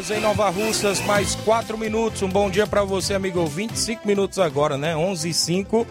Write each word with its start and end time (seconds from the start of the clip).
Horas 0.00 0.10
em 0.10 0.20
Nova 0.20 0.48
Russas, 0.48 1.00
mais 1.02 1.34
4 1.34 1.76
minutos. 1.76 2.22
Um 2.22 2.28
bom 2.28 2.48
dia 2.48 2.66
para 2.66 2.82
você, 2.82 3.12
amigo. 3.12 3.44
25 3.44 4.06
minutos 4.08 4.38
agora, 4.38 4.78
né? 4.78 4.96
11 4.96 5.28
e 5.28 5.34
5. 5.34 5.86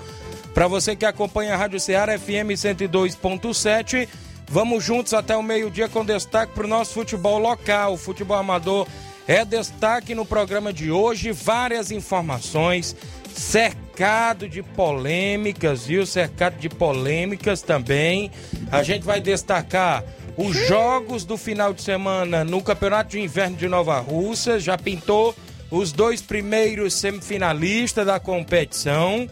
Para 0.51 0.67
você 0.67 0.95
que 0.95 1.05
acompanha 1.05 1.53
a 1.53 1.57
Rádio 1.57 1.79
Ceará 1.79 2.17
FM 2.17 2.55
102.7. 2.55 4.07
Vamos 4.47 4.83
juntos 4.83 5.13
até 5.13 5.37
o 5.37 5.43
meio-dia 5.43 5.87
com 5.87 6.03
destaque 6.03 6.53
para 6.53 6.65
o 6.65 6.67
nosso 6.67 6.93
futebol 6.93 7.37
local. 7.37 7.93
O 7.93 7.97
futebol 7.97 8.37
amador 8.37 8.87
é 9.27 9.45
destaque 9.45 10.15
no 10.15 10.25
programa 10.25 10.73
de 10.73 10.91
hoje. 10.91 11.31
Várias 11.31 11.91
informações, 11.91 12.95
cercado 13.35 14.49
de 14.49 14.63
polêmicas, 14.63 15.85
viu? 15.85 16.03
Cercado 16.05 16.57
de 16.57 16.67
polêmicas 16.67 17.61
também. 17.61 18.31
A 18.71 18.81
gente 18.81 19.05
vai 19.05 19.21
destacar 19.21 20.03
os 20.41 20.55
jogos 20.69 21.25
do 21.25 21.35
final 21.35 21.73
de 21.73 21.81
semana 21.81 22.45
no 22.45 22.61
Campeonato 22.61 23.09
de 23.09 23.19
Inverno 23.19 23.57
de 23.57 23.67
Nova 23.67 23.99
Russa. 23.99 24.57
Já 24.57 24.77
pintou 24.77 25.35
os 25.69 25.91
dois 25.91 26.21
primeiros 26.21 26.93
semifinalistas 26.93 28.05
da 28.05 28.21
competição. 28.21 29.29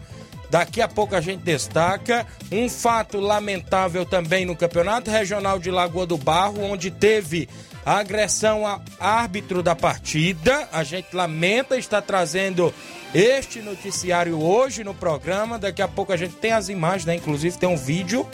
Daqui 0.50 0.82
a 0.82 0.88
pouco 0.88 1.16
a 1.16 1.20
gente 1.22 1.40
destaca 1.40 2.26
um 2.52 2.68
fato 2.68 3.18
lamentável 3.18 4.04
também 4.04 4.44
no 4.44 4.54
Campeonato 4.54 5.10
Regional 5.10 5.58
de 5.58 5.70
Lagoa 5.70 6.04
do 6.04 6.18
Barro, 6.18 6.62
onde 6.62 6.90
teve 6.90 7.48
a 7.86 8.00
agressão 8.00 8.66
a 8.66 8.78
árbitro 9.00 9.62
da 9.62 9.74
partida. 9.74 10.68
A 10.70 10.84
gente 10.84 11.08
lamenta 11.14 11.78
estar 11.78 12.02
trazendo 12.02 12.72
este 13.14 13.60
noticiário 13.60 14.42
hoje 14.42 14.84
no 14.84 14.92
programa. 14.92 15.58
Daqui 15.58 15.80
a 15.80 15.88
pouco 15.88 16.12
a 16.12 16.18
gente 16.18 16.34
tem 16.34 16.52
as 16.52 16.68
imagens, 16.68 17.06
né? 17.06 17.14
Inclusive 17.14 17.56
tem 17.56 17.68
um 17.68 17.78
vídeo. 17.78 18.28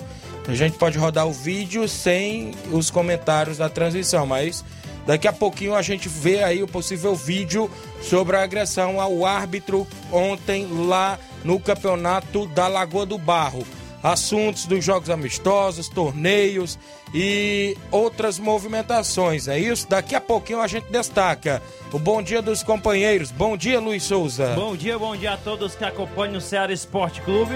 A 0.46 0.54
gente 0.54 0.76
pode 0.76 0.98
rodar 0.98 1.26
o 1.26 1.32
vídeo 1.32 1.88
sem 1.88 2.52
os 2.70 2.90
comentários 2.90 3.58
da 3.58 3.68
transmissão, 3.68 4.26
mas 4.26 4.62
daqui 5.06 5.26
a 5.26 5.32
pouquinho 5.32 5.74
a 5.74 5.80
gente 5.80 6.08
vê 6.08 6.42
aí 6.42 6.62
o 6.62 6.68
possível 6.68 7.14
vídeo 7.14 7.70
sobre 8.02 8.36
a 8.36 8.42
agressão 8.42 9.00
ao 9.00 9.24
árbitro 9.24 9.86
ontem 10.12 10.66
lá 10.86 11.18
no 11.42 11.58
campeonato 11.58 12.46
da 12.48 12.68
Lagoa 12.68 13.06
do 13.06 13.16
Barro. 13.16 13.64
Assuntos 14.04 14.66
dos 14.66 14.84
jogos 14.84 15.08
amistosos, 15.08 15.88
torneios 15.88 16.78
e 17.14 17.74
outras 17.90 18.38
movimentações, 18.38 19.48
é 19.48 19.58
isso? 19.58 19.88
Daqui 19.88 20.14
a 20.14 20.20
pouquinho 20.20 20.60
a 20.60 20.66
gente 20.66 20.92
destaca 20.92 21.62
o 21.90 21.98
bom 21.98 22.22
dia 22.22 22.42
dos 22.42 22.62
companheiros. 22.62 23.30
Bom 23.30 23.56
dia, 23.56 23.80
Luiz 23.80 24.02
Souza. 24.02 24.52
Bom 24.54 24.76
dia, 24.76 24.98
bom 24.98 25.16
dia 25.16 25.32
a 25.32 25.36
todos 25.38 25.74
que 25.74 25.84
acompanham 25.84 26.36
o 26.36 26.40
Ceará 26.42 26.70
Esporte 26.70 27.22
Clube. 27.22 27.54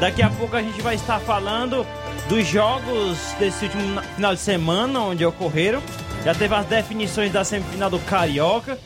Daqui 0.00 0.22
a 0.22 0.30
pouco 0.30 0.56
a 0.56 0.62
gente 0.62 0.80
vai 0.80 0.94
estar 0.94 1.20
falando 1.20 1.86
dos 2.30 2.46
jogos 2.46 3.18
desse 3.38 3.66
último 3.66 4.00
final 4.14 4.34
de 4.34 4.40
semana, 4.40 5.00
onde 5.00 5.26
ocorreram. 5.26 5.82
Já 6.24 6.34
teve 6.34 6.54
as 6.54 6.64
definições 6.64 7.30
da 7.30 7.44
semifinal 7.44 7.90
do 7.90 7.98
Carioca 7.98 8.78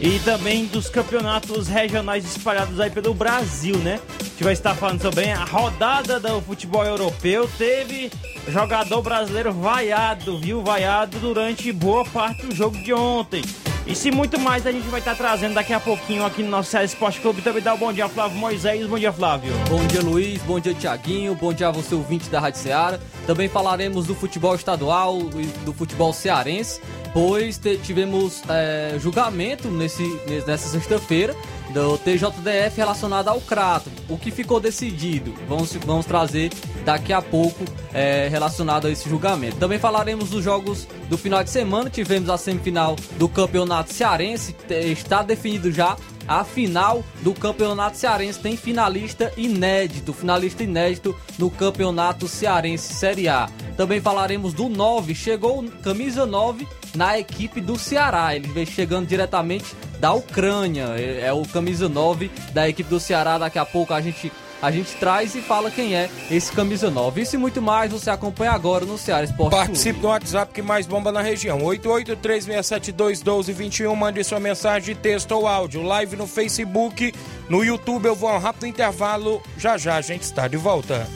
e 0.00 0.18
também 0.20 0.64
dos 0.64 0.88
campeonatos 0.88 1.68
regionais 1.68 2.24
espalhados 2.24 2.80
aí 2.80 2.90
pelo 2.90 3.12
Brasil, 3.12 3.76
né? 3.78 4.00
A 4.18 4.24
gente 4.24 4.44
vai 4.44 4.54
estar 4.54 4.74
falando 4.74 5.00
também 5.00 5.32
a 5.32 5.44
rodada 5.44 6.18
do 6.18 6.40
futebol 6.40 6.84
europeu. 6.84 7.48
Teve 7.58 8.10
jogador 8.48 9.02
brasileiro 9.02 9.52
vaiado, 9.52 10.38
viu? 10.38 10.62
Vaiado 10.62 11.18
durante 11.18 11.70
boa 11.70 12.04
parte 12.06 12.46
do 12.46 12.54
jogo 12.54 12.78
de 12.82 12.94
ontem. 12.94 13.42
E 13.86 13.94
se 13.94 14.10
muito 14.10 14.38
mais 14.38 14.66
a 14.66 14.72
gente 14.72 14.86
vai 14.88 15.00
estar 15.00 15.14
trazendo 15.14 15.54
daqui 15.54 15.72
a 15.72 15.80
pouquinho 15.80 16.24
aqui 16.24 16.42
no 16.42 16.50
nosso 16.50 16.70
Ceará 16.70 16.84
Esporte 16.84 17.20
Clube. 17.20 17.42
Também 17.42 17.62
dá 17.62 17.74
um 17.74 17.78
bom 17.78 17.92
dia, 17.92 18.08
Flávio 18.08 18.38
Moisés. 18.38 18.86
Bom 18.86 18.98
dia, 18.98 19.12
Flávio. 19.12 19.52
Bom 19.68 19.84
dia, 19.86 20.00
Luiz. 20.02 20.40
Bom 20.42 20.60
dia, 20.60 20.74
Tiaguinho. 20.74 21.34
Bom 21.34 21.52
dia 21.52 21.68
a 21.68 21.70
você, 21.70 21.94
ouvinte 21.94 22.28
da 22.28 22.38
Rádio 22.38 22.60
Ceará. 22.60 22.98
Também 23.26 23.48
falaremos 23.48 24.06
do 24.06 24.14
futebol 24.14 24.54
estadual 24.54 25.18
e 25.34 25.46
do 25.64 25.72
futebol 25.72 26.12
cearense, 26.12 26.80
pois 27.12 27.60
tivemos 27.82 28.42
é, 28.48 28.96
julgamento 28.98 29.68
nesse, 29.68 30.04
nessa 30.46 30.68
sexta-feira 30.68 31.34
do 31.72 31.96
TJDF 31.98 32.76
relacionado 32.76 33.28
ao 33.28 33.40
Crato. 33.40 33.90
O 34.08 34.18
que 34.18 34.30
ficou 34.30 34.60
decidido? 34.60 35.34
Vamos, 35.48 35.72
vamos 35.74 36.06
trazer 36.06 36.50
daqui 36.84 37.12
a 37.12 37.22
pouco 37.22 37.64
é, 37.92 38.28
relacionado 38.28 38.86
a 38.86 38.90
esse 38.90 39.08
julgamento. 39.08 39.56
Também 39.56 39.78
falaremos 39.78 40.30
dos 40.30 40.42
jogos 40.44 40.86
do 41.08 41.16
final 41.16 41.42
de 41.42 41.50
semana. 41.50 41.90
Tivemos 41.90 42.28
a 42.28 42.36
semifinal 42.36 42.96
do 43.18 43.28
Campeonato 43.28 43.92
Cearense. 43.92 44.54
Está 44.68 45.22
definido 45.22 45.70
já 45.70 45.96
a 46.26 46.44
final 46.44 47.02
do 47.22 47.34
Campeonato 47.34 47.96
Cearense. 47.96 48.38
Tem 48.38 48.56
finalista 48.56 49.32
inédito, 49.36 50.12
finalista 50.12 50.62
inédito 50.62 51.16
no 51.38 51.50
Campeonato 51.50 52.28
Cearense 52.28 52.94
Série 52.94 53.28
A. 53.28 53.48
Também 53.76 54.00
falaremos 54.00 54.52
do 54.52 54.68
9. 54.68 55.14
Chegou 55.14 55.64
camisa 55.82 56.26
9 56.26 56.66
na 56.94 57.18
equipe 57.18 57.60
do 57.60 57.78
Ceará. 57.78 58.34
Ele 58.34 58.48
vem 58.48 58.66
chegando 58.66 59.06
diretamente 59.06 59.74
da 60.00 60.12
Ucrânia. 60.12 60.86
É 60.96 61.32
o 61.32 61.46
camisa 61.46 61.88
9 61.88 62.28
da 62.52 62.68
equipe 62.68 62.90
do 62.90 62.98
Ceará. 62.98 63.38
Daqui 63.38 63.58
a 63.58 63.66
pouco 63.66 63.94
a 63.94 64.00
gente 64.00 64.32
a 64.62 64.70
gente 64.70 64.94
traz 64.96 65.34
e 65.34 65.40
fala 65.40 65.70
quem 65.70 65.96
é 65.96 66.10
esse 66.30 66.52
camisa 66.52 66.90
9. 66.90 67.22
Isso 67.22 67.34
e 67.34 67.38
muito 67.38 67.62
mais 67.62 67.90
você 67.90 68.10
acompanha 68.10 68.52
agora 68.52 68.84
no 68.84 68.98
Ceará 68.98 69.24
Esporte 69.24 69.56
Participe 69.56 70.00
do 70.00 70.08
WhatsApp 70.08 70.52
que 70.52 70.60
mais 70.60 70.86
bomba 70.86 71.10
na 71.10 71.22
região. 71.22 71.60
8836721221. 71.60 73.94
Mande 73.94 74.22
sua 74.22 74.38
mensagem 74.38 74.94
de 74.94 75.00
texto 75.00 75.32
ou 75.32 75.46
áudio. 75.46 75.82
Live 75.82 76.14
no 76.16 76.26
Facebook, 76.26 77.14
no 77.48 77.64
YouTube. 77.64 78.04
Eu 78.06 78.14
vou 78.14 78.28
a 78.28 78.36
um 78.36 78.38
rápido 78.38 78.66
intervalo. 78.66 79.40
Já 79.56 79.78
já 79.78 79.96
a 79.96 80.02
gente 80.02 80.24
está 80.24 80.46
de 80.46 80.58
volta. 80.58 81.08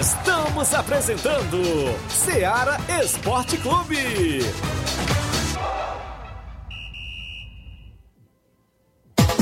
Estamos 0.00 0.72
apresentando 0.72 1.60
Ceará 2.08 2.80
Esporte 3.02 3.58
Clube. 3.58 4.40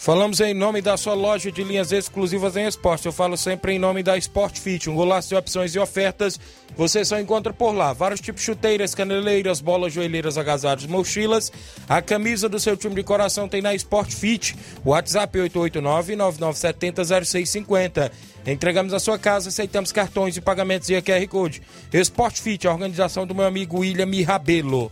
Falamos 0.00 0.38
em 0.38 0.54
nome 0.54 0.80
da 0.80 0.96
sua 0.96 1.12
loja 1.12 1.50
de 1.50 1.64
linhas 1.64 1.90
exclusivas 1.90 2.56
em 2.56 2.68
esporte. 2.68 3.06
Eu 3.06 3.12
falo 3.12 3.36
sempre 3.36 3.72
em 3.72 3.80
nome 3.80 4.00
da 4.00 4.16
Sport 4.16 4.56
Fit, 4.60 4.88
um 4.88 4.94
golaço 4.94 5.30
de 5.30 5.34
opções 5.34 5.74
e 5.74 5.78
ofertas. 5.78 6.38
Você 6.76 7.04
só 7.04 7.18
encontra 7.18 7.52
por 7.52 7.72
lá 7.72 7.92
vários 7.92 8.20
tipos 8.20 8.42
de 8.42 8.46
chuteiras, 8.46 8.94
caneleiras, 8.94 9.60
bolas, 9.60 9.92
joelheiras, 9.92 10.38
agasalhos, 10.38 10.86
mochilas. 10.86 11.50
A 11.88 12.00
camisa 12.00 12.48
do 12.48 12.60
seu 12.60 12.76
time 12.76 12.94
de 12.94 13.02
coração 13.02 13.48
tem 13.48 13.60
na 13.60 13.74
Sport 13.74 14.12
Fit. 14.12 14.54
WhatsApp 14.84 15.36
889-9970-0650. 15.38 18.12
Entregamos 18.46 18.94
a 18.94 19.00
sua 19.00 19.18
casa, 19.18 19.48
aceitamos 19.48 19.90
cartões 19.92 20.36
e 20.36 20.40
pagamentos 20.40 20.88
via 20.88 21.02
QR 21.02 21.26
Code. 21.28 21.60
Sport 21.92 22.40
Fit, 22.40 22.66
a 22.66 22.72
organização 22.72 23.26
do 23.26 23.34
meu 23.34 23.44
amigo 23.44 23.80
William 23.80 24.08
Rabelo. 24.24 24.90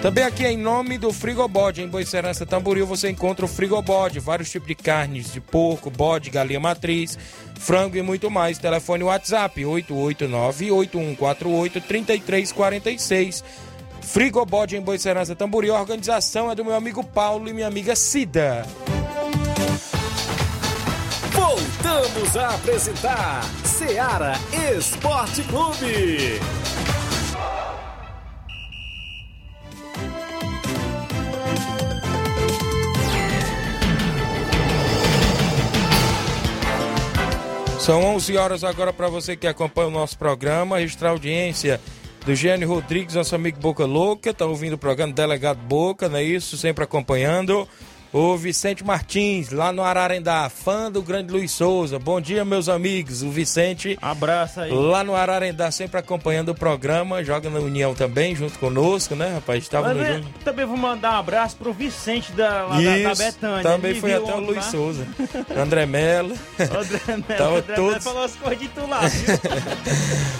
Também 0.00 0.24
aqui 0.24 0.44
em 0.44 0.56
nome 0.56 0.96
do 0.98 1.12
Frigobode, 1.12 1.82
em 1.82 1.88
Boicerança 1.88 2.46
Tamboril, 2.46 2.86
você 2.86 3.10
encontra 3.10 3.44
o 3.44 3.48
Frigobode, 3.48 4.20
vários 4.20 4.50
tipos 4.50 4.68
de 4.68 4.74
carnes 4.74 5.32
de 5.32 5.40
porco, 5.40 5.90
bode, 5.90 6.30
galinha 6.30 6.60
matriz, 6.60 7.18
frango 7.56 7.96
e 7.96 8.02
muito 8.02 8.30
mais. 8.30 8.58
Telefone 8.58 9.04
WhatsApp 9.04 9.64
889-8148-3346. 11.16 13.42
Frigobode 14.00 14.76
em 14.76 14.80
Boicerança 14.80 15.34
Tamboril, 15.34 15.74
a 15.74 15.80
organização 15.80 16.48
é 16.50 16.54
do 16.54 16.64
meu 16.64 16.74
amigo 16.74 17.02
Paulo 17.02 17.48
e 17.48 17.52
minha 17.52 17.66
amiga 17.66 17.96
Cida. 17.96 18.64
Voltamos 21.32 22.36
a 22.36 22.54
apresentar 22.54 23.42
Seara 23.64 24.34
Esporte 24.76 25.42
Clube. 25.44 26.38
São 37.84 38.02
11 38.02 38.38
horas 38.38 38.64
agora 38.64 38.94
para 38.94 39.08
você 39.08 39.36
que 39.36 39.46
acompanha 39.46 39.88
o 39.88 39.90
nosso 39.90 40.16
programa, 40.16 40.78
registrar 40.78 41.10
audiência 41.10 41.78
do 42.24 42.34
Gênio 42.34 42.66
Rodrigues, 42.66 43.14
nosso 43.14 43.34
amigo 43.34 43.60
Boca 43.60 43.84
Louca, 43.84 44.32
tá 44.32 44.46
ouvindo 44.46 44.72
o 44.72 44.78
programa 44.78 45.12
Delegado 45.12 45.58
Boca, 45.58 46.08
não 46.08 46.16
é 46.16 46.22
isso? 46.22 46.56
Sempre 46.56 46.82
acompanhando. 46.82 47.68
O 48.16 48.36
Vicente 48.36 48.84
Martins, 48.84 49.50
lá 49.50 49.72
no 49.72 49.82
Ararendá, 49.82 50.48
fã 50.48 50.88
do 50.88 51.02
grande 51.02 51.32
Luiz 51.32 51.50
Souza. 51.50 51.98
Bom 51.98 52.20
dia, 52.20 52.44
meus 52.44 52.68
amigos. 52.68 53.24
O 53.24 53.28
Vicente. 53.30 53.98
Abraço 54.00 54.60
aí. 54.60 54.70
Lá 54.70 55.02
no 55.02 55.16
Ararendá, 55.16 55.68
sempre 55.72 55.98
acompanhando 55.98 56.50
o 56.50 56.54
programa. 56.54 57.24
Joga 57.24 57.50
na 57.50 57.58
União 57.58 57.92
também, 57.92 58.36
junto 58.36 58.56
conosco, 58.60 59.16
né, 59.16 59.34
rapaz? 59.34 59.64
Estava 59.64 59.92
no 59.92 59.98
Mas, 60.00 60.08
é, 60.18 60.22
também 60.44 60.64
vou 60.64 60.76
mandar 60.76 61.14
um 61.14 61.18
abraço 61.18 61.56
pro 61.56 61.72
Vicente 61.72 62.30
da, 62.30 62.66
lá 62.66 62.76
da, 62.76 62.82
da 62.84 63.12
Isso, 63.12 63.24
Betânia. 63.24 63.62
também 63.64 63.90
Ele 63.90 64.00
foi 64.00 64.14
até 64.14 64.32
o 64.32 64.38
Luiz 64.38 64.56
lá. 64.58 64.62
Souza. 64.62 65.06
André 65.60 65.84
Mello. 65.84 66.36
André 66.60 67.00
Melo, 67.08 67.22
Tava 67.36 67.56
André 67.58 67.74
todos- 67.74 67.90
Melo 67.94 68.00
falou 68.00 68.22
as 68.22 68.36
coisas 68.36 68.58
de 68.60 68.68
tu 68.68 68.86
lá, 68.86 69.00
viu? 69.08 69.34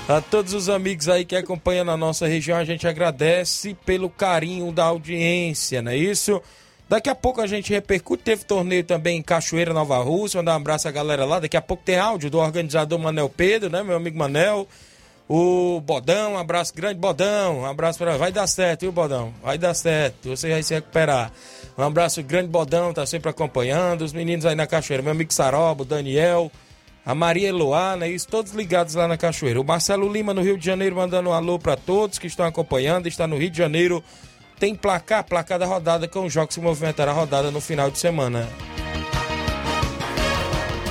A 0.16 0.20
todos 0.20 0.54
os 0.54 0.68
amigos 0.68 1.08
aí 1.08 1.24
que 1.24 1.34
acompanham 1.34 1.84
na 1.84 1.96
nossa 1.96 2.28
região, 2.28 2.56
a 2.56 2.64
gente 2.64 2.86
agradece 2.86 3.74
pelo 3.84 4.08
carinho 4.08 4.70
da 4.70 4.84
audiência, 4.84 5.82
não 5.82 5.90
é 5.90 5.96
isso? 5.96 6.40
Daqui 6.88 7.08
a 7.08 7.14
pouco 7.14 7.40
a 7.40 7.46
gente 7.46 7.72
repercute. 7.72 8.22
Teve 8.22 8.44
torneio 8.44 8.84
também 8.84 9.18
em 9.18 9.22
Cachoeira, 9.22 9.72
Nova 9.72 9.98
Rússia. 9.98 10.38
Mandar 10.38 10.52
um 10.52 10.56
abraço 10.56 10.86
à 10.86 10.90
galera 10.90 11.24
lá. 11.24 11.40
Daqui 11.40 11.56
a 11.56 11.62
pouco 11.62 11.82
tem 11.82 11.98
áudio 11.98 12.30
do 12.30 12.38
organizador 12.38 12.98
Manel 12.98 13.28
Pedro, 13.28 13.70
né? 13.70 13.82
Meu 13.82 13.96
amigo 13.96 14.18
Manel. 14.18 14.68
O 15.26 15.80
Bodão, 15.80 16.34
um 16.34 16.38
abraço 16.38 16.74
grande, 16.74 17.00
Bodão. 17.00 17.60
Um 17.60 17.64
abraço 17.64 17.98
para. 17.98 18.18
Vai 18.18 18.30
dar 18.30 18.46
certo, 18.46 18.82
viu, 18.82 18.92
Bodão? 18.92 19.32
Vai 19.42 19.56
dar 19.56 19.72
certo. 19.72 20.28
Você 20.28 20.50
vai 20.50 20.62
se 20.62 20.74
recuperar. 20.74 21.32
Um 21.78 21.82
abraço 21.82 22.22
grande, 22.22 22.48
Bodão. 22.48 22.92
Tá 22.92 23.06
sempre 23.06 23.30
acompanhando. 23.30 24.02
Os 24.02 24.12
meninos 24.12 24.44
aí 24.44 24.54
na 24.54 24.66
Cachoeira. 24.66 25.02
Meu 25.02 25.12
amigo 25.12 25.32
Saroba, 25.32 25.82
o 25.82 25.86
Daniel. 25.86 26.52
A 27.06 27.14
Maria 27.14 27.48
Eloá, 27.48 27.96
né? 27.96 28.08
Isso, 28.08 28.28
todos 28.28 28.52
ligados 28.52 28.94
lá 28.94 29.08
na 29.08 29.16
Cachoeira. 29.16 29.60
O 29.60 29.64
Marcelo 29.64 30.10
Lima 30.10 30.32
no 30.34 30.42
Rio 30.42 30.58
de 30.58 30.64
Janeiro 30.64 30.96
mandando 30.96 31.30
um 31.30 31.32
alô 31.32 31.58
para 31.58 31.76
todos 31.76 32.18
que 32.18 32.26
estão 32.26 32.44
acompanhando. 32.44 33.06
Está 33.06 33.26
no 33.26 33.38
Rio 33.38 33.50
de 33.50 33.58
Janeiro. 33.58 34.04
Tem 34.58 34.74
placar, 34.74 35.24
placar 35.24 35.58
da 35.58 35.66
rodada 35.66 36.06
com 36.08 36.24
os 36.24 36.32
jogos 36.32 36.54
que 36.54 36.60
movimentará 36.60 37.10
a 37.10 37.14
rodada 37.14 37.50
no 37.50 37.60
final 37.60 37.90
de 37.90 37.98
semana. 37.98 38.48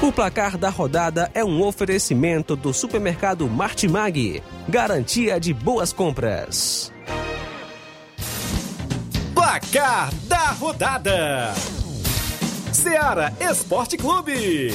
O 0.01 0.11
placar 0.11 0.57
da 0.57 0.69
rodada 0.69 1.31
é 1.33 1.45
um 1.45 1.61
oferecimento 1.61 2.57
do 2.57 2.73
supermercado 2.73 3.47
Martimag. 3.47 4.43
Garantia 4.67 5.39
de 5.39 5.53
boas 5.53 5.93
compras. 5.93 6.91
Placar 9.33 10.13
da 10.25 10.51
rodada: 10.51 11.53
Seara 12.73 13.33
Esporte 13.39 13.95
Clube. 13.95 14.73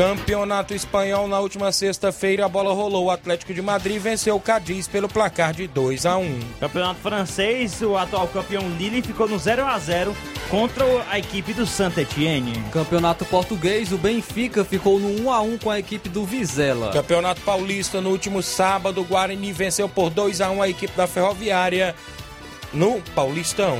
Campeonato 0.00 0.72
Espanhol 0.72 1.28
na 1.28 1.38
última 1.40 1.70
sexta-feira 1.70 2.46
a 2.46 2.48
bola 2.48 2.72
rolou. 2.72 3.04
O 3.04 3.10
Atlético 3.10 3.52
de 3.52 3.60
Madrid 3.60 4.00
venceu 4.00 4.34
o 4.34 4.40
Cadiz 4.40 4.88
pelo 4.88 5.10
placar 5.10 5.52
de 5.52 5.66
2 5.66 6.06
a 6.06 6.16
1. 6.16 6.40
Campeonato 6.58 7.00
francês, 7.00 7.82
o 7.82 7.98
atual 7.98 8.26
campeão 8.28 8.66
Lille 8.78 9.02
ficou 9.02 9.28
no 9.28 9.38
0 9.38 9.66
a 9.66 9.78
0 9.78 10.16
contra 10.48 10.86
a 11.10 11.18
equipe 11.18 11.52
do 11.52 11.66
Saint 11.66 11.98
Etienne. 11.98 12.64
Campeonato 12.72 13.26
português, 13.26 13.92
o 13.92 13.98
Benfica 13.98 14.64
ficou 14.64 14.98
no 14.98 15.24
1 15.24 15.30
a 15.30 15.42
1 15.42 15.58
com 15.58 15.70
a 15.70 15.78
equipe 15.78 16.08
do 16.08 16.24
Vizela. 16.24 16.92
Campeonato 16.92 17.42
Paulista 17.42 18.00
no 18.00 18.08
último 18.08 18.42
sábado, 18.42 19.02
o 19.02 19.04
Guarani 19.04 19.52
venceu 19.52 19.86
por 19.86 20.08
2 20.08 20.40
a 20.40 20.50
1 20.50 20.62
a 20.62 20.68
equipe 20.70 20.96
da 20.96 21.06
Ferroviária 21.06 21.94
no 22.72 23.02
Paulistão. 23.14 23.78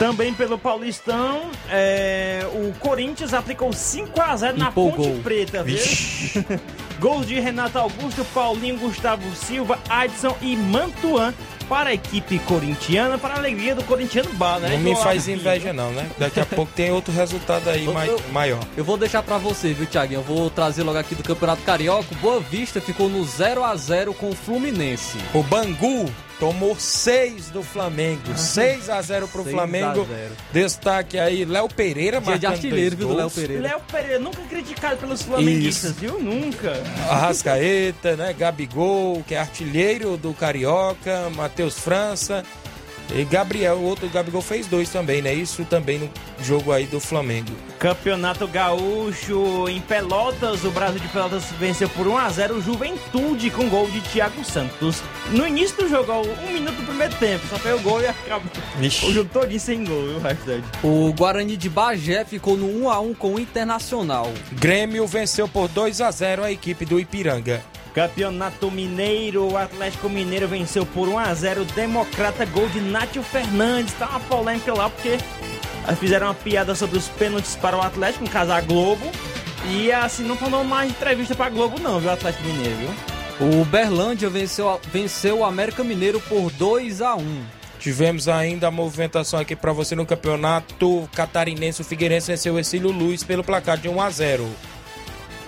Também 0.00 0.32
pelo 0.32 0.56
Paulistão, 0.58 1.50
é, 1.70 2.40
o 2.54 2.72
Corinthians 2.80 3.34
aplicou 3.34 3.70
5 3.70 4.18
a 4.18 4.34
0 4.34 4.56
na 4.56 4.68
Empolgou. 4.70 5.10
Ponte 5.10 5.20
Preta, 5.20 5.62
viu? 5.62 5.76
Gols 6.98 7.26
de 7.26 7.38
Renato 7.38 7.78
Augusto, 7.78 8.24
Paulinho, 8.32 8.78
Gustavo 8.78 9.22
Silva, 9.36 9.78
Adson 9.90 10.34
e 10.40 10.56
Mantuan 10.56 11.34
para 11.68 11.90
a 11.90 11.94
equipe 11.94 12.38
corintiana, 12.40 13.18
para 13.18 13.34
a 13.34 13.36
alegria 13.36 13.74
do 13.74 13.84
corintiano 13.84 14.32
Bar, 14.32 14.58
né? 14.58 14.70
Não 14.70 14.78
me 14.78 14.96
faz 14.96 15.28
inveja 15.28 15.70
não, 15.74 15.92
né? 15.92 16.10
Daqui 16.18 16.40
a 16.40 16.46
pouco 16.46 16.72
tem 16.74 16.90
outro 16.90 17.12
resultado 17.12 17.68
aí 17.68 17.84
Eu- 17.84 17.92
mai- 17.92 18.08
eu- 18.08 18.20
maior. 18.32 18.60
Eu 18.78 18.84
vou 18.84 18.96
deixar 18.96 19.22
pra 19.22 19.36
você, 19.36 19.74
viu, 19.74 19.86
Thiaguinho? 19.86 20.20
Eu 20.20 20.24
vou 20.24 20.48
trazer 20.48 20.82
logo 20.82 20.96
aqui 20.98 21.14
do 21.14 21.22
Campeonato 21.22 21.60
Carioca. 21.62 22.08
Boa 22.22 22.40
Vista 22.40 22.80
ficou 22.80 23.08
no 23.10 23.22
0 23.22 23.62
a 23.62 23.76
0 23.76 24.14
com 24.14 24.30
o 24.30 24.34
Fluminense. 24.34 25.18
O 25.34 25.42
Bangu 25.42 26.10
tomou 26.40 26.74
6 26.74 27.50
do 27.50 27.62
Flamengo. 27.62 28.34
6 28.34 28.88
a 28.88 29.00
0 29.02 29.28
pro 29.28 29.44
6 29.44 29.54
a 29.54 29.58
Flamengo. 29.58 30.06
0. 30.08 30.36
Destaque 30.52 31.18
aí, 31.18 31.44
Léo 31.44 31.68
Pereira 31.68 32.20
Dia 32.20 32.38
de 32.38 32.46
artilheiro, 32.46 32.96
viu, 32.96 33.08
do 33.08 33.14
Léo. 33.14 33.30
Pereira. 33.30 33.62
Léo 33.62 33.80
Pereira, 33.92 34.18
nunca 34.18 34.40
criticado 34.42 34.96
pelos 34.96 35.22
flamenguistas, 35.22 35.92
viu? 35.92 36.18
Nunca. 36.18 36.72
Arrascaeta, 37.10 38.16
né? 38.16 38.32
Gabigol, 38.32 39.22
que 39.22 39.34
é 39.34 39.38
artilheiro 39.38 40.16
do 40.16 40.32
Carioca, 40.32 41.28
Matheus 41.36 41.78
França 41.78 42.42
e 43.14 43.24
Gabriel, 43.24 43.76
o 43.76 43.84
outro 43.84 44.08
Gabigol 44.08 44.42
fez 44.42 44.66
dois 44.66 44.88
também, 44.88 45.22
né? 45.22 45.32
Isso 45.32 45.64
também 45.64 45.98
no 45.98 46.10
jogo 46.42 46.72
aí 46.72 46.86
do 46.86 47.00
Flamengo. 47.00 47.50
Campeonato 47.78 48.46
Gaúcho 48.46 49.68
em 49.68 49.80
Pelotas, 49.80 50.64
o 50.64 50.70
Brasil 50.70 51.00
de 51.00 51.08
Pelotas 51.08 51.44
venceu 51.58 51.88
por 51.88 52.06
1 52.06 52.16
a 52.18 52.28
0 52.28 52.54
o 52.56 52.62
Juventude 52.62 53.50
com 53.50 53.68
gol 53.68 53.90
de 53.90 54.00
Thiago 54.00 54.44
Santos. 54.44 55.02
No 55.30 55.46
início 55.46 55.76
do 55.76 55.88
jogo, 55.88 56.12
um 56.12 56.52
minuto 56.52 56.76
do 56.76 56.86
primeiro 56.86 57.14
tempo, 57.16 57.46
só 57.48 57.56
fez 57.56 57.80
o 57.80 57.82
gol 57.82 58.00
e 58.00 58.06
acabou. 58.06 58.50
O 58.80 59.12
jogo 59.12 59.30
todinho 59.32 59.60
sem 59.60 59.84
gol, 59.84 60.06
viu, 60.06 60.20
restante. 60.20 60.66
O 60.82 61.12
Guarani 61.12 61.56
de 61.56 61.68
Bagé 61.68 62.24
ficou 62.24 62.56
no 62.56 62.84
1 62.84 62.90
a 62.90 63.00
1 63.00 63.14
com 63.14 63.34
o 63.34 63.40
Internacional. 63.40 64.30
Grêmio 64.52 65.06
venceu 65.06 65.48
por 65.48 65.68
2 65.68 66.00
a 66.00 66.10
0 66.10 66.44
a 66.44 66.52
equipe 66.52 66.84
do 66.84 67.00
Ipiranga. 67.00 67.62
Campeonato 67.94 68.70
Mineiro, 68.70 69.52
o 69.52 69.56
Atlético 69.56 70.08
Mineiro 70.08 70.46
venceu 70.46 70.86
por 70.86 71.08
1 71.08 71.18
a 71.18 71.34
0 71.34 71.62
o 71.62 71.64
Democrata, 71.64 72.44
gol 72.46 72.68
de 72.68 72.80
Nátio 72.80 73.22
Fernandes. 73.22 73.94
Tá 73.94 74.08
uma 74.08 74.20
polêmica 74.20 74.72
lá 74.72 74.88
porque 74.88 75.18
fizeram 75.96 76.28
uma 76.28 76.34
piada 76.34 76.74
sobre 76.74 76.98
os 76.98 77.08
pênaltis 77.08 77.56
para 77.56 77.76
o 77.76 77.82
Atlético, 77.82 78.24
no 78.24 78.30
caso 78.30 78.52
a 78.52 78.60
Globo. 78.60 79.10
E 79.68 79.92
assim, 79.92 80.24
não 80.24 80.36
dando 80.36 80.64
mais 80.64 80.90
entrevista 80.90 81.34
pra 81.34 81.50
Globo 81.50 81.78
não, 81.80 82.00
viu, 82.00 82.10
Atlético 82.10 82.46
Mineiro, 82.46 82.76
viu? 82.76 83.60
O 83.60 83.64
Berlândia 83.64 84.28
venceu, 84.28 84.80
venceu 84.92 85.38
o 85.38 85.44
América 85.44 85.82
Mineiro 85.82 86.20
por 86.20 86.50
2 86.52 87.00
a 87.00 87.14
1 87.14 87.60
Tivemos 87.80 88.28
ainda 88.28 88.68
a 88.68 88.70
movimentação 88.70 89.40
aqui 89.40 89.56
para 89.56 89.72
você 89.72 89.94
no 89.94 90.04
campeonato 90.04 91.08
catarinense. 91.14 91.80
O 91.80 91.84
Figueirense 91.84 92.30
venceu 92.30 92.54
o 92.54 92.58
Exílio 92.58 92.90
Luz 92.90 93.24
pelo 93.24 93.42
placar 93.42 93.78
de 93.78 93.88
1 93.88 94.00
a 94.02 94.10
0. 94.10 94.46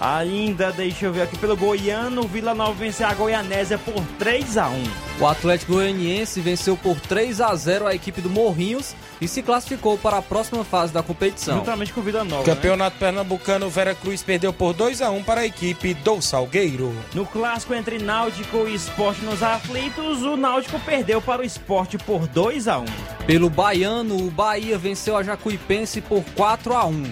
Ainda, 0.02 0.72
deixa 0.72 1.06
eu 1.06 1.12
ver 1.12 1.22
aqui, 1.22 1.38
pelo 1.38 1.56
Goiano, 1.56 2.22
o 2.22 2.26
Vila 2.26 2.56
Nova 2.56 2.72
venceu 2.72 3.06
a 3.06 3.14
Goianésia 3.14 3.78
por 3.78 4.02
3 4.18 4.58
a 4.58 4.68
1 4.68 4.82
O 5.20 5.26
Atlético 5.28 5.74
Goianiense 5.74 6.40
venceu 6.40 6.76
por 6.76 6.98
3 6.98 7.40
a 7.40 7.54
0 7.54 7.86
a 7.86 7.94
equipe 7.94 8.20
do 8.20 8.28
Morrinhos 8.28 8.96
e 9.20 9.28
se 9.28 9.42
classificou 9.42 9.96
para 9.96 10.18
a 10.18 10.22
próxima 10.22 10.64
fase 10.64 10.92
da 10.92 11.04
competição. 11.04 11.58
Juntamente 11.58 11.92
com 11.92 12.00
o 12.00 12.02
Vida 12.02 12.24
Nova. 12.24 12.42
né? 12.44 12.52
Campeonato 12.52 12.98
Pernambucano, 12.98 13.70
Vera 13.70 13.94
Cruz 13.94 14.24
perdeu 14.24 14.52
por 14.52 14.74
2 14.74 15.00
a 15.02 15.10
1 15.10 15.22
para 15.22 15.42
a 15.42 15.46
equipe 15.46 15.94
do 15.94 16.20
Salgueiro. 16.20 16.92
No 17.14 17.24
clássico 17.24 17.72
entre 17.72 18.00
Náutico 18.00 18.66
e 18.66 18.74
Esporte 18.74 19.24
nos 19.24 19.40
aflitos, 19.40 20.22
o 20.22 20.36
Náutico 20.36 20.80
perdeu 20.80 21.22
para 21.22 21.42
o 21.42 21.44
Esporte 21.44 21.96
por 21.96 22.26
2 22.26 22.66
a 22.66 22.78
1 22.80 22.84
Pelo 23.24 23.48
Baiano, 23.48 24.16
o 24.16 24.32
Bahia 24.32 24.76
venceu 24.76 25.16
a 25.16 25.22
Jacuipense 25.22 26.00
por 26.00 26.24
4 26.34 26.74
a 26.74 26.86
1 26.86 27.04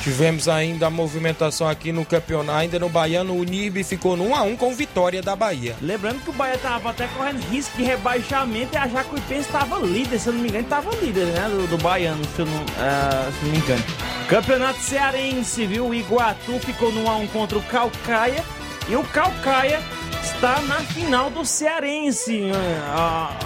Tivemos 0.00 0.48
ainda 0.48 0.86
a 0.86 0.90
movimentação 0.90 1.68
aqui 1.68 1.92
no 1.92 2.06
campeonato, 2.06 2.58
ainda 2.58 2.78
no 2.78 2.88
Baiano, 2.88 3.36
o 3.36 3.44
Nirbe 3.44 3.84
ficou 3.84 4.16
no 4.16 4.28
1 4.28 4.34
a 4.34 4.42
1 4.42 4.56
com 4.56 4.74
vitória 4.74 5.20
da 5.20 5.36
Bahia. 5.36 5.76
Lembrando 5.82 6.22
que 6.22 6.30
o 6.30 6.32
Bahia 6.32 6.54
estava 6.54 6.88
até 6.88 7.06
correndo 7.08 7.40
risco 7.50 7.76
de 7.76 7.84
rebaixamento 7.84 8.74
e 8.74 8.78
a 8.78 8.88
Jacuipense 8.88 9.40
estava 9.40 9.78
líder, 9.78 10.18
se 10.18 10.28
eu 10.28 10.32
não 10.32 10.40
me 10.40 10.48
engano, 10.48 10.64
estava 10.64 10.90
líder, 10.96 11.26
né? 11.26 11.48
Do, 11.50 11.66
do 11.66 11.76
Baiano, 11.76 12.24
se 12.34 12.40
eu 12.40 12.46
não, 12.46 12.64
ah, 12.78 13.30
se 13.30 13.38
eu 13.40 13.44
não 13.44 13.52
me 13.52 13.58
engano. 13.58 13.84
Campeonato 14.26 14.80
Cearense, 14.80 15.66
viu? 15.66 15.88
O 15.88 15.94
Iguatu 15.94 16.58
ficou 16.60 16.90
no 16.92 17.04
1x1 17.04 17.28
contra 17.28 17.58
o 17.58 17.62
Calcaia 17.62 18.42
e 18.88 18.96
o 18.96 19.04
Calcaia 19.04 19.80
está 20.22 20.62
na 20.62 20.76
final 20.76 21.28
do 21.28 21.44
Cearense. 21.44 22.50
Ah, 22.86 23.36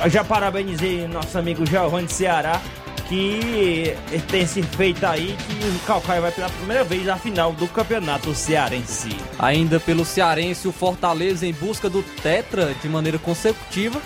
ah, 0.00 0.08
já 0.08 0.22
parabenizei 0.22 1.08
nosso 1.08 1.36
amigo 1.36 1.66
Giovanni 1.66 2.08
Ceará 2.08 2.62
que 3.08 3.96
tem 4.30 4.42
esse 4.42 4.62
feito 4.62 5.04
aí 5.04 5.36
que 5.36 5.66
o 5.68 5.78
Calcaia 5.86 6.20
vai 6.20 6.32
pela 6.32 6.48
primeira 6.50 6.84
vez 6.84 7.08
à 7.08 7.16
final 7.16 7.52
do 7.52 7.68
campeonato 7.68 8.34
cearense. 8.34 9.16
Ainda 9.38 9.78
pelo 9.78 10.04
Cearense, 10.04 10.66
o 10.66 10.72
Fortaleza, 10.72 11.46
em 11.46 11.52
busca 11.52 11.88
do 11.88 12.02
Tetra 12.02 12.74
de 12.74 12.88
maneira 12.88 13.18
consecutiva, 13.18 14.00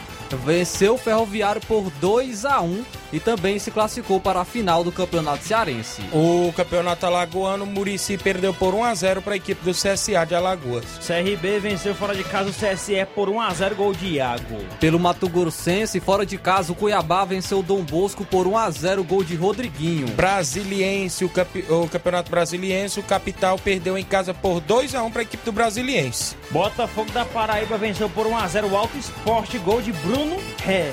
venceu 0.45 0.95
o 0.95 0.99
Ferroviário 0.99 1.61
por 1.67 1.91
2 2.01 2.45
a 2.45 2.61
1 2.61 2.85
e 3.13 3.19
também 3.21 3.59
se 3.59 3.71
classificou 3.71 4.21
para 4.21 4.41
a 4.41 4.45
final 4.45 4.85
do 4.85 4.93
Campeonato 4.93 5.45
Cearense. 5.45 6.03
O 6.13 6.53
campeonato 6.57 7.07
alagoano, 7.07 7.67
Murici 7.67 8.17
perdeu 8.19 8.53
por 8.55 8.75
1 8.75 8.85
a 8.85 8.95
0 8.95 9.23
para 9.23 9.35
a 9.35 9.37
equipe 9.37 9.65
do 9.65 9.73
CSA 9.73 10.25
de 10.27 10.35
Alagoas. 10.35 10.85
CRB 11.07 11.59
venceu 11.61 11.95
fora 11.95 12.15
de 12.15 12.25
casa 12.25 12.51
o 12.51 12.53
CSE 12.53 13.05
por 13.15 13.29
1 13.29 13.41
a 13.41 13.51
0 13.55 13.75
gol 13.77 13.93
de 13.95 14.07
Iago. 14.15 14.59
Pelo 14.79 14.99
Mato 15.01 15.29
Grossense, 15.29 16.01
fora 16.01 16.25
de 16.27 16.37
casa, 16.39 16.73
o 16.73 16.75
Cuiabá 16.75 17.25
venceu 17.25 17.61
o 17.61 17.63
Dom 17.63 17.83
Bosco 17.83 18.25
por 18.25 18.47
1 18.47 18.57
a 18.57 18.71
0 18.71 19.05
gol 19.05 19.25
de 19.25 19.35
Rodriguinho. 19.37 20.07
Brasiliense, 20.09 21.25
o, 21.25 21.29
campe- 21.29 21.65
o 21.69 21.89
campeonato 21.89 22.31
brasiliense, 22.31 23.01
o 23.01 23.03
Capital 23.03 23.59
perdeu 23.59 23.97
em 23.97 24.05
casa 24.05 24.35
por 24.35 24.61
2 24.61 24.95
a 24.95 25.03
1 25.03 25.11
para 25.11 25.23
a 25.23 25.25
equipe 25.25 25.45
do 25.45 25.53
Brasiliense. 25.53 26.37
Botafogo 26.51 27.11
da 27.13 27.25
Paraíba 27.25 27.79
venceu 27.79 28.11
por 28.11 28.27
1 28.27 28.37
a 28.37 28.47
0 28.49 28.69
o 28.69 28.77
Alto 28.77 28.99
Esporte, 28.99 29.57
gol 29.59 29.81
de 29.81 29.93
Bruno 29.93 30.37
Ré. 30.65 30.93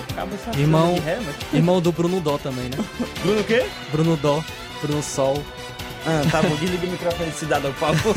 Irmão, 0.57 0.93
de 0.93 0.99
Ré, 1.01 1.19
mas... 1.25 1.53
irmão 1.53 1.81
do 1.81 1.91
Bruno 1.91 2.06
Dó 2.21 2.37
também, 2.37 2.65
né? 2.65 2.77
Bruno 3.21 3.41
o 3.41 3.43
quê? 3.43 3.65
Bruno 3.91 4.17
Dó, 4.17 4.43
Bruno 4.81 5.03
Sol. 5.03 5.43
Ah, 6.05 6.21
tá 6.31 6.41
bom, 6.41 6.55
desliga 6.55 6.87
o 6.87 6.89
microfone 6.89 7.25
desse 7.25 7.39
cidadão, 7.39 7.73
por 7.73 7.79
favor. 7.79 8.15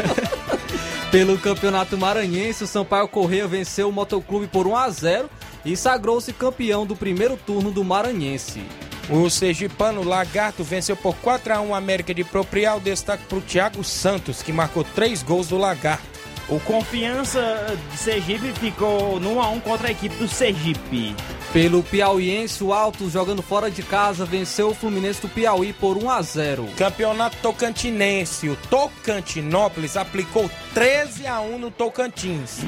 Pelo 1.11 1.37
Campeonato 1.38 1.99
Maranhense, 1.99 2.62
o 2.62 2.66
Sampaio 2.68 3.09
Correia 3.09 3.47
venceu 3.49 3.88
o 3.88 3.92
Motoclube 3.92 4.47
por 4.47 4.66
1 4.66 4.76
a 4.76 4.90
0 4.90 5.30
e 5.64 5.76
sagrou-se 5.76 6.32
campeão 6.32 6.87
do 6.87 6.94
primeiro 6.94 7.37
turno 7.37 7.73
do 7.73 7.82
Maranhense. 7.82 8.62
O 9.11 9.28
Sergipano 9.28 10.04
Lagarto 10.04 10.62
venceu 10.62 10.97
por 10.97 11.16
4 11.16 11.54
a 11.54 11.61
1 11.61 11.75
a 11.75 11.78
América 11.78 12.14
de 12.14 12.23
Proprial. 12.23 12.78
Destaque 12.78 13.25
para 13.25 13.38
o 13.38 13.40
Thiago 13.40 13.82
Santos, 13.82 14.40
que 14.40 14.52
marcou 14.52 14.85
3 14.85 15.25
gols 15.25 15.49
do 15.49 15.59
Lagarto. 15.59 16.04
O 16.49 16.61
Confiança 16.61 17.76
de 17.90 17.99
Sergipe 17.99 18.52
ficou 18.52 19.18
no 19.18 19.35
1 19.35 19.42
a 19.42 19.49
1 19.50 19.61
contra 19.61 19.88
a 19.88 19.90
equipe 19.90 20.14
do 20.14 20.28
Sergipe. 20.28 21.16
Pelo 21.52 21.83
Piauiense, 21.83 22.62
o 22.62 22.73
Altos, 22.73 23.12
jogando 23.12 23.42
fora 23.42 23.69
de 23.69 23.83
casa, 23.83 24.25
venceu 24.25 24.69
o 24.69 24.75
Fluminense 24.75 25.21
do 25.21 25.28
Piauí 25.28 25.73
por 25.73 25.97
1 25.97 26.09
a 26.09 26.23
0 26.23 26.69
Campeonato 26.76 27.37
Tocantinense. 27.42 28.49
O 28.49 28.54
Tocantinópolis 28.71 29.97
aplicou 29.97 30.49
13 30.73 31.26
a 31.26 31.40
1 31.40 31.59
no 31.59 31.71
Tocantins. 31.73 32.61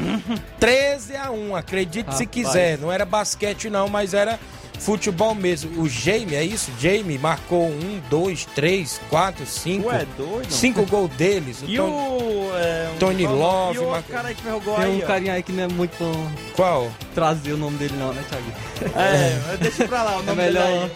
13 0.58 1.14
a 1.14 1.30
1, 1.30 1.54
acredite 1.54 2.10
se 2.12 2.24
Rapaz. 2.24 2.28
quiser. 2.30 2.78
Não 2.78 2.90
era 2.90 3.04
basquete 3.04 3.70
não, 3.70 3.88
mas 3.88 4.14
era 4.14 4.40
futebol 4.82 5.34
mesmo. 5.34 5.80
O 5.82 5.88
Jamie, 5.88 6.34
é 6.34 6.44
isso? 6.44 6.70
Jamie 6.80 7.18
marcou 7.18 7.68
1, 7.68 8.00
2, 8.10 8.44
3, 8.54 9.00
4, 9.08 9.46
5. 9.46 9.88
Ué, 9.88 10.06
doido? 10.16 10.50
5 10.52 10.84
gols 10.86 11.10
deles. 11.12 11.62
O 11.62 11.66
E 11.66 11.76
Tony- 11.76 11.92
o... 11.92 12.50
É, 12.56 12.90
um- 12.94 12.98
Tony 12.98 13.26
Love, 13.26 13.74
E 13.76 13.78
o 13.78 13.82
outro 13.82 13.90
Marco- 13.90 14.12
cara 14.12 14.28
aí 14.28 14.34
que 14.34 14.42
ferrou 14.42 14.60
Tem 14.60 14.74
aí, 14.84 14.90
um 15.00 15.02
ó. 15.02 15.06
carinha 15.06 15.32
aí 15.34 15.42
que 15.42 15.52
não 15.52 15.64
é 15.64 15.68
muito 15.68 15.96
bom 15.98 16.30
Qual? 16.54 16.90
trazer 17.14 17.52
o 17.52 17.56
nome 17.56 17.78
dele 17.78 17.94
não, 17.96 18.12
né, 18.12 18.24
Thiago? 18.28 18.92
É, 18.98 19.40
mas 19.46 19.58
deixa 19.60 19.86
pra 19.88 20.02
lá 20.02 20.16
o 20.18 20.22
É 20.22 20.24
nome 20.24 20.42
dele 20.42 20.58
melhor, 20.58 20.82
aí. 20.84 20.90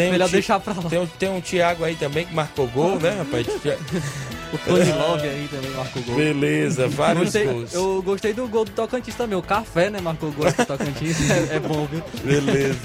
Tem 0.00 0.10
melhor 0.10 0.24
um 0.26 0.28
Ti- 0.28 0.32
deixar 0.32 0.60
pra 0.60 0.72
lá. 0.74 0.82
Tem 0.88 0.98
um, 0.98 1.06
tem 1.06 1.28
um 1.30 1.40
Thiago 1.40 1.84
aí 1.84 1.94
também 1.96 2.26
que 2.26 2.34
marcou 2.34 2.66
gol, 2.68 2.98
né, 3.00 3.10
rapaz? 3.18 3.46
O 4.52 4.58
Tony 4.58 4.92
Love 4.92 5.26
aí 5.26 5.48
também 5.50 5.70
marcou 5.72 6.02
gol. 6.04 6.14
Beleza, 6.14 6.86
vários 6.86 7.24
Gostei, 7.24 7.46
gols. 7.46 7.74
eu 7.74 8.00
gostei 8.00 8.32
do 8.32 8.46
gol 8.46 8.64
do 8.64 8.70
Tocantins 8.70 9.16
também. 9.16 9.36
O 9.36 9.42
Café, 9.42 9.90
né? 9.90 10.00
Marcou 10.00 10.30
gol 10.30 10.46
do 10.52 10.64
Tocantins. 10.64 11.16
é, 11.28 11.56
é 11.56 11.58
bom, 11.58 11.84
viu? 11.90 12.00
Beleza. 12.22 12.78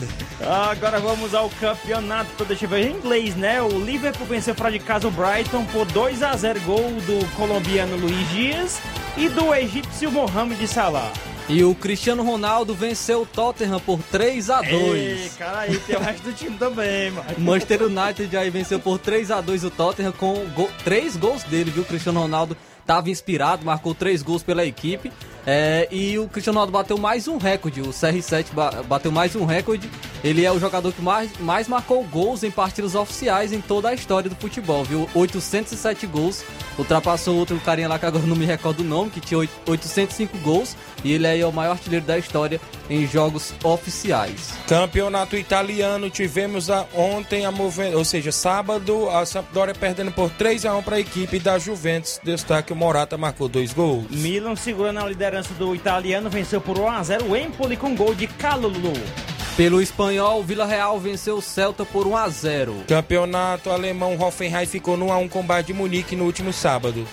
Agora 0.72 1.00
vamos 1.00 1.36
ao 1.36 1.52
campeonato, 1.52 2.44
deixa 2.46 2.66
eu 2.66 2.70
ver, 2.70 2.88
em 2.88 2.94
inglês, 2.96 3.36
né? 3.36 3.62
O 3.62 3.80
Liverpool 3.80 4.26
venceu 4.26 4.56
fora 4.56 4.72
de 4.72 4.80
casa 4.80 5.08
o 5.08 5.12
Brighton 5.12 5.64
por 5.66 5.86
2 5.86 6.24
a 6.24 6.36
0 6.36 6.60
gol 6.62 6.82
do 7.06 7.24
colombiano 7.36 7.96
Luiz 7.96 8.28
Dias 8.32 8.80
e 9.16 9.30
do 9.30 9.54
egípcio 9.54 10.12
Mohamed 10.12 10.68
Salah. 10.68 11.12
E 11.54 11.64
o 11.66 11.76
Cristiano 11.76 12.24
Ronaldo 12.24 12.74
venceu 12.74 13.24
o 13.24 13.26
Tottenham 13.26 13.80
por 13.82 14.00
3 14.10 14.50
a 14.50 14.62
2 14.62 14.72
Ei, 14.72 15.32
cara, 15.38 15.60
aí 15.60 15.78
tem 15.80 15.96
o 15.98 16.00
resto 16.00 16.24
do 16.24 16.34
time 16.34 16.58
também, 16.58 17.12
mano. 17.12 17.28
Manchester 17.40 17.82
United 17.84 18.38
aí 18.38 18.50
venceu 18.50 18.80
por 18.80 18.98
3 18.98 19.32
a 19.32 19.42
2 19.42 19.66
o 19.66 19.70
Tottenham 19.70 20.14
com 20.14 20.34
go- 20.56 20.70
três 20.84 21.18
gols 21.18 21.44
dele, 21.44 21.70
viu? 21.70 21.84
O 21.84 21.86
Cristiano 21.86 22.22
Ronaldo 22.22 22.56
estava 22.80 23.10
inspirado, 23.10 23.66
marcou 23.66 23.94
três 23.94 24.22
gols 24.24 24.44
pela 24.44 24.66
equipe. 24.66 25.12
É, 25.46 25.88
e 25.92 26.20
o 26.20 26.28
Cristiano 26.28 26.60
Ronaldo 26.60 26.72
bateu 26.72 26.98
mais 26.98 27.28
um 27.28 27.38
recorde, 27.38 27.82
o 27.82 27.88
CR7 27.90 28.48
ba- 28.54 28.84
bateu 28.88 29.12
mais 29.12 29.36
um 29.36 29.46
recorde. 29.46 29.90
Ele 30.24 30.46
é 30.46 30.52
o 30.52 30.60
jogador 30.60 30.92
que 30.94 31.02
mais, 31.02 31.32
mais 31.40 31.68
marcou 31.68 32.04
gols 32.04 32.44
em 32.44 32.52
partidas 32.52 32.94
oficiais 32.94 33.52
em 33.52 33.60
toda 33.60 33.90
a 33.90 33.94
história 33.96 34.30
do 34.30 34.36
futebol, 34.36 34.84
viu? 34.84 35.10
807 35.16 36.06
gols, 36.06 36.44
ultrapassou 36.78 37.36
outro 37.38 37.60
carinha 37.60 37.88
lá 37.88 37.98
que 37.98 38.06
agora 38.06 38.24
não 38.28 38.36
me 38.36 38.46
recordo 38.46 38.82
o 38.82 38.84
nome, 38.84 39.10
que 39.10 39.20
tinha 39.20 39.40
oit- 39.40 39.50
805 39.66 40.38
gols. 40.40 40.76
E 41.04 41.14
ele 41.14 41.26
aí 41.26 41.42
é 41.42 41.46
o 41.48 41.52
maior 41.52 41.72
artilheiro 41.72 42.06
da 42.06 42.16
história 42.20 42.62
em 42.88 43.08
jogos 43.08 43.56
oficiais. 43.64 44.54
Campeonato 44.68 45.36
italiano, 45.36 46.12
tivemos 46.12 46.70
a, 46.70 46.86
ontem, 46.94 47.44
a 47.44 47.52
moven- 47.52 47.96
ou 47.96 48.06
seja, 48.06 48.32
sábado, 48.32 49.10
a 49.10 49.26
Sampdoria 49.26 49.74
perdendo 49.74 50.12
por 50.12 50.30
3 50.30 50.64
a 50.68 50.76
1 50.76 50.84
para 50.84 50.98
a 50.98 51.00
equipe 51.00 51.40
da 51.40 51.58
Juventus. 51.58 52.20
Destaque: 52.24 52.72
o 52.72 52.76
Morata 52.76 53.18
marcou 53.18 53.48
dois 53.50 53.74
gols. 53.74 54.06
Milan 54.12 54.56
segurando 54.56 55.00
a 55.00 55.08
liderança 55.10 55.31
do 55.58 55.74
italiano, 55.74 56.30
venceu 56.30 56.60
por 56.60 56.78
1 56.78 56.90
a 56.90 57.04
0 57.04 57.26
o 57.26 57.38
Empoli 57.38 57.78
com 57.78 57.96
gol 57.96 58.14
de 58.14 58.28
Calulu. 58.28 58.92
Pelo 59.56 59.82
espanhol, 59.82 60.42
o 60.42 60.44
Vila 60.44 60.66
Real 60.66 61.00
venceu 61.00 61.38
o 61.38 61.42
Celta 61.42 61.86
por 61.86 62.06
1 62.06 62.18
a 62.18 62.30
0. 62.30 62.76
Campeonato 62.88 63.70
alemão, 63.70 64.20
Hoffenheim 64.20 64.66
ficou 64.66 64.98
no 64.98 65.06
1 65.06 65.12
a 65.12 65.18
1 65.18 65.30
com 65.30 65.44
Bayern 65.44 65.68
de 65.68 65.74
Munique 65.74 66.16
no 66.18 66.26
último 66.26 66.52
sábado. 66.52 67.08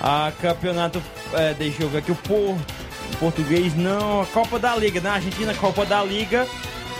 A 0.00 0.32
campeonato, 0.40 1.02
é, 1.32 1.54
deixa 1.54 1.82
eu 1.82 1.88
ver 1.88 1.98
aqui, 1.98 2.12
o, 2.12 2.14
por, 2.14 2.54
o 2.54 3.16
português 3.18 3.74
não, 3.74 4.20
a 4.20 4.26
Copa 4.26 4.58
da 4.60 4.76
Liga, 4.76 5.00
na 5.00 5.14
Argentina, 5.14 5.52
Copa 5.54 5.84
da 5.84 6.04
Liga. 6.04 6.46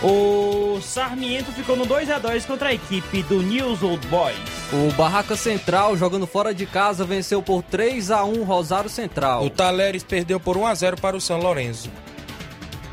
O 0.03 0.79
Sarmiento 0.79 1.51
ficou 1.51 1.75
no 1.75 1.85
2 1.85 2.11
a 2.11 2.19
2 2.19 2.45
contra 2.45 2.69
a 2.69 2.73
equipe 2.73 3.23
do 3.23 3.41
News 3.41 3.81
Old 3.81 4.05
Boys. 4.07 4.37
O 4.71 4.93
Barraca 4.93 5.35
Central, 5.35 5.97
jogando 5.97 6.27
fora 6.27 6.53
de 6.53 6.67
casa, 6.67 7.03
venceu 7.03 7.41
por 7.41 7.63
3 7.63 8.11
a 8.11 8.23
1 8.23 8.43
Rosário 8.43 8.89
Central. 8.89 9.43
O 9.43 9.49
Taleres 9.49 10.03
perdeu 10.03 10.39
por 10.39 10.55
1 10.55 10.67
a 10.67 10.75
0 10.75 10.97
para 11.01 11.17
o 11.17 11.21
São 11.21 11.39
Lourenço. 11.39 11.89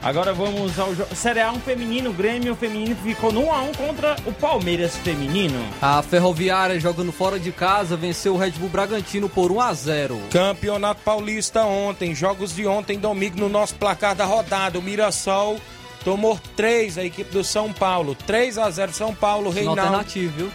Agora 0.03 0.35
vamos 0.35 0.79
ao 0.79 0.95
Série 1.15 1.41
A1 1.41 1.61
feminino, 1.61 2.11
o 2.11 2.13
Grêmio 2.13 2.55
feminino 2.55 2.95
ficou 2.97 3.33
no 3.33 3.47
1 3.47 3.53
a 3.53 3.61
1 3.63 3.73
contra 3.73 4.17
o 4.27 4.33
Palmeiras 4.33 4.97
feminino. 4.97 5.59
A 5.81 6.03
Ferroviária, 6.03 6.79
jogando 6.79 7.11
fora 7.11 7.39
de 7.39 7.51
casa, 7.53 7.97
venceu 7.97 8.35
o 8.35 8.37
Red 8.39 8.53
Bull 8.53 8.69
Bragantino 8.69 9.29
por 9.29 9.51
1 9.51 9.61
a 9.61 9.75
0. 9.75 10.21
Campeonato 10.31 11.01
Paulista 11.03 11.65
ontem, 11.65 12.15
jogos 12.15 12.55
de 12.55 12.67
ontem, 12.67 12.99
domingo, 12.99 13.41
no 13.41 13.49
nosso 13.49 13.75
placar 13.77 14.15
da 14.15 14.27
rodada. 14.27 14.79
O 14.79 14.83
Mirassol 14.83 15.59
tomou 16.05 16.39
3, 16.57 16.99
a 16.99 17.05
equipe 17.05 17.31
do 17.33 17.43
São 17.43 17.73
Paulo. 17.73 18.15
3 18.27 18.59
a 18.59 18.71
0 18.71 18.93
São 18.93 19.15
Paulo, 19.15 19.51
Reinaldo. 19.51 19.81
alternativo, 19.81 20.33
viu? 20.37 20.51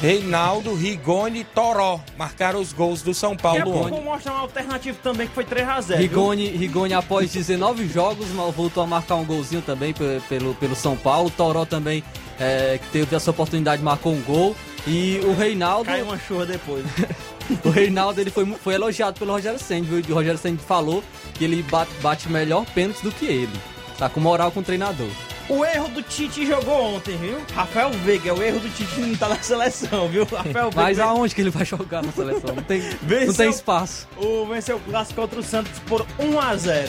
Reinaldo, 0.00 0.74
Rigoni 0.74 1.40
e 1.40 1.44
Toró 1.44 2.00
marcaram 2.16 2.60
os 2.60 2.72
gols 2.72 3.02
do 3.02 3.12
São 3.12 3.34
Daqui 3.34 3.46
a 3.58 3.64
Paulo 3.64 3.78
ontem. 3.80 3.90
vou 3.90 4.02
mostrar 4.04 4.34
um 4.34 4.38
alternativo 4.38 4.96
também 5.02 5.26
que 5.26 5.34
foi 5.34 5.44
3 5.44 5.68
a 5.68 5.80
0 5.80 5.98
viu? 6.00 6.08
Rigoni, 6.08 6.46
Rigoni, 6.50 6.94
após 6.94 7.32
19 7.32 7.88
jogos, 7.88 8.28
mal- 8.28 8.52
voltou 8.52 8.82
a 8.82 8.86
marcar 8.86 9.16
um 9.16 9.24
golzinho 9.24 9.60
também 9.60 9.92
pe- 9.92 10.20
pelo, 10.28 10.54
pelo 10.54 10.76
São 10.76 10.96
Paulo. 10.96 11.30
Toró 11.30 11.64
também, 11.64 12.04
é, 12.38 12.78
que 12.80 12.86
teve 12.92 13.16
essa 13.16 13.32
oportunidade, 13.32 13.82
marcou 13.82 14.12
um 14.12 14.20
gol. 14.22 14.54
E 14.86 15.20
o 15.24 15.34
Reinaldo, 15.34 15.86
Caiu 15.86 16.04
uma 16.04 16.18
chuva 16.18 16.46
depois. 16.46 16.84
o 17.64 17.68
Reinaldo 17.70 18.20
ele 18.20 18.30
foi, 18.30 18.46
foi 18.62 18.74
elogiado 18.74 19.18
pelo 19.18 19.32
Rogério 19.32 19.58
Senna, 19.58 19.84
viu? 19.84 19.98
E 20.06 20.12
o 20.12 20.14
Rogério 20.14 20.38
Senna 20.38 20.58
falou 20.58 21.02
que 21.34 21.42
ele 21.44 21.60
bate, 21.64 21.90
bate 22.00 22.28
melhor 22.28 22.64
pênalti 22.66 23.02
do 23.02 23.10
que 23.10 23.26
ele. 23.26 23.50
Tá 23.98 24.08
com 24.08 24.20
moral 24.20 24.52
com 24.52 24.60
o 24.60 24.62
treinador. 24.62 25.08
O 25.48 25.64
erro 25.64 25.88
do 25.88 26.02
Tite 26.02 26.46
jogou 26.46 26.94
ontem, 26.96 27.16
viu? 27.16 27.38
Rafael 27.54 27.90
Veiga, 27.90 28.34
o 28.34 28.42
erro 28.42 28.60
do 28.60 28.68
Tite 28.68 29.00
não 29.00 29.16
tá 29.16 29.28
na 29.28 29.42
seleção, 29.42 30.06
viu? 30.08 30.24
Rafael 30.24 30.70
Veiga. 30.70 30.82
Mas 30.82 30.98
aonde 31.00 31.34
que 31.34 31.40
ele 31.40 31.50
vai 31.50 31.64
jogar 31.64 32.02
na 32.02 32.12
seleção? 32.12 32.54
Não 32.54 32.62
tem, 32.62 32.80
não 32.80 32.90
Venceu. 33.02 33.34
tem 33.34 33.50
espaço. 33.50 34.06
O 34.16 34.46
venceu 34.46 34.76
o 34.76 34.80
clássico 34.80 35.20
contra 35.20 35.40
o 35.40 35.42
Santos 35.42 35.78
por 35.86 36.06
1 36.18 36.38
a 36.38 36.56
0. 36.56 36.88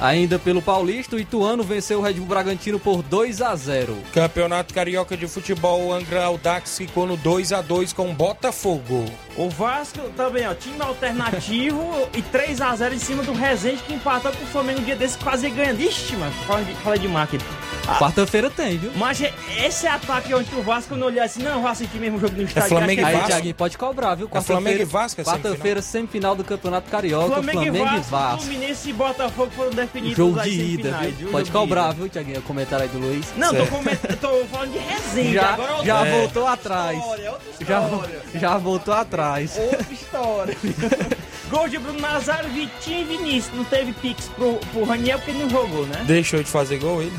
Ainda 0.00 0.38
pelo 0.38 0.60
Paulista, 0.60 1.16
o 1.16 1.18
Ituano 1.18 1.62
venceu 1.62 1.98
o 2.00 2.02
Red 2.02 2.14
Bull 2.14 2.26
Bragantino 2.26 2.78
por 2.78 3.02
2 3.02 3.40
a 3.40 3.54
0 3.56 3.96
Campeonato 4.12 4.74
Carioca 4.74 5.16
de 5.16 5.26
Futebol, 5.26 5.86
o 5.86 5.92
Angra 5.92 6.24
Aldax 6.24 6.76
ficou 6.76 7.06
no 7.06 7.16
2 7.16 7.52
a 7.52 7.62
2 7.62 7.92
com 7.94 8.10
o 8.10 8.14
Botafogo. 8.14 9.06
O 9.36 9.48
Vasco 9.48 10.00
também, 10.16 10.46
ó, 10.46 10.54
time 10.54 10.80
alternativo 10.80 12.08
e 12.14 12.20
3 12.22 12.60
a 12.60 12.74
0 12.76 12.94
em 12.94 12.98
cima 12.98 13.22
do 13.22 13.32
Resende 13.32 13.82
que 13.82 13.94
empatou 13.94 14.32
com 14.32 14.44
o 14.44 14.46
Flamengo 14.46 14.80
um 14.80 14.84
dia 14.84 14.96
desse 14.96 15.16
quase 15.18 15.48
ganhando. 15.48 15.80
Ixi, 15.80 16.16
mano, 16.16 16.32
fala 16.46 16.62
de, 16.62 16.74
fala 16.74 16.98
de 16.98 17.08
máquina. 17.08 17.42
Ah, 17.88 17.98
Quarta-feira 17.98 18.50
tem, 18.50 18.76
viu? 18.78 18.90
mas 18.96 19.20
é- 19.22 19.32
esse 19.64 19.86
ataque 19.86 20.34
onde 20.34 20.52
o 20.56 20.62
Vasco 20.62 20.96
não 20.96 21.06
olhei 21.06 21.22
assim, 21.22 21.42
não, 21.42 21.52
eu 21.52 21.60
vou 21.60 21.70
assistir 21.70 21.98
mesmo 21.98 22.16
o 22.18 22.20
jogo 22.20 22.34
no 22.36 22.42
estádio. 22.42 22.68
Flamengo 22.70 22.92
e 22.92 22.96
que 22.96 23.04
Aí, 23.04 23.14
Vasco? 23.14 23.28
Thiaguinho, 23.28 23.54
pode 23.54 23.78
cobrar, 23.78 24.14
viu? 24.14 24.28
É 24.32 24.40
Flamengo 24.40 24.82
e 24.82 24.84
Vasco, 24.84 25.20
é 25.20 25.24
Quarta-feira, 25.24 25.80
semifinal 25.80 26.34
do 26.34 26.42
Campeonato 26.42 26.90
Carioca, 26.90 27.26
Flamengo, 27.26 27.62
Flamengo, 27.62 27.76
e 27.76 27.78
e 27.78 27.84
Vasco, 27.84 28.10
Vasco. 28.10 28.40
Fluminense 28.42 28.90
e 28.90 28.92
Botafogo 28.92 29.50
foram 29.54 29.70
definidos 29.86 30.16
Jogo 30.16 30.40
de 30.40 30.50
ida, 30.50 30.82
semifinais, 30.82 31.14
viu? 31.16 31.30
Pode 31.30 31.50
cobrar, 31.50 31.92
viu, 31.92 32.08
Thiaguinho? 32.08 32.38
O 32.38 32.42
comentário 32.42 32.84
aí 32.84 32.88
do 32.90 32.98
Luiz. 32.98 33.26
Não, 33.36 33.54
tô, 33.54 33.66
coment... 33.66 33.96
tô 34.20 34.44
falando 34.46 34.72
de 34.72 34.78
resenha. 34.78 35.32
Já, 35.32 35.54
agora 35.54 35.70
é 35.70 35.74
outra 35.74 35.86
já 35.86 35.94
história, 35.96 36.20
voltou 36.20 36.46
atrás. 36.46 37.04
outra 37.04 37.30
Já, 37.66 37.82
história. 37.82 38.22
já 38.34 38.58
voltou 38.58 38.94
atrás. 38.94 39.58
Outra 39.58 39.92
história. 39.92 40.56
Gol 41.50 41.68
de 41.68 41.78
Bruno 41.78 42.00
Nazário, 42.00 42.50
Vitinho 42.50 43.00
e 43.00 43.04
Vinícius. 43.04 43.54
Não 43.54 43.64
teve 43.64 43.92
pix 43.92 44.28
pro, 44.28 44.54
pro 44.72 44.84
Raniel 44.84 45.18
porque 45.18 45.32
não 45.32 45.48
jogou, 45.48 45.86
né? 45.86 46.04
Deixou 46.06 46.42
de 46.42 46.48
fazer 46.48 46.78
gol 46.78 47.02
ele. 47.02 47.12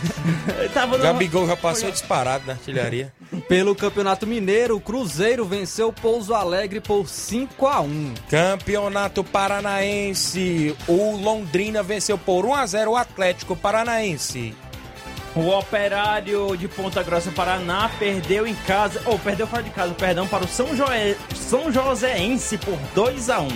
Ele 0.59 0.69
tava 0.73 0.97
no... 0.97 1.03
Gabigol 1.03 1.47
já 1.47 1.55
passou 1.55 1.89
disparado 1.89 2.45
na 2.45 2.53
artilharia. 2.53 3.13
Pelo 3.47 3.75
Campeonato 3.75 4.27
Mineiro, 4.27 4.75
o 4.75 4.81
Cruzeiro 4.81 5.45
venceu 5.45 5.89
o 5.89 5.93
Pouso 5.93 6.33
Alegre 6.33 6.79
por 6.79 7.07
5 7.07 7.67
a 7.67 7.81
1 7.81 8.13
Campeonato 8.29 9.23
Paranaense, 9.23 10.75
o 10.87 11.17
Londrina 11.17 11.83
venceu 11.83 12.17
por 12.17 12.45
1 12.45 12.53
a 12.53 12.65
0 12.65 12.91
o 12.91 12.95
Atlético 12.95 13.55
Paranaense. 13.55 14.53
O 15.37 15.55
Operário 15.55 16.57
de 16.57 16.67
Ponta 16.67 17.03
Grossa, 17.03 17.29
Paraná, 17.29 17.91
perdeu 17.99 18.47
em 18.47 18.55
casa, 18.55 18.99
ou 19.05 19.19
perdeu 19.19 19.45
fora 19.45 19.61
de 19.61 19.69
casa, 19.69 19.93
perdão, 19.93 20.27
para 20.27 20.43
o 20.43 20.47
São, 20.47 20.75
Joé, 20.75 21.15
São 21.35 21.71
Joséense 21.71 22.57
por 22.57 22.75
2 22.95 23.29
a 23.29 23.41
1 23.41 23.47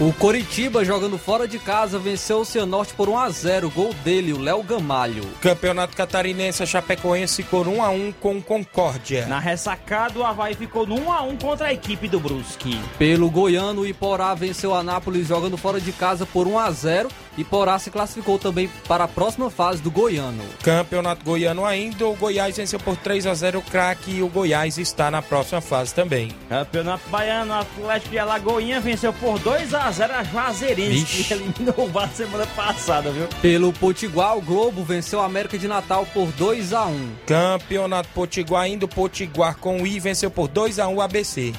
O 0.00 0.12
Coritiba, 0.12 0.84
jogando 0.84 1.16
fora 1.16 1.48
de 1.48 1.58
casa, 1.58 1.98
venceu 1.98 2.40
o 2.40 2.44
Cianorte 2.44 2.92
por 2.92 3.08
1 3.08 3.18
a 3.18 3.30
0 3.30 3.70
Gol 3.70 3.94
dele, 4.04 4.34
o 4.34 4.38
Léo 4.38 4.62
Gamalho. 4.62 5.24
Campeonato 5.40 5.96
Catarinense, 5.96 6.62
a 6.62 6.66
Chapecoense 6.66 7.42
por 7.44 7.66
1 7.66 7.82
a 7.82 7.88
1 7.88 8.12
com 8.20 8.42
Concórdia. 8.42 9.24
Na 9.26 9.38
ressacada, 9.38 10.18
o 10.18 10.24
Havaí 10.24 10.54
ficou 10.54 10.86
no 10.86 11.00
1 11.00 11.10
a 11.10 11.22
1 11.22 11.36
contra 11.38 11.68
a 11.68 11.72
equipe 11.72 12.06
do 12.06 12.20
Brusque. 12.20 12.78
Pelo 12.98 13.30
Goiano, 13.30 13.80
o 13.80 13.86
Iporá 13.86 14.34
venceu 14.34 14.72
o 14.72 14.74
Anápolis 14.74 15.28
jogando 15.28 15.56
fora 15.56 15.80
de 15.80 15.92
casa 15.92 16.26
por 16.26 16.46
1 16.46 16.58
a 16.58 16.70
0 16.70 17.08
Iporá 17.38 17.78
se 17.78 17.90
classificou 17.90 18.38
também 18.38 18.68
para 18.88 19.04
a 19.04 19.08
próxima 19.08 19.50
fase 19.50 19.80
do 19.80 19.90
Goiano. 19.90 20.42
Campeonato 20.62 21.24
Goiano 21.24 21.64
ainda, 21.64 22.06
o 22.06 22.14
Goiás 22.14 22.56
venceu 22.56 22.78
por 22.78 22.96
3 22.96 23.26
a 23.26 23.34
0 23.34 23.58
o 23.60 23.62
craque 23.62 24.16
e 24.16 24.22
o 24.22 24.28
Goiás 24.28 24.78
está 24.78 25.10
na 25.10 25.22
próxima 25.22 25.60
fase 25.60 25.94
também. 25.94 26.32
Campeonato 26.48 27.08
Baiano, 27.08 27.52
o 27.52 27.58
Atlético 27.58 28.10
de 28.10 28.18
Alagoinha 28.18 28.80
venceu 28.80 29.12
por 29.12 29.38
2 29.38 29.74
a 29.74 29.90
0 29.90 30.12
a 30.14 30.24
Juazeirense, 30.24 31.24
que 31.24 31.32
eliminou 31.32 31.74
o 31.78 31.88
VAR 31.88 32.10
semana 32.10 32.46
passada, 32.48 33.10
viu? 33.10 33.28
Pelo 33.40 33.72
Potiguar, 33.72 34.36
o 34.36 34.40
Globo 34.40 34.82
venceu 34.84 35.20
o 35.20 35.22
América 35.22 35.58
de 35.58 35.68
Natal 35.68 36.06
por 36.12 36.26
2 36.32 36.72
a 36.72 36.86
1 36.86 37.10
Campeonato 37.26 38.08
Potiguar 38.14 38.64
ainda, 38.64 38.84
o 38.84 38.88
Potiguar 38.88 39.56
com 39.56 39.82
o 39.82 39.86
I 39.86 40.00
venceu 40.00 40.30
por 40.30 40.48
2 40.48 40.78
a 40.78 40.88
1 40.88 40.94
o 40.94 41.00
ABC. 41.00 41.52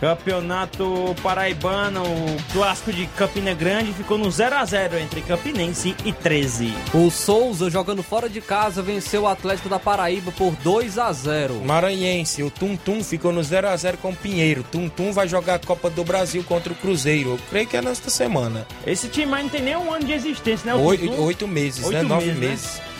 Campeonato 0.00 1.14
Paraibano, 1.22 2.02
o 2.02 2.52
clássico 2.52 2.92
de 2.92 3.06
Campina 3.16 3.52
Grande 3.52 3.92
ficou 3.92 4.16
no 4.16 4.30
0 4.30 4.54
a 4.54 4.64
0 4.64 4.98
entre 4.98 5.20
Campinense 5.22 5.94
e 6.04 6.12
13. 6.12 6.72
O 6.94 7.10
Souza, 7.10 7.68
jogando 7.68 8.02
fora 8.02 8.28
de 8.28 8.40
casa, 8.40 8.80
venceu 8.80 9.22
o 9.22 9.26
Atlético 9.26 9.68
da 9.68 9.78
Paraíba 9.78 10.30
por 10.30 10.52
2 10.62 10.98
a 10.98 11.12
0 11.12 11.62
Maranhense, 11.64 12.42
o 12.42 12.50
Tum 12.50 12.76
Tum 12.76 13.02
ficou 13.02 13.32
no 13.32 13.42
0 13.42 13.68
a 13.68 13.76
0 13.76 13.98
com 13.98 14.10
o 14.10 14.16
Pinheiro. 14.16 14.62
Tum 14.62 14.88
Tum 14.88 15.12
vai 15.12 15.26
jogar 15.26 15.54
a 15.54 15.58
Copa 15.58 15.90
do 15.90 16.04
Brasil 16.04 16.44
contra 16.44 16.72
o 16.72 16.76
Cruzeiro. 16.76 17.30
Eu 17.30 17.38
creio 17.50 17.66
que 17.66 17.76
é 17.76 17.82
nesta 17.82 18.08
semana. 18.08 18.66
Esse 18.86 19.08
time 19.08 19.34
aí 19.34 19.42
não 19.42 19.50
tem 19.50 19.62
nem 19.62 19.76
um 19.76 19.92
ano 19.92 20.04
de 20.04 20.12
existência, 20.12 20.72
né? 20.72 20.80
o 20.80 20.84
Oito, 20.84 21.22
oito 21.22 21.48
meses, 21.48 21.84
Oito 21.84 21.96
né? 21.96 22.02
Nove 22.02 22.32
meses, 22.32 22.76
né? 22.76 22.97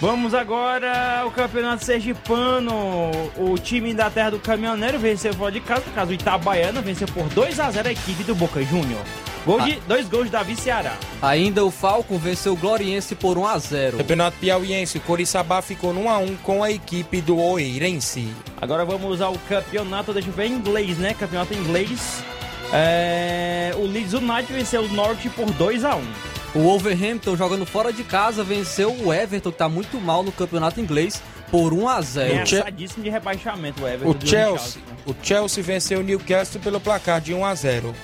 Vamos 0.00 0.32
agora 0.32 1.20
ao 1.20 1.30
Campeonato 1.30 1.84
Sergipano. 1.84 3.10
O 3.36 3.58
time 3.58 3.92
da 3.92 4.08
Terra 4.08 4.30
do 4.30 4.38
Caminhoneiro 4.38 4.98
venceu 4.98 5.34
fora 5.34 5.52
de 5.52 5.60
casa, 5.60 5.82
no 5.86 5.92
caso 5.92 6.10
o 6.10 6.14
Itabaiana 6.14 6.80
venceu 6.80 7.06
por 7.08 7.28
2 7.28 7.60
a 7.60 7.70
0 7.70 7.86
a 7.86 7.92
equipe 7.92 8.24
do 8.24 8.34
Boca 8.34 8.62
Júnior. 8.62 9.02
Gol 9.44 9.60
de, 9.60 9.74
dois 9.86 10.08
gols 10.08 10.24
de 10.24 10.30
Davi 10.30 10.56
Ceará. 10.56 10.96
Ainda 11.20 11.62
o 11.66 11.70
Falcon 11.70 12.16
venceu 12.16 12.54
o 12.54 12.56
Gloriense 12.56 13.14
por 13.14 13.36
1 13.36 13.46
a 13.46 13.58
0 13.58 13.98
Campeonato 13.98 14.38
Piauiense, 14.38 14.96
o 14.96 15.00
Coriçaba 15.02 15.60
ficou 15.60 15.92
no 15.92 16.04
1 16.04 16.10
a 16.10 16.18
1 16.18 16.36
com 16.36 16.64
a 16.64 16.70
equipe 16.70 17.20
do 17.20 17.38
Oeirense. 17.38 18.34
Agora 18.58 18.86
vamos 18.86 19.20
ao 19.20 19.34
campeonato, 19.50 20.14
deixa 20.14 20.30
eu 20.30 20.32
ver, 20.32 20.46
inglês, 20.46 20.96
né? 20.96 21.12
Campeonato 21.12 21.52
inglês. 21.52 22.24
É, 22.72 23.74
o 23.76 23.84
Leeds 23.84 24.14
United 24.14 24.50
venceu 24.50 24.82
o 24.82 24.88
Norte 24.88 25.28
por 25.28 25.50
2 25.50 25.84
a 25.84 25.96
1 25.96 26.39
O 26.52 26.58
Wolverhampton, 26.58 27.36
jogando 27.36 27.64
fora 27.64 27.92
de 27.92 28.02
casa, 28.02 28.42
venceu 28.42 28.92
o 28.92 29.12
Everton, 29.14 29.52
que 29.52 29.58
tá 29.58 29.68
muito 29.68 30.00
mal 30.00 30.22
no 30.24 30.32
campeonato 30.32 30.80
inglês, 30.80 31.22
por 31.48 31.72
1 31.72 31.88
a 31.88 32.00
0 32.00 32.32
Ameaçadíssimo 32.32 33.04
de 33.04 33.10
rebaixamento 33.10 33.82
o 33.82 33.88
Everton. 33.88 34.10
O 34.10 34.14
do 34.14 34.28
Chelsea, 34.28 34.82
o 35.06 35.14
Chelsea 35.22 35.62
venceu 35.62 36.00
o 36.00 36.02
Newcastle 36.02 36.60
pelo 36.60 36.80
placar 36.80 37.20
de 37.20 37.32
1 37.32 37.44
a 37.44 37.54
0. 37.54 37.94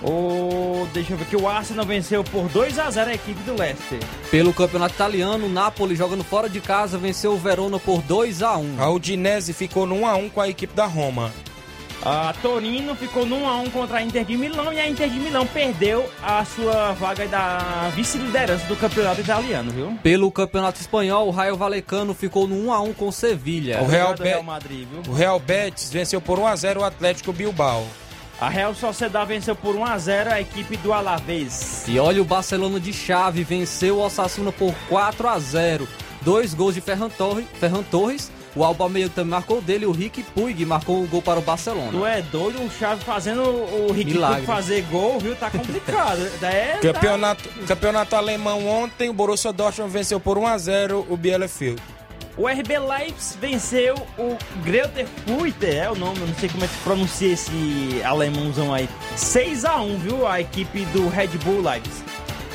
O, 0.00 0.86
deixa 0.94 1.12
eu 1.12 1.16
ver 1.16 1.24
aqui, 1.24 1.36
o 1.36 1.48
Arsenal 1.48 1.84
venceu 1.84 2.22
por 2.22 2.48
2 2.48 2.78
a 2.78 2.88
0 2.88 3.10
a 3.10 3.14
equipe 3.14 3.42
do 3.42 3.58
Leicester. 3.58 3.98
Pelo 4.30 4.54
campeonato 4.54 4.94
italiano, 4.94 5.46
o 5.46 5.48
Napoli, 5.48 5.96
jogando 5.96 6.22
fora 6.22 6.48
de 6.48 6.60
casa, 6.60 6.96
venceu 6.96 7.32
o 7.32 7.36
Verona 7.36 7.80
por 7.80 8.00
2 8.02 8.44
a 8.44 8.56
1 8.56 8.80
A 8.80 8.90
Udinese 8.90 9.52
ficou 9.52 9.86
no 9.86 9.96
1 9.96 10.06
a 10.06 10.14
1 10.14 10.28
com 10.30 10.40
a 10.40 10.48
equipe 10.48 10.72
da 10.72 10.86
Roma. 10.86 11.32
A 12.10 12.32
Torino 12.40 12.94
ficou 12.94 13.26
no 13.26 13.36
1 13.36 13.46
a 13.48 13.56
1 13.60 13.70
contra 13.70 13.98
a 13.98 14.02
Inter 14.02 14.24
de 14.24 14.34
Milão 14.34 14.72
e 14.72 14.80
a 14.80 14.88
Inter 14.88 15.10
de 15.10 15.18
Milão 15.20 15.46
perdeu 15.46 16.08
a 16.22 16.42
sua 16.42 16.92
vaga 16.92 17.26
da 17.28 17.90
vice-liderança 17.94 18.64
do 18.66 18.74
campeonato 18.76 19.20
italiano, 19.20 19.70
viu? 19.70 19.98
Pelo 20.02 20.32
campeonato 20.32 20.80
espanhol, 20.80 21.28
o 21.28 21.30
Raio 21.30 21.54
Valecano 21.54 22.14
ficou 22.14 22.48
no 22.48 22.56
1 22.68 22.72
a 22.72 22.80
1 22.80 22.94
com 22.94 23.08
o 23.08 23.12
Sevilha. 23.12 23.82
O 23.82 23.86
Real, 23.86 24.12
Obrigado, 24.12 24.22
Real 24.26 24.40
Be- 24.40 24.46
Madrid, 24.46 24.88
viu? 24.90 25.12
o 25.12 25.14
Real 25.14 25.38
Betis 25.38 25.90
venceu 25.92 26.18
por 26.18 26.38
1 26.38 26.46
a 26.46 26.56
0 26.56 26.80
o 26.80 26.84
Atlético 26.84 27.30
Bilbao. 27.30 27.86
A 28.40 28.48
Real 28.48 28.74
Sociedad 28.74 29.26
venceu 29.26 29.54
por 29.54 29.76
1 29.76 29.84
a 29.84 29.98
0 29.98 30.32
a 30.32 30.40
equipe 30.40 30.78
do 30.78 30.94
Alavés. 30.94 31.84
E 31.86 31.98
olha 31.98 32.22
o 32.22 32.24
Barcelona 32.24 32.80
de 32.80 32.92
chave, 32.92 33.44
venceu 33.44 33.96
o 33.98 34.00
Osasuna 34.00 34.50
por 34.50 34.74
4 34.88 35.28
a 35.28 35.38
0 35.38 35.86
Dois 36.22 36.52
gols 36.54 36.74
de 36.74 36.80
Ferran 36.80 37.08
Torres, 37.10 37.44
Ferran 37.60 37.82
Torres 37.82 38.30
o 38.54 38.64
Alba 38.64 38.88
Meio 38.88 39.08
também 39.08 39.30
marcou 39.30 39.60
dele, 39.60 39.86
o 39.86 39.92
Rick 39.92 40.22
Puig 40.22 40.64
marcou 40.64 41.02
o 41.02 41.06
gol 41.06 41.22
para 41.22 41.38
o 41.38 41.42
Barcelona. 41.42 41.90
Tu 41.90 42.06
é 42.06 42.22
doido, 42.22 42.62
o 42.62 42.70
Chave 42.70 43.04
fazendo 43.04 43.42
o 43.42 43.92
Milagre. 43.92 44.36
Puig 44.38 44.46
fazer 44.46 44.82
gol, 44.90 45.18
viu? 45.18 45.36
Tá 45.36 45.50
complicado. 45.50 46.20
é, 46.42 46.72
tá- 46.72 46.92
Campeonato, 46.92 47.48
campeonato 47.66 48.16
alemão 48.16 48.66
ontem, 48.66 49.08
o 49.08 49.12
Borussia 49.12 49.52
Dortmund 49.52 49.92
venceu 49.92 50.18
por 50.18 50.38
1 50.38 50.46
a 50.46 50.58
0 50.58 51.06
o 51.08 51.16
Bielefeld. 51.16 51.80
O 52.36 52.46
RB 52.46 52.78
Leipzig 52.78 53.36
venceu 53.40 53.96
o 54.16 54.38
Greuther 54.62 55.08
Fürth, 55.26 55.64
é 55.64 55.90
o 55.90 55.96
nome, 55.96 56.20
eu 56.20 56.26
não 56.28 56.34
sei 56.34 56.48
como 56.48 56.64
é 56.64 56.68
que 56.68 56.74
se 56.74 56.80
pronuncia 56.80 57.32
esse 57.32 58.00
alemãozão 58.04 58.72
aí. 58.72 58.88
6 59.16 59.64
a 59.64 59.80
1 59.80 59.98
viu? 59.98 60.26
A 60.26 60.40
equipe 60.40 60.84
do 60.86 61.08
Red 61.08 61.28
Bull 61.44 61.60
Leipzig. 61.60 62.04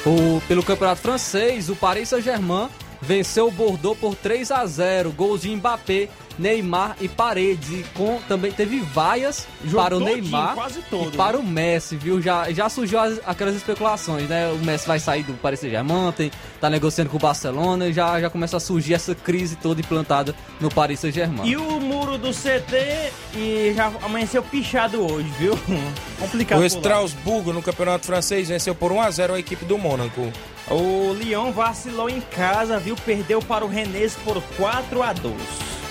O, 0.05 0.41
pelo 0.47 0.63
campeonato 0.63 1.01
francês, 1.01 1.69
o 1.69 1.75
Paris 1.75 2.09
Saint-Germain 2.09 2.69
venceu 3.03 3.47
o 3.47 3.51
Bordeaux 3.51 3.95
por 3.95 4.15
3 4.15 4.49
a 4.51 4.65
0 4.65 5.11
Gols 5.11 5.41
de 5.41 5.55
Mbappé, 5.55 6.09
Neymar 6.37 6.95
e 7.01 7.07
Paredes. 7.07 7.69
E 7.71 7.85
com, 7.95 8.19
também 8.27 8.51
teve 8.51 8.79
vaias 8.79 9.47
Jogo 9.63 9.83
para 9.83 9.95
o 9.95 9.99
todinho, 9.99 10.21
Neymar 10.21 10.55
quase 10.55 10.81
todo, 10.89 11.13
e 11.13 11.17
para 11.17 11.37
o 11.37 11.43
Messi, 11.43 11.95
viu? 11.95 12.21
Já, 12.21 12.51
já 12.51 12.69
surgiu 12.69 12.99
as- 12.99 13.19
aquelas 13.25 13.55
especulações, 13.55 14.27
né? 14.27 14.49
O 14.51 14.57
Messi 14.65 14.87
vai 14.87 14.99
sair 14.99 15.23
do 15.23 15.33
Paris 15.33 15.59
Saint-Germain, 15.59 16.13
tá 16.59 16.69
negociando 16.69 17.09
com 17.09 17.17
o 17.17 17.19
Barcelona 17.19 17.87
e 17.87 17.93
já, 17.93 18.19
já 18.19 18.29
começa 18.29 18.57
a 18.57 18.59
surgir 18.59 18.93
essa 18.93 19.13
crise 19.15 19.55
toda 19.55 19.79
implantada 19.81 20.35
no 20.59 20.69
Paris 20.69 20.99
Saint-Germain. 20.99 21.47
E 21.47 21.55
o 21.57 21.79
muro 21.79 22.17
do 22.17 22.31
CT 22.31 23.11
e 23.35 23.73
já 23.75 23.91
amanheceu 24.01 24.41
pichado 24.43 25.01
hoje, 25.05 25.27
viu? 25.37 25.57
Complicado. 26.19 26.61
O. 26.61 26.65
Strasbourg, 26.65 27.51
no 27.51 27.61
campeonato 27.61 28.05
francês, 28.05 28.47
venceu 28.49 28.73
por 28.75 28.91
1 28.91 29.01
a 29.01 29.11
0 29.11 29.33
a 29.35 29.39
equipe 29.39 29.65
do 29.65 29.77
Mônaco. 29.77 30.31
O 30.69 31.13
Lyon 31.13 31.51
vacilou 31.51 32.09
em 32.09 32.21
casa, 32.21 32.79
viu? 32.79 32.95
Perdeu 32.95 33.41
para 33.41 33.65
o 33.65 33.67
Rennes 33.67 34.15
por 34.23 34.41
4 34.57 35.03
a 35.03 35.11
2 35.13 35.35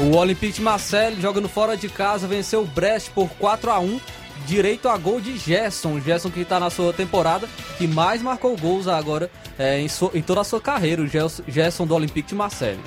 O 0.03 0.17
Olympique 0.17 0.55
de 0.55 0.63
Marseille, 0.63 1.21
jogando 1.21 1.49
fora 1.49 1.77
de 1.77 1.89
casa, 1.89 2.27
venceu 2.27 2.63
o 2.63 2.67
Brest 2.67 3.11
por 3.11 3.29
4 3.39 3.71
a 3.71 3.79
1 3.79 4.01
direito 4.45 4.89
a 4.89 4.97
gol 4.99 5.21
de 5.21 5.39
Gerson. 5.39 6.01
Gerson 6.01 6.29
que 6.29 6.41
está 6.41 6.59
na 6.59 6.71
sua 6.71 6.93
temporada, 6.93 7.49
que 7.79 7.87
mais 7.87 8.21
marcou 8.21 8.57
gols 8.57 8.89
agora 8.89 9.31
é, 9.57 9.79
em, 9.79 9.87
so, 9.87 10.11
em, 10.13 10.21
toda 10.21 10.41
a 10.41 10.45
sua 10.45 10.61
carreira, 10.61 11.01
o 11.01 11.07
Gerson, 11.07 11.45
Gerson 11.47 11.87
do 11.87 11.95
Olympique 11.95 12.31
de 12.31 12.35
Marseille. 12.35 12.81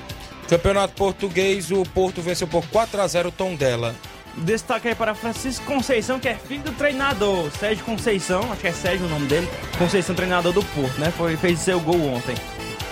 Campeonato 0.46 0.92
Português, 0.92 1.70
o 1.70 1.84
Porto 1.84 2.20
venceu 2.20 2.46
por 2.46 2.66
4 2.68 3.00
a 3.00 3.06
0 3.06 3.30
o 3.30 3.32
Tondela. 3.32 3.94
Destaque 4.36 4.88
aí 4.88 4.94
para 4.94 5.14
Francisco 5.14 5.64
Conceição, 5.64 6.20
que 6.20 6.28
é 6.28 6.34
filho 6.34 6.64
do 6.64 6.72
treinador 6.72 7.50
Sérgio 7.58 7.82
Conceição, 7.82 8.52
acho 8.52 8.60
que 8.60 8.68
é 8.68 8.72
Sérgio 8.72 9.06
o 9.06 9.08
nome 9.08 9.26
dele, 9.26 9.48
Conceição, 9.78 10.14
treinador 10.14 10.52
do 10.52 10.62
Porto, 10.62 11.00
né? 11.00 11.10
Foi, 11.16 11.34
fez 11.38 11.60
seu 11.60 11.80
gol 11.80 11.98
ontem. 12.08 12.34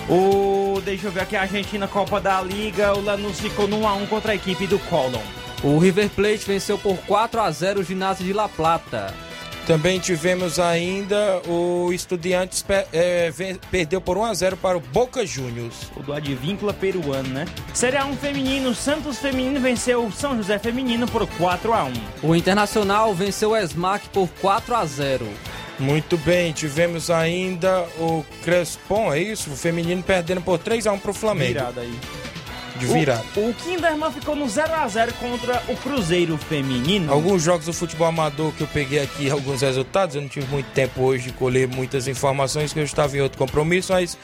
O, 0.09 0.81
deixa 0.85 1.07
eu 1.07 1.12
ver 1.12 1.21
aqui, 1.21 1.37
a 1.37 1.43
Argentina, 1.43 1.88
Copa 1.88 2.21
da 2.21 2.40
Liga, 2.43 2.95
o 2.95 3.01
Lanús 3.01 3.40
ficou 3.40 3.67
no 3.67 3.81
1x1 3.81 4.09
contra 4.09 4.33
a 4.33 4.35
equipe 4.35 4.67
do 4.67 4.79
Colón. 4.81 5.23
O 5.62 5.79
River 5.79 6.11
Plate 6.11 6.45
venceu 6.47 6.77
por 6.77 6.97
4 7.07 7.40
a 7.40 7.51
0 7.51 7.81
o 7.81 7.83
ginásio 7.83 8.25
de 8.25 8.35
La 8.35 8.49
Plata. 8.49 9.14
Também 9.67 9.99
tivemos 9.99 10.59
ainda 10.59 11.40
o 11.49 11.90
Estudiantes 11.90 12.62
é, 12.93 13.33
perdeu 13.71 13.99
por 13.99 14.19
1 14.19 14.25
a 14.25 14.35
0 14.35 14.57
para 14.59 14.77
o 14.77 14.81
Boca 14.81 15.25
Juniors. 15.25 15.90
O 15.97 16.03
do 16.03 16.12
Advíncula 16.12 16.75
peruano, 16.75 17.31
né? 17.31 17.47
Série 17.73 17.97
A1 17.97 18.14
feminino, 18.19 18.75
Santos 18.75 19.19
feminino 19.19 19.59
venceu 19.59 20.05
o 20.05 20.12
São 20.12 20.37
José 20.37 20.59
feminino 20.59 21.07
por 21.07 21.27
4 21.27 21.73
a 21.73 21.85
1. 21.85 21.93
O 22.23 22.37
Internacional 22.37 23.14
venceu 23.14 23.53
o 23.53 23.57
Esmac 23.57 24.07
por 24.11 24.29
4 24.43 24.75
a 24.75 24.85
0. 24.85 25.27
Muito 25.79 26.17
bem, 26.19 26.53
tivemos 26.53 27.11
ainda 27.11 27.81
o 27.99 28.25
Crespon, 28.43 29.13
é 29.13 29.21
isso? 29.21 29.51
O 29.51 29.57
feminino 29.57 30.03
perdendo 30.03 30.41
por 30.41 30.59
3 30.59 30.87
a 30.87 30.93
1 30.93 30.99
para 30.99 31.11
o 31.11 31.15
Flamengo. 31.15 31.55
Virada 31.55 31.81
aí 31.81 31.99
de 32.77 32.87
virada. 32.87 33.25
O, 33.37 33.51
o 33.51 33.55
Kinderman 33.55 34.11
ficou 34.11 34.35
no 34.35 34.49
0 34.49 34.75
a 34.75 34.89
0 34.89 35.15
contra 35.15 35.63
o 35.69 35.77
Cruzeiro 35.77 36.37
Feminino. 36.37 37.13
Alguns 37.13 37.43
jogos 37.43 37.67
do 37.67 37.73
futebol 37.73 38.07
amador 38.07 38.53
que 38.53 38.63
eu 38.63 38.67
peguei 38.69 39.03
aqui, 39.03 39.31
alguns 39.31 39.63
resultados, 39.63 40.17
eu 40.17 40.23
não 40.23 40.29
tive 40.29 40.47
muito 40.47 40.67
tempo 40.73 41.03
hoje 41.03 41.25
de 41.25 41.33
colher 41.33 41.69
muitas 41.69 42.09
informações, 42.09 42.73
que 42.73 42.81
eu 42.81 42.85
estava 42.85 43.17
em 43.17 43.21
outro 43.21 43.39
compromisso, 43.39 43.93
mas 43.93 44.19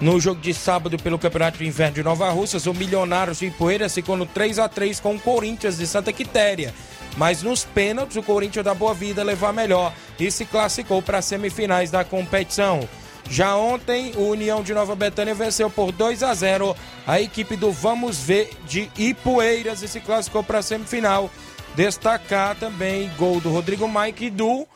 no 0.00 0.20
jogo 0.20 0.40
de 0.40 0.52
sábado 0.52 0.98
pelo 0.98 1.18
Campeonato 1.18 1.58
de 1.58 1.66
Inverno 1.66 1.94
de 1.94 2.02
Nova 2.02 2.28
Russas, 2.30 2.66
o 2.66 2.74
Milionários 2.74 3.38
de 3.38 3.50
Poeira 3.50 3.88
ficou 3.88 4.16
no 4.16 4.26
3 4.26 4.58
a 4.58 4.68
3 4.68 5.00
com 5.00 5.14
o 5.14 5.20
Corinthians 5.20 5.78
de 5.78 5.86
Santa 5.86 6.12
Quitéria. 6.12 6.74
Mas 7.16 7.42
nos 7.42 7.64
pênaltis, 7.64 8.16
o 8.16 8.22
Corinthians 8.22 8.64
da 8.64 8.74
Boa 8.74 8.92
Vida 8.92 9.22
levou 9.22 9.48
a 9.48 9.52
melhor 9.52 9.92
e 10.18 10.30
se 10.30 10.44
classificou 10.44 11.00
para 11.00 11.18
as 11.18 11.24
semifinais 11.24 11.90
da 11.90 12.04
competição. 12.04 12.86
Já 13.28 13.56
ontem, 13.56 14.12
o 14.16 14.28
União 14.28 14.62
de 14.62 14.72
Nova 14.72 14.94
Betânia 14.94 15.34
venceu 15.34 15.68
por 15.68 15.90
2 15.90 16.22
a 16.22 16.32
0 16.32 16.76
a 17.06 17.20
equipe 17.20 17.56
do 17.56 17.72
Vamos 17.72 18.18
Ver 18.18 18.50
de 18.66 18.90
Ipueiras 18.96 19.82
e 19.82 19.88
se 19.88 20.00
classificou 20.00 20.44
para 20.44 20.58
a 20.58 20.62
semifinal. 20.62 21.30
Destacar 21.74 22.54
também 22.56 23.10
gol 23.18 23.40
do 23.40 23.50
Rodrigo 23.50 23.88
Mike 23.88 24.26
e 24.26 24.30
do 24.30 24.66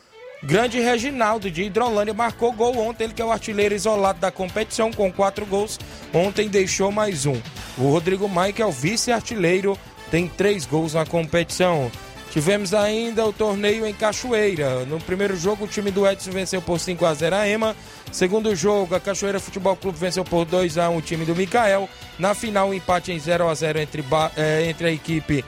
grande 0.43 0.81
Reginaldo 0.81 1.51
de 1.51 1.63
Hidrolândia. 1.63 2.13
Marcou 2.13 2.53
gol 2.53 2.77
ontem, 2.79 3.05
ele 3.05 3.15
que 3.15 3.23
é 3.23 3.25
o 3.25 3.33
artilheiro 3.33 3.75
isolado 3.75 4.19
da 4.19 4.31
competição 4.31 4.91
com 4.93 5.13
quatro 5.13 5.47
gols. 5.47 5.79
Ontem 6.13 6.49
deixou 6.49 6.91
mais 6.91 7.27
um. 7.27 7.41
O 7.79 7.91
Rodrigo 7.91 8.29
Mike 8.29 8.61
é 8.61 8.67
o 8.67 8.73
vice-artilheiro, 8.73 9.79
tem 10.11 10.29
três 10.29 10.67
gols 10.67 10.95
na 10.95 11.07
competição. 11.07 11.91
Tivemos 12.31 12.73
ainda 12.73 13.27
o 13.27 13.33
torneio 13.33 13.85
em 13.85 13.93
Cachoeira. 13.93 14.85
No 14.85 15.01
primeiro 15.01 15.37
jogo, 15.37 15.65
o 15.65 15.69
time 15.69 15.91
do 15.91 16.07
Edson 16.07 16.31
venceu 16.31 16.63
por 16.63 16.79
5 16.79 17.05
a 17.05 17.13
0 17.13 17.35
a 17.35 17.49
EMA. 17.49 17.77
Segundo 18.13 18.55
jogo, 18.55 18.95
a 18.95 19.01
Cachoeira 19.01 19.41
Futebol 19.41 19.75
Clube 19.75 19.99
venceu 19.99 20.25
por 20.25 20.45
2 20.45 20.79
a 20.79 20.89
1 20.89 20.97
o 20.97 21.03
time 21.03 21.25
do 21.25 21.35
Micael. 21.35 21.89
Na 22.19 22.33
final, 22.33 22.69
um 22.69 22.75
empate 22.75 23.11
em 23.11 23.19
0 23.19 23.49
a 23.49 23.55
0 23.55 23.81
entre, 23.81 24.05
é, 24.37 24.67
entre 24.67 24.87
a 24.87 24.93
equipe 24.93 25.45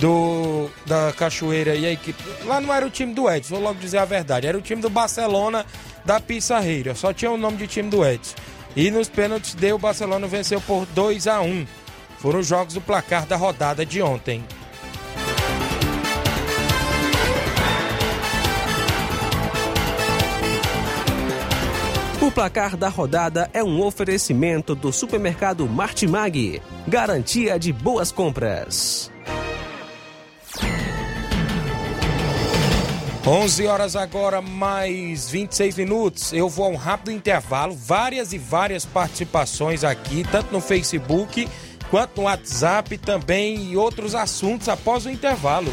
do 0.00 0.68
da 0.86 1.12
Cachoeira 1.12 1.76
e 1.76 1.86
a 1.86 1.92
equipe. 1.92 2.20
Lá 2.44 2.60
não 2.60 2.74
era 2.74 2.84
o 2.84 2.90
time 2.90 3.14
do 3.14 3.30
Edson, 3.30 3.54
vou 3.54 3.62
logo 3.62 3.78
dizer 3.78 3.98
a 3.98 4.04
verdade. 4.04 4.48
Era 4.48 4.58
o 4.58 4.62
time 4.62 4.82
do 4.82 4.90
Barcelona 4.90 5.64
da 6.04 6.18
Pissarreira. 6.18 6.96
Só 6.96 7.12
tinha 7.12 7.30
o 7.30 7.36
nome 7.36 7.58
de 7.58 7.68
time 7.68 7.88
do 7.88 8.04
Edson. 8.04 8.34
E 8.74 8.90
nos 8.90 9.08
pênaltis 9.08 9.54
deu, 9.54 9.76
o 9.76 9.78
Barcelona 9.78 10.26
venceu 10.26 10.60
por 10.60 10.84
2 10.86 11.28
a 11.28 11.40
1 11.40 11.64
Foram 12.18 12.40
os 12.40 12.46
jogos 12.48 12.74
do 12.74 12.80
placar 12.80 13.24
da 13.24 13.36
rodada 13.36 13.86
de 13.86 14.02
ontem. 14.02 14.42
Placar 22.34 22.76
da 22.76 22.88
rodada 22.88 23.48
é 23.52 23.62
um 23.62 23.80
oferecimento 23.80 24.74
do 24.74 24.92
supermercado 24.92 25.68
Martimag. 25.68 26.60
Garantia 26.86 27.56
de 27.60 27.72
boas 27.72 28.10
compras. 28.10 29.08
11 33.24 33.66
horas 33.66 33.96
agora, 33.96 34.42
mais 34.42 35.30
26 35.30 35.76
minutos. 35.76 36.32
Eu 36.32 36.48
vou 36.48 36.66
a 36.66 36.68
um 36.68 36.76
rápido 36.76 37.12
intervalo. 37.12 37.74
Várias 37.74 38.32
e 38.32 38.38
várias 38.38 38.84
participações 38.84 39.84
aqui, 39.84 40.26
tanto 40.30 40.52
no 40.52 40.60
Facebook 40.60 41.48
quanto 41.88 42.20
no 42.20 42.24
WhatsApp 42.24 42.98
também 42.98 43.70
e 43.70 43.76
outros 43.76 44.14
assuntos 44.14 44.68
após 44.68 45.06
o 45.06 45.10
intervalo. 45.10 45.72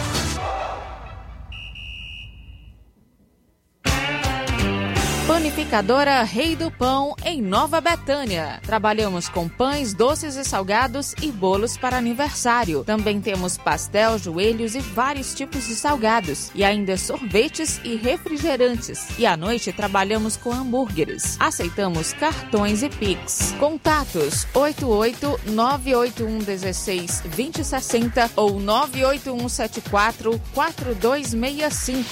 Panificadora 5.51 6.23
Rei 6.23 6.55
do 6.55 6.71
Pão 6.71 7.13
em 7.25 7.41
Nova 7.41 7.81
Betânia. 7.81 8.61
Trabalhamos 8.63 9.27
com 9.27 9.49
pães, 9.49 9.93
doces 9.93 10.37
e 10.37 10.45
salgados 10.45 11.13
e 11.21 11.29
bolos 11.29 11.75
para 11.75 11.97
aniversário. 11.97 12.85
Também 12.85 13.19
temos 13.19 13.57
pastel, 13.57 14.17
joelhos 14.17 14.75
e 14.75 14.79
vários 14.79 15.33
tipos 15.35 15.67
de 15.67 15.75
salgados. 15.75 16.51
E 16.55 16.63
ainda 16.63 16.95
sorvetes 16.95 17.81
e 17.83 17.97
refrigerantes. 17.97 19.19
E 19.19 19.25
à 19.25 19.35
noite 19.35 19.73
trabalhamos 19.73 20.37
com 20.37 20.53
hambúrgueres. 20.53 21.35
Aceitamos 21.37 22.13
cartões 22.13 22.81
e 22.81 22.87
Pix. 22.87 23.53
Contatos 23.59 24.47
88 24.53 25.41
981 25.47 26.37
16 26.39 27.21
2060 27.21 28.31
ou 28.37 28.57
981 28.57 29.49
74 29.49 30.41
4265. 30.53 32.09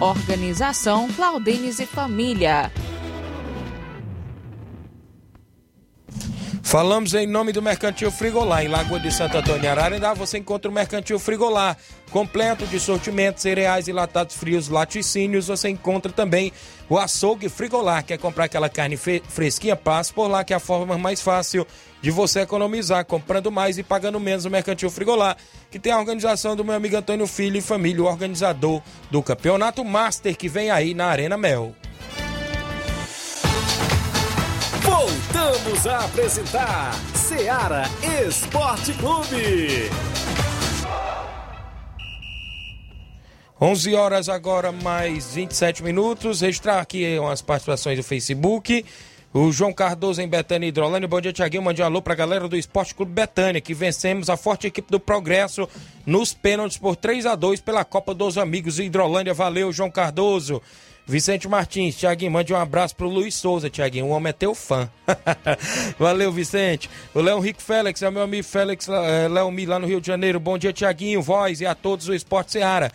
Organização 0.00 1.08
Claudines 1.08 1.80
e 1.80 1.86
Família. 1.86 2.70
Falamos 6.64 7.12
em 7.12 7.26
nome 7.26 7.52
do 7.52 7.60
Mercantil 7.60 8.10
Frigolá, 8.10 8.64
em 8.64 8.68
Lagoa 8.68 8.98
de 8.98 9.12
Santo 9.12 9.36
Antônio 9.36 9.70
Ararendá, 9.70 10.14
você 10.14 10.38
encontra 10.38 10.68
o 10.68 10.74
Mercantil 10.74 11.18
Frigolá, 11.18 11.76
completo 12.10 12.66
de 12.66 12.80
sortimentos, 12.80 13.42
cereais 13.42 13.86
e 13.86 13.92
latados 13.92 14.34
frios, 14.34 14.68
laticínios, 14.68 15.46
você 15.46 15.68
encontra 15.68 16.10
também 16.10 16.52
o 16.88 16.98
açougue 16.98 17.50
Frigolá, 17.50 18.02
quer 18.02 18.18
comprar 18.18 18.46
aquela 18.46 18.68
carne 18.68 18.96
fresquinha, 18.96 19.76
passa 19.76 20.12
por 20.12 20.26
lá 20.26 20.42
que 20.42 20.54
é 20.54 20.56
a 20.56 20.60
forma 20.60 20.96
mais 20.96 21.20
fácil 21.20 21.66
de 22.00 22.10
você 22.10 22.40
economizar, 22.40 23.04
comprando 23.04 23.52
mais 23.52 23.78
e 23.78 23.82
pagando 23.82 24.18
menos. 24.18 24.44
No 24.44 24.50
Mercantil 24.50 24.90
Frigolá, 24.90 25.36
que 25.70 25.78
tem 25.78 25.92
a 25.92 25.98
organização 25.98 26.56
do 26.56 26.64
meu 26.64 26.74
amigo 26.74 26.96
Antônio 26.96 27.26
Filho 27.26 27.58
e 27.58 27.62
família, 27.62 28.02
o 28.02 28.06
organizador 28.06 28.82
do 29.10 29.22
Campeonato 29.22 29.84
Master 29.84 30.36
que 30.36 30.48
vem 30.48 30.70
aí 30.70 30.94
na 30.94 31.06
Arena 31.06 31.36
Mel. 31.36 31.74
Voltamos 35.44 35.86
a 35.86 35.98
apresentar 36.06 36.94
Seara 37.14 37.82
Esporte 38.26 38.94
Clube. 38.94 39.90
11 43.60 43.94
horas 43.94 44.30
agora, 44.30 44.72
mais 44.72 45.34
27 45.34 45.82
minutos. 45.82 46.40
Registrar 46.40 46.80
aqui 46.80 47.18
umas 47.18 47.42
participações 47.42 47.98
do 47.98 48.02
Facebook. 48.02 48.86
O 49.34 49.52
João 49.52 49.70
Cardoso 49.70 50.22
em 50.22 50.28
Betânia 50.28 50.66
Hidrolândia. 50.66 51.06
Bom 51.06 51.20
dia, 51.20 51.32
Tiaguinho. 51.32 51.62
Mande 51.62 51.82
um 51.82 51.84
alô 51.84 52.00
pra 52.00 52.14
galera 52.14 52.48
do 52.48 52.56
Esporte 52.56 52.94
Clube 52.94 53.12
Betânia, 53.12 53.60
que 53.60 53.74
vencemos 53.74 54.30
a 54.30 54.38
forte 54.38 54.66
equipe 54.66 54.90
do 54.90 54.98
Progresso 54.98 55.68
nos 56.06 56.32
pênaltis 56.32 56.78
por 56.78 56.96
3 56.96 57.26
a 57.26 57.34
2 57.34 57.60
pela 57.60 57.84
Copa 57.84 58.14
dos 58.14 58.38
Amigos 58.38 58.78
Hidrolândia. 58.78 59.34
Valeu, 59.34 59.70
João 59.70 59.90
Cardoso. 59.90 60.62
Vicente 61.06 61.46
Martins, 61.46 61.96
Tiaguinho, 61.96 62.32
mande 62.32 62.52
um 62.54 62.56
abraço 62.56 62.96
pro 62.96 63.08
Luiz 63.08 63.34
Souza, 63.34 63.68
Tiaguinho. 63.68 64.06
O 64.06 64.10
homem 64.10 64.30
é 64.30 64.32
teu 64.32 64.54
fã. 64.54 64.88
Valeu, 65.98 66.32
Vicente. 66.32 66.88
O 67.12 67.20
Léo 67.20 67.38
Rico 67.40 67.60
Félix, 67.60 68.00
é 68.02 68.10
meu 68.10 68.22
amigo 68.22 68.42
Félix 68.42 68.88
é, 68.88 69.28
Léo 69.28 69.50
Mi, 69.50 69.66
lá 69.66 69.78
no 69.78 69.86
Rio 69.86 70.00
de 70.00 70.06
Janeiro. 70.06 70.40
Bom 70.40 70.56
dia, 70.56 70.72
Tiaguinho, 70.72 71.20
voz 71.20 71.60
e 71.60 71.66
a 71.66 71.74
todos 71.74 72.08
o 72.08 72.14
Esporte 72.14 72.52
Seara. 72.52 72.90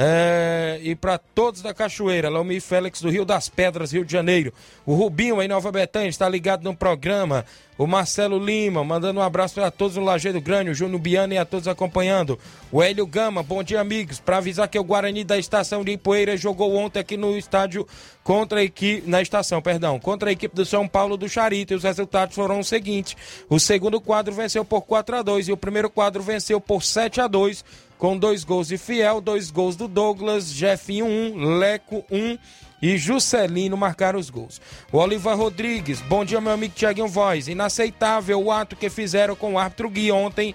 É, 0.00 0.78
e 0.80 0.94
para 0.94 1.18
todos 1.18 1.60
da 1.60 1.74
Cachoeira, 1.74 2.28
Laumi 2.28 2.60
Félix 2.60 3.00
do 3.00 3.10
Rio 3.10 3.24
das 3.24 3.48
Pedras, 3.48 3.92
Rio 3.92 4.04
de 4.04 4.12
Janeiro. 4.12 4.54
O 4.86 4.94
Rubinho 4.94 5.42
em 5.42 5.48
Nova 5.48 5.72
Betânia 5.72 6.08
está 6.08 6.28
ligado 6.28 6.62
no 6.62 6.72
programa. 6.72 7.44
O 7.76 7.84
Marcelo 7.84 8.38
Lima, 8.38 8.84
mandando 8.84 9.18
um 9.18 9.22
abraço 9.22 9.56
para 9.56 9.72
todos 9.72 9.96
no 9.96 10.04
Lajeiro 10.04 10.40
Grande, 10.40 10.70
o 10.70 10.74
Júnior 10.74 11.00
Biano 11.00 11.32
e 11.32 11.38
a 11.38 11.44
todos 11.44 11.66
acompanhando. 11.66 12.38
O 12.70 12.80
Hélio 12.80 13.04
Gama, 13.08 13.42
bom 13.42 13.60
dia, 13.60 13.80
amigos. 13.80 14.20
Para 14.20 14.36
avisar 14.36 14.68
que 14.68 14.78
o 14.78 14.84
Guarani 14.84 15.24
da 15.24 15.36
estação 15.36 15.82
de 15.82 15.90
Ipoeira 15.90 16.36
jogou 16.36 16.76
ontem 16.76 17.00
aqui 17.00 17.16
no 17.16 17.36
estádio 17.36 17.84
contra 18.22 18.60
a 18.60 18.62
equipe, 18.62 19.08
na 19.08 19.20
estação, 19.20 19.60
perdão, 19.60 19.98
contra 19.98 20.30
a 20.30 20.32
equipe 20.32 20.54
do 20.54 20.64
São 20.64 20.86
Paulo 20.86 21.16
do 21.16 21.28
Charito. 21.28 21.72
E 21.72 21.76
os 21.76 21.82
resultados 21.82 22.36
foram 22.36 22.60
os 22.60 22.68
seguintes: 22.68 23.16
o 23.48 23.58
segundo 23.58 24.00
quadro 24.00 24.32
venceu 24.32 24.64
por 24.64 24.82
4 24.82 25.16
a 25.16 25.22
2 25.22 25.48
e 25.48 25.52
o 25.52 25.56
primeiro 25.56 25.90
quadro 25.90 26.22
venceu 26.22 26.60
por 26.60 26.84
7 26.84 27.20
a 27.20 27.26
2 27.26 27.87
com 27.98 28.16
dois 28.16 28.44
gols 28.44 28.68
de 28.68 28.78
Fiel, 28.78 29.20
dois 29.20 29.50
gols 29.50 29.74
do 29.74 29.88
Douglas, 29.88 30.52
Jefinho 30.52 31.04
1, 31.04 31.08
um, 31.08 31.58
Leco 31.58 32.04
1 32.10 32.16
um, 32.16 32.38
e 32.80 32.96
Juscelino 32.96 33.76
marcaram 33.76 34.18
os 34.18 34.30
gols. 34.30 34.60
O 34.92 34.98
Olivan 34.98 35.34
Rodrigues, 35.34 36.00
bom 36.00 36.24
dia 36.24 36.40
meu 36.40 36.52
amigo 36.52 36.74
Tiaguinho 36.74 37.08
Voz, 37.08 37.48
inaceitável 37.48 38.40
o 38.40 38.52
ato 38.52 38.76
que 38.76 38.88
fizeram 38.88 39.34
com 39.34 39.54
o 39.54 39.58
árbitro 39.58 39.90
Gui 39.90 40.12
ontem. 40.12 40.54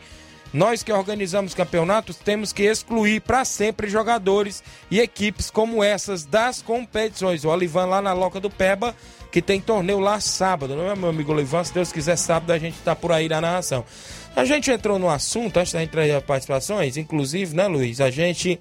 Nós 0.53 0.83
que 0.83 0.93
organizamos 0.93 1.55
campeonatos 1.55 2.15
temos 2.15 2.53
que 2.53 2.63
excluir 2.63 3.19
para 3.21 3.43
sempre 3.43 3.89
jogadores 3.89 4.63
e 4.89 4.99
equipes 4.99 5.49
como 5.49 5.83
essas 5.83 6.25
das 6.25 6.61
competições. 6.61 7.43
O 7.43 7.49
Olivan 7.49 7.87
lá 7.87 8.01
na 8.03 8.13
Loca 8.13 8.39
do 8.39 8.51
Peba, 8.51 8.95
que 9.31 9.41
tem 9.41 9.59
torneio 9.59 9.99
lá 9.99 10.19
sábado, 10.19 10.75
não 10.75 10.91
é 10.91 10.95
meu 10.95 11.09
amigo 11.09 11.31
Olivan? 11.33 11.63
Se 11.63 11.73
Deus 11.73 11.91
quiser 11.91 12.15
sábado 12.15 12.51
a 12.51 12.59
gente 12.59 12.77
tá 12.83 12.95
por 12.95 13.11
aí 13.11 13.27
na 13.27 13.41
narração. 13.41 13.83
A 14.35 14.45
gente 14.45 14.71
entrou 14.71 14.97
no 14.97 15.09
assunto, 15.09 15.57
antes 15.57 15.73
da 15.73 15.83
entrar 15.83 16.03
as 16.03 16.23
participações, 16.23 16.97
inclusive, 16.97 17.55
né, 17.55 17.67
Luiz? 17.67 18.01
A 18.01 18.09
gente 18.09 18.59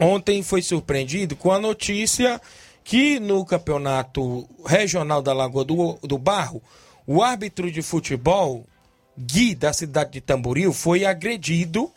ontem 0.00 0.42
foi 0.42 0.62
surpreendido 0.62 1.36
com 1.36 1.52
a 1.52 1.60
notícia 1.60 2.40
que 2.82 3.20
no 3.20 3.44
campeonato 3.44 4.48
regional 4.66 5.22
da 5.22 5.32
Lagoa 5.32 5.64
do, 5.64 5.98
do 6.02 6.18
Barro, 6.18 6.60
o 7.06 7.22
árbitro 7.22 7.70
de 7.70 7.82
futebol, 7.82 8.66
Gui, 9.16 9.54
da 9.54 9.72
cidade 9.72 10.10
de 10.12 10.20
Tamboril, 10.20 10.72
foi 10.72 11.04
agredido, 11.04 11.88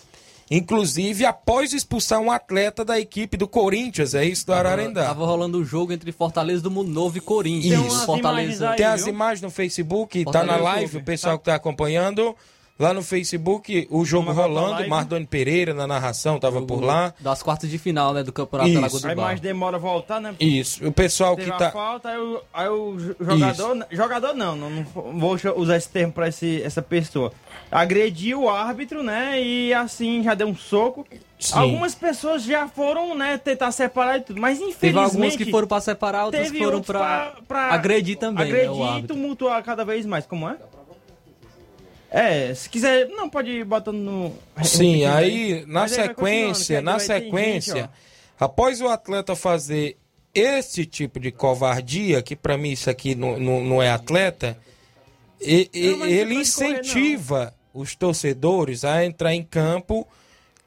inclusive 0.50 1.26
após 1.26 1.74
expulsar 1.74 2.20
um 2.20 2.30
atleta 2.30 2.86
da 2.86 3.00
equipe 3.00 3.36
do 3.36 3.48
Corinthians, 3.48 4.14
é 4.14 4.24
isso, 4.24 4.46
do 4.46 4.54
Ararendá. 4.54 5.06
Tava 5.06 5.26
rolando 5.26 5.58
o 5.58 5.62
um 5.62 5.66
jogo 5.66 5.92
entre 5.92 6.12
Fortaleza 6.12 6.62
do 6.62 6.70
Mundo 6.70 6.92
Novo 6.92 7.18
e 7.18 7.22
Corinthians. 7.22 7.86
Isso. 7.88 8.06
Fortaleza. 8.06 8.74
Tem 8.76 8.86
as 8.86 9.08
imagens 9.08 9.42
no 9.42 9.50
Facebook, 9.50 10.24
Fortaleza 10.24 10.52
tá 10.52 10.58
na 10.58 10.64
live, 10.64 10.98
o 10.98 11.04
pessoal 11.04 11.34
tá. 11.34 11.40
que 11.40 11.46
tá 11.46 11.56
acompanhando 11.56 12.36
lá 12.80 12.94
no 12.94 13.02
Facebook, 13.02 13.88
o 13.90 14.06
jogo 14.06 14.32
rolando, 14.32 14.88
Mardoni 14.88 15.26
Pereira 15.26 15.74
na 15.74 15.88
narração 15.88 16.40
tava 16.40 16.62
por 16.62 16.82
lá. 16.84 17.14
Das 17.20 17.42
quartas 17.42 17.70
de 17.70 17.78
final, 17.78 18.14
né, 18.14 18.24
do 18.24 18.32
Campeonato 18.32 18.70
Isso. 18.70 18.80
da 18.80 18.86
Lagoa 18.86 19.00
do 19.00 19.08
Aí 19.08 19.16
Bar. 19.16 19.24
mais 19.24 19.40
demora 19.40 19.78
a 19.78 19.80
voltar, 19.80 20.20
né? 20.20 20.36
Isso, 20.40 20.88
o 20.88 20.92
pessoal 20.92 21.36
Teve 21.36 21.52
que 21.52 21.58
tá... 21.58 21.72
falta, 21.72 22.10
aí 22.10 22.18
o, 22.18 22.42
aí 22.54 22.70
o 22.70 23.00
jogador... 23.20 23.78
Isso. 23.78 23.86
Jogador 23.92 24.34
não, 24.34 24.56
não, 24.56 24.70
não, 24.70 24.84
vou 24.84 25.38
usar 25.56 25.78
esse 25.78 25.90
termo 25.90 26.14
pra 26.14 26.28
esse, 26.28 26.62
essa 26.62 26.82
pessoa. 26.82 27.32
Agrediu 27.72 28.44
o 28.44 28.50
árbitro, 28.50 29.04
né, 29.04 29.42
e 29.42 29.74
assim 29.74 30.24
já 30.24 30.34
deu 30.34 30.48
um 30.48 30.56
soco. 30.56 31.06
Sim. 31.40 31.60
Algumas 31.60 31.94
pessoas 31.94 32.44
já 32.44 32.68
foram, 32.68 33.16
né, 33.16 33.38
tentar 33.38 33.72
separar 33.72 34.18
e 34.18 34.22
tudo, 34.22 34.42
mas 34.42 34.60
infelizmente... 34.60 34.80
Teve 34.80 35.00
alguns 35.00 35.36
que 35.36 35.52
foram 35.52 35.68
pra 35.68 35.80
separar, 35.80 36.26
outros 36.26 36.50
foram 36.50 36.82
pra, 36.82 37.36
agredir 37.70 38.18
também, 38.18 38.46
Agredir 38.46 38.72
né, 38.72 39.00
e 39.00 39.04
tumultuar 39.04 39.64
cada 39.64 39.86
vez 39.86 40.06
mais, 40.06 40.26
como 40.26 40.50
é? 40.50 40.58
É, 42.18 42.52
se 42.56 42.68
quiser, 42.68 43.08
não 43.10 43.30
pode 43.30 43.52
ir 43.52 43.64
botando 43.64 43.98
no. 43.98 44.34
Sim, 44.64 45.06
aí 45.06 45.64
na 45.68 45.88
sequência, 45.88 46.82
na 46.82 46.98
sequência, 46.98 47.76
gente, 47.76 47.90
após 48.40 48.82
o 48.82 48.88
atleta 48.88 49.36
fazer 49.36 49.98
esse 50.34 50.84
tipo 50.84 51.20
de 51.20 51.32
covardia, 51.32 52.24
que 52.24 52.36
para 52.36 52.58
mim 52.58 52.72
isso 52.72 52.90
aqui 52.90 53.14
não, 53.14 53.40
não, 53.40 53.64
não 53.64 53.84
é 53.84 53.92
atleta, 53.92 54.58
e, 55.40 55.70
não, 55.96 56.08
ele 56.08 56.34
incentiva 56.34 57.54
correr, 57.72 57.84
os 57.84 57.96
torcedores 57.96 58.84
a 58.84 59.06
entrar 59.06 59.36
em 59.36 59.44
campo. 59.44 60.08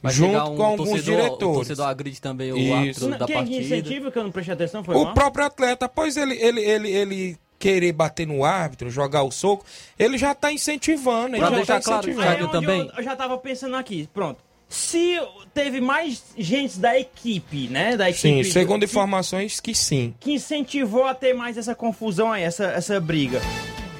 Vai 0.00 0.12
junto 0.12 0.38
um 0.52 0.56
com 0.56 0.62
alguns 0.62 0.88
torcedor, 0.88 1.16
diretores. 1.16 1.42
O 1.42 1.54
torcedor 1.54 1.86
agride 1.88 2.20
também 2.20 2.52
o 2.52 2.56
Isso. 2.56 2.74
árbitro 2.74 3.18
da 3.18 3.26
Quem 3.26 3.36
partida. 3.36 3.60
incentiva, 3.60 4.10
que 4.12 4.18
eu 4.18 4.22
não 4.22 4.30
prestei 4.30 4.54
atenção, 4.54 4.84
foi 4.84 4.94
O 4.94 5.04
mal? 5.04 5.14
próprio 5.14 5.44
atleta, 5.44 5.86
após 5.86 6.16
ele, 6.16 6.36
ele, 6.36 6.60
ele, 6.60 6.90
ele 6.90 7.38
querer 7.60 7.92
bater 7.92 8.26
no 8.26 8.42
árbitro, 8.44 8.90
jogar 8.90 9.22
o 9.22 9.30
soco, 9.30 9.64
ele 9.98 10.16
já 10.18 10.34
tá 10.34 10.50
incentivando. 10.50 11.36
Ele 11.36 11.46
Pra 11.46 11.58
já 11.58 11.66
tá 11.66 11.80
claro, 11.80 12.10
incentivando. 12.10 12.36
Thiago, 12.38 12.50
também. 12.52 12.80
Eu, 12.80 12.92
eu 12.96 13.02
já 13.04 13.14
tava 13.14 13.36
pensando 13.38 13.76
aqui, 13.76 14.08
pronto. 14.12 14.42
Se 14.66 15.16
teve 15.52 15.80
mais 15.80 16.22
gente 16.38 16.78
da 16.78 16.98
equipe, 16.98 17.68
né? 17.68 17.96
Da 17.96 18.10
Sim, 18.12 18.38
equipe 18.38 18.52
segundo 18.52 18.80
que, 18.80 18.84
informações 18.86 19.60
que 19.60 19.74
sim. 19.74 20.14
que 20.18 20.32
incentivou 20.32 21.04
a 21.04 21.14
ter 21.14 21.34
mais 21.34 21.58
essa 21.58 21.74
confusão 21.74 22.32
aí, 22.32 22.44
essa, 22.44 22.66
essa 22.66 22.98
briga. 23.00 23.40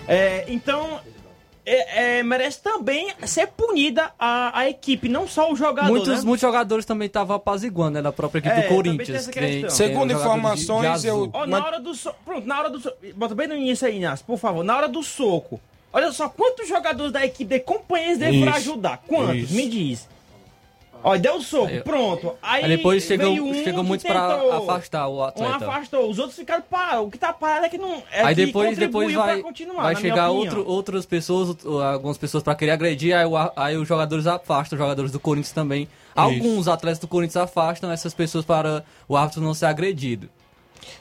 É, 0.08 0.44
então, 0.48 1.00
é, 1.66 2.18
é, 2.18 2.22
merece 2.22 2.60
também 2.62 3.12
ser 3.24 3.48
punida 3.48 4.10
a, 4.18 4.58
a 4.60 4.68
equipe, 4.68 5.08
não 5.08 5.28
só 5.28 5.52
o 5.52 5.56
jogador. 5.56 5.88
Muitos, 5.90 6.08
né? 6.18 6.24
muitos 6.24 6.40
jogadores 6.40 6.84
também 6.84 7.06
estavam 7.06 7.36
apaziguando, 7.36 7.92
né? 7.92 8.02
Da 8.02 8.12
própria 8.12 8.38
equipe 8.40 8.54
É, 8.54 8.62
do 8.62 8.68
Corinthians. 8.74 9.26
tem 9.26 9.68
Segundo 9.70 9.94
jogador 9.94 10.06
de- 10.06 10.14
de 10.14 10.20
informações, 10.20 11.04
eu- 11.04 11.30
Mas- 11.32 11.48
na 11.48 11.64
hora 11.64 11.80
do 11.80 11.94
soco. 11.94 12.18
Pronto, 12.24 12.46
na 12.46 12.58
hora 12.58 12.70
do 12.70 12.80
soco. 12.80 12.96
Bota 13.14 13.34
bem 13.34 13.46
no 13.48 13.56
início 13.56 13.86
aí, 13.86 13.96
Inácio, 13.98 14.24
por 14.26 14.38
favor. 14.38 14.64
Na 14.64 14.76
hora 14.76 14.88
do 14.88 15.02
soco. 15.02 15.60
Olha 15.92 16.12
só, 16.12 16.28
quantos 16.28 16.68
jogadores 16.68 17.12
da 17.12 17.24
equipe 17.26 17.52
de 17.54 17.60
companheiros 17.60 18.18
dele 18.18 18.38
Isso. 18.46 18.56
ajudar? 18.56 19.02
Quantos? 19.06 19.36
Isso. 19.36 19.54
Me 19.54 19.68
diz. 19.68 20.08
Ó, 21.02 21.16
deu 21.16 21.36
o 21.36 21.42
soco, 21.42 21.66
Aí- 21.66 21.80
pronto. 21.82 22.34
Aí, 22.42 22.64
Aí 22.64 22.76
depois 22.76 23.02
chegou, 23.04 23.30
veio 23.30 23.44
um 23.44 23.54
chegou 23.54 23.82
muitos 23.82 24.06
pra 24.06 24.34
afastar 24.58 25.06
o 25.08 25.18
Um 25.18 25.24
atleta. 25.24 25.66
afastou, 25.66 26.10
os 26.10 26.18
outros 26.18 26.36
ficaram 26.38 26.62
parados. 26.68 27.06
O 27.06 27.10
que 27.10 27.18
tá 27.18 27.32
parado 27.32 27.64
é 27.66 27.68
que 27.68 27.78
não. 27.78 28.02
É 28.12 28.22
aí 28.22 28.34
que 28.34 28.46
depois, 28.46 28.76
depois 28.76 29.12
vai, 29.14 29.42
vai 29.76 29.96
chegar 29.96 30.30
outro, 30.30 30.66
outras 30.68 31.06
pessoas, 31.06 31.56
algumas 31.94 32.18
pessoas 32.18 32.42
pra 32.42 32.54
querer 32.54 32.72
agredir, 32.72 33.16
aí, 33.16 33.24
o, 33.24 33.32
aí 33.56 33.76
os 33.76 33.88
jogadores 33.88 34.26
afastam, 34.26 34.76
os 34.76 34.80
jogadores 34.82 35.10
do 35.10 35.18
Corinthians 35.20 35.52
também. 35.52 35.88
Alguns 36.14 36.68
atletas 36.68 36.98
do 36.98 37.08
Corinthians 37.08 37.36
afastam 37.36 37.90
essas 37.90 38.12
pessoas 38.12 38.44
para 38.44 38.84
o 39.08 39.16
árbitro 39.16 39.40
não 39.40 39.54
ser 39.54 39.66
agredido. 39.66 40.28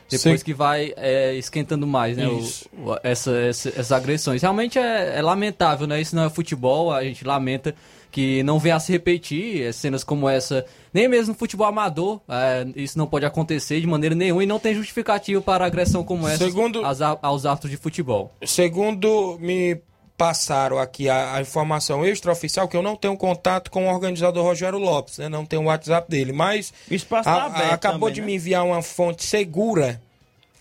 Depois 0.10 0.40
Sim. 0.40 0.46
que 0.46 0.54
vai 0.54 0.94
é, 0.98 1.36
esquentando 1.36 1.86
mais, 1.88 2.18
né? 2.18 2.28
o- 2.28 2.40
Isso. 2.40 2.70
o- 2.78 2.98
essa, 3.04 3.32
essa- 3.38 3.70
essas 3.70 3.92
agressões. 3.92 4.42
Realmente 4.42 4.78
é, 4.80 5.18
é 5.18 5.22
lamentável, 5.22 5.86
né? 5.88 6.02
Isso 6.02 6.16
não 6.16 6.24
é 6.26 6.30
futebol, 6.30 6.92
a 6.92 7.04
gente 7.04 7.24
lamenta 7.24 7.74
que 8.12 8.42
não 8.44 8.58
venha 8.60 8.76
a 8.76 8.80
se 8.80 8.92
repetir 8.92 9.62
é, 9.64 9.72
cenas 9.72 10.04
como 10.04 10.28
essa, 10.28 10.66
nem 10.94 11.08
mesmo 11.08 11.34
no 11.34 11.40
futebol 11.40 11.68
amador, 11.68 12.20
é, 12.28 12.66
isso 12.76 12.98
não 12.98 13.06
pode 13.06 13.26
acontecer 13.26 13.80
de 13.80 13.86
maneira 13.88 14.16
nenhuma 14.16 14.44
e 14.44 14.48
não 14.48 14.60
tem 14.60 14.74
justificativo 14.74 15.42
para 15.42 15.66
agressão 15.66 16.04
como 16.04 16.28
essa 16.28 16.44
Segundo- 16.46 16.84
aos, 16.86 17.00
aos 17.02 17.46
árbitros 17.46 17.72
de 17.72 17.78
futebol. 17.78 18.32
Segundo 18.44 19.38
me 19.40 19.78
passaram 20.18 20.78
aqui 20.80 21.08
a, 21.08 21.36
a 21.36 21.42
informação 21.42 22.06
extraoficial, 22.06 22.68
que 22.68 22.76
eu 22.76 22.82
não 22.82 22.96
tenho 22.98 23.16
contato 23.16 23.72
com 23.72 23.88
o 23.88 23.94
organizador 23.94 24.44
Rogério 24.44 24.78
Lopes, 24.78 25.18
né? 25.18 25.30
Não 25.30 25.46
tenho 25.46 25.62
o 25.62 25.66
WhatsApp 25.66 26.10
dele, 26.12 26.34
mas 26.34 26.74
O 26.92 26.94
espaço 26.94 27.30
a- 27.30 27.50
tá 27.50 27.58
a- 27.70 27.74
acabou 27.74 28.10
também, 28.10 28.16
de 28.16 28.22
né? 28.22 28.28
me 28.28 28.36
enviar 28.36 28.66
uma 28.66 28.82
fonte 28.82 29.24
segura, 29.24 30.02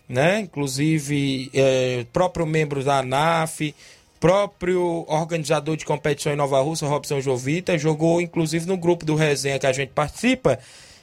né? 0.07 0.39
Inclusive, 0.39 1.49
é, 1.53 2.05
próprio 2.13 2.45
membro 2.45 2.83
da 2.83 2.99
ANAF, 2.99 3.75
próprio 4.19 5.05
organizador 5.07 5.77
de 5.77 5.85
competição 5.85 6.33
em 6.33 6.35
Nova 6.35 6.59
Rússia, 6.61 6.87
Robson 6.87 7.21
Jovita, 7.21 7.77
jogou 7.77 8.19
inclusive 8.19 8.65
no 8.65 8.77
grupo 8.77 9.05
do 9.05 9.15
resenha 9.15 9.59
que 9.59 9.67
a 9.67 9.71
gente 9.71 9.89
participa, 9.89 10.59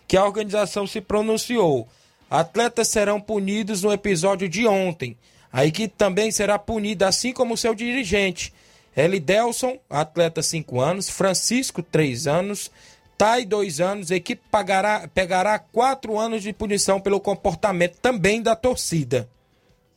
que 0.07 0.17
a 0.17 0.25
organização 0.25 0.87
se 0.87 1.01
pronunciou. 1.01 1.89
Atletas 2.31 2.89
serão 2.89 3.21
punidos 3.21 3.83
no 3.83 3.93
episódio 3.93 4.49
de 4.49 4.67
ontem. 4.67 5.17
A 5.53 5.65
equipe 5.65 5.95
também 5.97 6.31
será 6.31 6.59
punida, 6.59 7.09
assim 7.09 7.33
como 7.33 7.57
seu 7.57 7.75
dirigente. 7.75 8.53
Elidelson, 8.97 9.79
atleta 9.89 10.43
5 10.43 10.81
anos, 10.81 11.09
Francisco, 11.09 11.83
3 11.83 12.27
anos, 12.27 12.71
Tai, 13.19 13.47
2 13.47 13.81
anos, 13.81 14.11
a 14.11 14.17
equipe 14.17 14.43
pagará, 14.51 15.09
pegará 15.09 15.59
4 15.59 16.19
anos 16.19 16.43
de 16.43 16.53
punição 16.53 17.01
pelo 17.01 17.19
comportamento 17.19 17.97
também 18.01 18.43
da 18.43 18.55
torcida. 18.55 19.27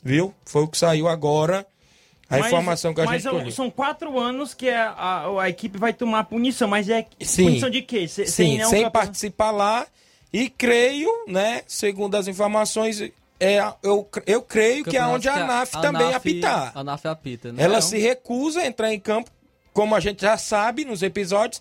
Viu? 0.02 0.34
Foi 0.46 0.64
o 0.64 0.68
que 0.68 0.78
saiu 0.78 1.10
agora, 1.10 1.68
a 2.30 2.38
Mas- 2.38 2.48
informação 2.48 2.94
que 2.94 3.02
a 3.02 3.06
mas 3.06 3.14
gente 3.16 3.24
são- 3.24 3.32
colheu. 3.40 3.52
são 3.52 3.70
quatro 3.72 4.20
anos 4.20 4.54
que 4.54 4.70
a, 4.70 4.90
a, 4.92 5.44
a 5.44 5.50
equipe 5.50 5.78
vai 5.78 5.92
tomar 5.94 6.26
punição, 6.26 6.68
mas 6.68 6.88
é 6.90 7.06
Sim. 7.22 7.46
punição 7.46 7.70
de 7.70 7.82
quê? 7.82 8.08
Se- 8.08 8.26
Sim, 8.28 8.32
sem 8.34 8.60
campeonato- 8.60 8.92
participar 8.92 9.52
lá. 9.52 9.88
E 10.32 10.48
creio, 10.48 11.10
né, 11.28 11.64
segundo 11.68 12.14
as 12.16 12.28
informações, 12.28 13.02
é, 13.40 13.58
eu, 13.82 14.08
eu 14.28 14.42
creio 14.44 14.84
que 14.84 14.96
é 14.96 15.04
onde 15.04 15.28
a 15.28 15.34
ANAF 15.44 15.72
também 15.82 16.14
apitar. 16.14 16.72
A 16.76 16.82
ANAF 16.82 17.08
apita, 17.08 17.52
né? 17.52 17.64
Ela 17.64 17.82
se 17.82 17.98
recusa 17.98 18.62
a 18.62 18.68
entrar 18.68 18.94
em 18.94 19.00
campo, 19.00 19.32
como 19.74 19.96
a 19.96 20.00
gente 20.00 20.22
já 20.22 20.38
sabe 20.38 20.86
nos 20.86 21.02
episódios, 21.02 21.60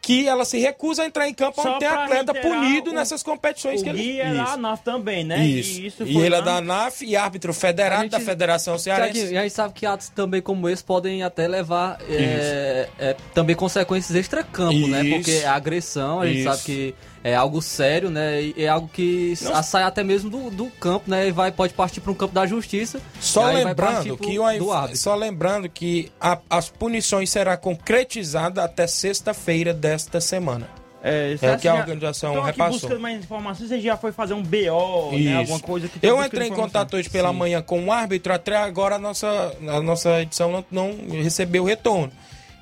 que 0.00 0.26
ela 0.28 0.44
se 0.44 0.58
recusa 0.58 1.02
a 1.02 1.06
entrar 1.06 1.28
em 1.28 1.34
campo 1.34 1.60
Só 1.60 1.70
onde 1.70 1.80
tem 1.80 1.88
atleta 1.88 2.32
punido 2.34 2.90
o- 2.90 2.94
nessas 2.94 3.22
competições 3.22 3.80
O 3.80 3.84
que 3.84 3.90
ele 3.90 3.98
Gui 4.02 4.20
é 4.20 4.32
da. 4.32 4.52
ANAF 4.54 4.82
também, 4.82 5.24
né? 5.24 5.44
Isso. 5.44 5.80
E, 5.80 5.86
isso 5.86 6.02
E 6.04 6.12
foi 6.14 6.26
ele 6.26 6.34
é 6.36 6.42
da 6.42 6.56
ANAF 6.56 7.04
e 7.04 7.16
árbitro 7.16 7.52
federado 7.52 8.02
gente- 8.02 8.12
da 8.12 8.20
Federação 8.20 8.78
Cearense. 8.78 9.32
E 9.32 9.36
a 9.36 9.42
gente 9.42 9.52
sabe 9.54 9.74
que 9.74 9.84
atos 9.84 10.08
também 10.08 10.40
como 10.40 10.68
esse 10.68 10.82
podem 10.84 11.22
até 11.22 11.46
levar 11.48 11.98
é, 12.08 12.88
é, 12.98 13.16
também 13.34 13.54
consequências 13.56 14.16
extra-campo, 14.16 14.86
né? 14.88 15.04
Porque 15.10 15.42
a 15.44 15.54
agressão, 15.54 16.20
a 16.20 16.26
gente 16.26 16.38
Isso. 16.40 16.48
sabe 16.50 16.62
que 16.62 16.94
é 17.24 17.34
algo 17.34 17.60
sério, 17.60 18.10
né? 18.10 18.42
E 18.42 18.54
é 18.64 18.68
algo 18.68 18.88
que 18.92 19.34
Não- 19.42 19.62
sai 19.62 19.82
até 19.82 20.02
mesmo 20.04 20.30
do, 20.30 20.50
do 20.50 20.66
campo, 20.72 21.10
né? 21.10 21.28
E 21.28 21.32
vai, 21.32 21.50
pode 21.52 21.74
partir 21.74 22.00
para 22.00 22.12
um 22.12 22.14
campo 22.14 22.34
da 22.34 22.46
justiça. 22.46 23.00
Só 23.20 23.50
lembrando 23.50 24.16
pro- 24.16 24.26
que 24.26 24.38
o, 24.38 24.96
só 24.96 25.14
lembrando 25.14 25.68
que 25.68 26.10
a- 26.20 26.38
as 26.48 26.68
punições 26.68 27.30
será 27.30 27.56
concretizada 27.56 28.62
até 28.64 28.86
sexta-feira 28.86 29.72
desta 29.74 30.20
semana. 30.20 30.68
É, 31.00 31.36
É 31.40 31.52
o 31.54 31.58
que 31.58 31.68
a 31.68 31.74
organização 31.76 32.32
Então, 32.32 32.42
aqui 32.44 32.58
repassou. 32.58 32.80
buscando 32.80 33.00
mais 33.00 33.18
informações, 33.20 33.68
você 33.68 33.80
já 33.80 33.96
foi 33.96 34.10
fazer 34.10 34.34
um 34.34 34.42
BO, 34.42 35.12
né? 35.12 35.16
Isso. 35.18 35.38
Alguma 35.38 35.60
coisa 35.60 35.88
que 35.88 36.04
Eu 36.04 36.22
entrei 36.24 36.48
em 36.48 36.52
contato 36.52 36.96
hoje 36.96 37.08
pela 37.08 37.32
manhã 37.32 37.62
com 37.62 37.84
o 37.84 37.92
árbitro, 37.92 38.32
até 38.32 38.56
agora 38.56 38.96
a 38.96 38.98
nossa, 38.98 39.54
a 39.68 39.80
nossa 39.80 40.20
edição 40.22 40.50
não, 40.50 40.64
não 40.70 41.22
recebeu 41.22 41.62
retorno. 41.64 42.12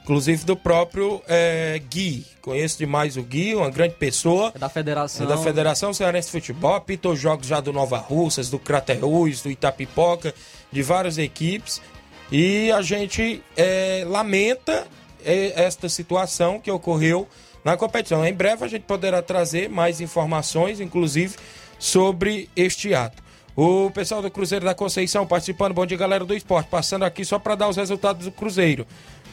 Inclusive 0.06 0.44
do 0.44 0.54
próprio 0.54 1.20
eh, 1.26 1.82
Gui. 1.90 2.24
Conheço 2.40 2.78
demais 2.78 3.16
o 3.16 3.24
Gui, 3.24 3.56
uma 3.56 3.68
grande 3.68 3.94
pessoa. 3.94 4.52
É 4.54 4.58
da 4.60 4.68
federação. 4.68 5.26
É 5.26 5.28
da 5.28 5.36
Federação 5.36 5.92
Cearense 5.92 6.28
de 6.28 6.32
Futebol, 6.32 6.76
apitou 6.76 7.16
jogos 7.16 7.48
já 7.48 7.58
do 7.58 7.72
Nova 7.72 7.98
Russas, 7.98 8.48
do 8.48 8.56
Crateús, 8.56 9.42
do 9.42 9.50
Itapipoca, 9.50 10.32
de 10.70 10.80
várias 10.80 11.18
equipes. 11.18 11.82
E 12.30 12.70
a 12.70 12.82
gente 12.82 13.42
eh, 13.56 14.04
lamenta 14.06 14.86
eh, 15.24 15.52
esta 15.56 15.88
situação 15.88 16.60
que 16.60 16.70
ocorreu 16.70 17.26
na 17.64 17.76
competição. 17.76 18.24
Em 18.24 18.32
breve 18.32 18.64
a 18.64 18.68
gente 18.68 18.82
poderá 18.82 19.20
trazer 19.20 19.68
mais 19.68 20.00
informações, 20.00 20.78
inclusive, 20.78 21.34
sobre 21.80 22.48
este 22.54 22.94
ato. 22.94 23.26
O 23.56 23.90
pessoal 23.90 24.20
do 24.20 24.30
Cruzeiro 24.30 24.66
da 24.66 24.74
Conceição 24.74 25.26
participando, 25.26 25.72
bom 25.72 25.86
dia 25.86 25.96
galera 25.96 26.26
do 26.26 26.34
esporte, 26.34 26.68
passando 26.68 27.04
aqui 27.06 27.24
só 27.24 27.38
para 27.38 27.54
dar 27.54 27.68
os 27.68 27.76
resultados 27.76 28.26
do 28.26 28.30
Cruzeiro. 28.30 28.86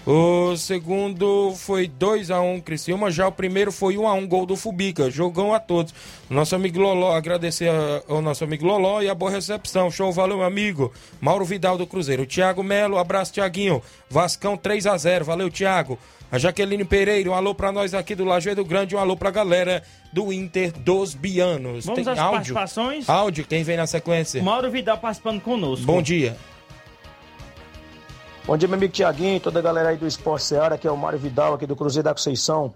O 0.06 0.58
segundo 0.58 1.54
foi 1.56 1.88
2 1.88 2.30
a 2.30 2.42
1 2.42 2.60
Criciúma, 2.60 3.10
já 3.10 3.26
o 3.26 3.32
primeiro 3.32 3.72
foi 3.72 3.98
1 3.98 4.06
a 4.06 4.14
1 4.14 4.28
gol 4.28 4.46
do 4.46 4.58
Fubica. 4.58 5.10
Jogão 5.10 5.54
a 5.54 5.60
todos. 5.62 5.94
Nosso 6.30 6.56
amigo 6.56 6.78
Loló, 6.78 7.16
agradecer 7.16 7.70
ao 8.10 8.22
nosso 8.22 8.44
amigo 8.44 8.66
Loló 8.66 9.02
e 9.02 9.10
a 9.10 9.16
boa 9.16 9.32
recepção. 9.32 9.90
Show, 9.90 10.12
valeu, 10.12 10.38
meu 10.38 10.46
amigo. 10.46 10.92
Mauro 11.22 11.46
Vidal 11.46 11.78
do 11.78 11.88
Cruzeiro. 11.88 12.26
Thiago 12.26 12.62
Melo, 12.62 12.98
abraço, 12.98 13.32
Tiaguinho. 13.32 13.82
Vascão 14.10 14.58
3 14.58 14.88
a 14.88 14.98
0 14.98 15.24
valeu, 15.24 15.50
Thiago. 15.50 15.98
A 16.30 16.38
Jaqueline 16.38 16.84
Pereira, 16.84 17.30
um 17.30 17.34
alô 17.34 17.56
pra 17.56 17.72
nós 17.72 17.94
aqui 17.94 18.14
do 18.14 18.26
Lajeado 18.26 18.66
Grande, 18.66 18.96
um 18.96 19.00
alô 19.00 19.16
pra 19.16 19.30
galera 19.32 19.84
do 20.12 20.34
Inter 20.34 20.74
dos 20.80 21.14
Bianos. 21.14 21.86
Vamos 21.86 22.08
às 22.08 22.18
áudio? 22.18 22.34
participações? 22.34 23.08
Áudio, 23.08 23.46
quem 23.48 23.64
vem 23.64 23.78
na 23.78 23.88
sequência? 23.88 24.44
Mauro 24.44 24.70
Vidal 24.70 24.98
participando 24.98 25.40
conosco. 25.40 25.86
Bom 25.86 26.02
dia. 26.02 26.36
Bom 28.46 28.58
dia, 28.58 28.68
meu 28.68 28.76
amigo 28.76 28.92
Tiaguinho, 28.92 29.40
toda 29.40 29.60
a 29.60 29.62
galera 29.62 29.88
aí 29.88 29.96
do 29.96 30.06
Esporte 30.06 30.44
Seara, 30.44 30.78
que 30.78 30.86
é 30.86 30.92
o 30.92 30.98
Mário 30.98 31.18
Vidal, 31.18 31.54
aqui 31.54 31.66
do 31.66 31.78
Cruzeiro 31.78 32.04
da 32.04 32.14
Conceição. 32.14 32.74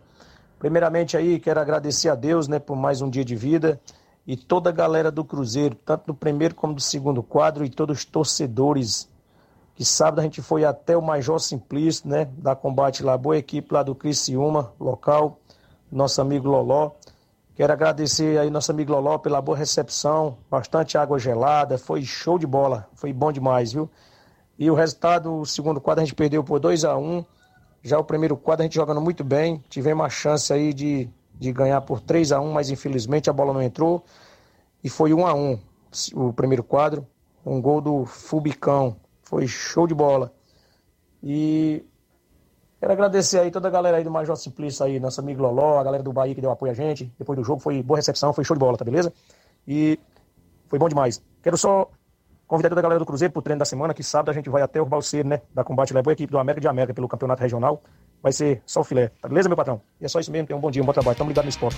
Primeiramente 0.58 1.18
aí, 1.18 1.42
quero 1.42 1.60
agradecer 1.60 2.08
a 2.08 2.16
Deus, 2.16 2.48
né, 2.48 2.58
por 2.58 2.78
mais 2.78 3.02
um 3.02 3.10
dia 3.10 3.26
de 3.26 3.36
vida 3.36 3.78
e 4.26 4.38
toda 4.38 4.70
a 4.70 4.72
galera 4.72 5.12
do 5.12 5.26
Cruzeiro, 5.26 5.76
tanto 5.76 6.08
do 6.08 6.14
primeiro 6.14 6.56
como 6.56 6.74
do 6.74 6.80
segundo 6.80 7.22
quadro 7.22 7.66
e 7.66 7.70
todos 7.70 7.98
os 7.98 8.06
torcedores 8.06 9.10
que 9.76 9.84
sábado 9.84 10.20
a 10.20 10.24
gente 10.24 10.42
foi 10.42 10.64
até 10.64 10.96
o 10.96 11.02
Major 11.02 11.38
Simplício, 11.38 12.08
né, 12.08 12.30
da 12.38 12.56
combate 12.56 13.04
lá, 13.04 13.18
boa 13.18 13.38
equipe 13.38 13.74
lá 13.74 13.84
do 13.84 13.94
Criciúma, 13.94 14.72
local, 14.80 15.38
nosso 15.92 16.22
amigo 16.22 16.48
Loló. 16.48 16.92
Quero 17.58 17.74
agradecer 17.74 18.40
aí 18.40 18.50
nosso 18.50 18.72
amigo 18.72 18.94
Loló 18.94 19.18
pela 19.18 19.42
boa 19.42 19.58
recepção, 19.58 20.38
bastante 20.50 20.98
água 20.98 21.20
gelada, 21.20 21.78
foi 21.78 22.04
show 22.04 22.40
de 22.40 22.48
bola, 22.48 22.88
foi 22.96 23.12
bom 23.12 23.34
demais, 23.34 23.74
viu? 23.74 23.90
E 24.58 24.72
o 24.72 24.74
resultado, 24.74 25.36
o 25.36 25.46
segundo 25.46 25.80
quadro 25.80 26.02
a 26.02 26.06
gente 26.06 26.16
perdeu 26.16 26.44
por 26.44 26.60
2 26.60 26.84
a 26.84 26.98
1 26.98 27.24
Já 27.84 28.00
o 28.00 28.04
primeiro 28.04 28.36
quadro 28.36 28.64
a 28.64 28.66
gente 28.66 28.76
jogando 28.76 29.00
muito 29.00 29.24
bem. 29.24 29.64
Tivemos 29.70 30.06
a 30.06 30.10
chance 30.10 30.52
aí 30.52 30.74
de, 30.74 31.08
de 31.36 31.52
ganhar 31.52 31.82
por 31.82 32.02
3 32.02 32.32
a 32.32 32.40
1 32.40 32.52
mas 32.52 32.70
infelizmente 32.70 33.30
a 33.30 33.34
bola 33.34 33.54
não 33.54 33.62
entrou. 33.62 34.04
E 34.84 34.90
foi 34.90 35.14
1 35.14 35.28
a 35.28 35.34
1 35.34 35.60
o 36.16 36.34
primeiro 36.34 36.64
quadro. 36.64 37.06
Um 37.46 37.62
gol 37.62 37.82
do 37.82 38.06
Fubicão. 38.06 38.98
Foi 39.22 39.48
show 39.48 39.86
de 39.86 39.94
bola. 39.94 40.34
E 41.22 41.84
quero 42.80 42.94
agradecer 42.94 43.40
aí 43.40 43.52
toda 43.52 43.68
a 43.68 43.72
galera 43.72 43.98
aí 43.98 44.04
do 44.04 44.12
Major 44.12 44.36
Simplício 44.36 44.86
aí, 44.86 45.00
nosso 45.00 45.20
amigo 45.20 45.42
Loló, 45.42 45.80
a 45.80 45.84
galera 45.84 46.04
do 46.04 46.14
Bahia 46.14 46.34
que 46.34 46.42
deu 46.42 46.52
apoio 46.52 46.72
a 46.72 46.76
gente. 46.76 47.12
Depois 47.18 47.38
do 47.38 47.44
jogo 47.44 47.62
foi 47.62 47.84
boa 47.84 47.98
recepção, 47.98 48.34
foi 48.34 48.44
show 48.44 48.56
de 48.56 48.60
bola, 48.60 48.78
tá 48.78 48.86
beleza? 48.86 49.14
E 49.68 50.00
foi 50.68 50.80
bom 50.80 50.90
demais. 50.90 51.22
Quero 51.42 51.58
só 51.58 51.90
convidar 52.48 52.70
toda 52.70 52.80
a 52.80 52.84
galera 52.84 53.00
do 53.00 53.06
Cruzeiro 53.06 53.32
pro 53.32 53.42
treino 53.42 53.60
da 53.60 53.66
semana, 53.66 53.94
que 53.94 54.02
sábado 54.02 54.32
a 54.32 54.34
gente 54.34 54.50
vai 54.50 54.62
até 54.62 54.82
o 54.82 54.86
Balseiro, 54.86 55.28
né? 55.28 55.42
Da 55.54 55.64
Combate 55.64 55.94
Leva 55.94 56.10
a 56.10 56.14
equipe 56.14 56.32
do 56.32 56.40
América 56.40 56.62
de 56.62 56.68
América 56.68 56.94
pelo 56.94 57.08
campeonato 57.08 57.42
regional. 57.42 57.84
Vai 58.24 58.32
ser 58.32 58.62
só 58.66 58.82
o 58.82 58.84
filé, 58.84 59.12
tá 59.22 59.28
beleza, 59.28 59.50
meu 59.50 59.58
patrão? 59.58 59.82
E 60.02 60.06
é 60.06 60.08
só 60.08 60.20
isso 60.20 60.32
mesmo, 60.32 60.48
tenham 60.48 60.58
um 60.58 60.62
bom 60.62 60.72
dia, 60.72 60.82
um 60.82 60.86
bom 60.86 60.94
trabalho. 60.94 61.18
Tamo 61.18 61.30
ligado 61.30 61.46
no 61.46 61.50
esporte. 61.50 61.78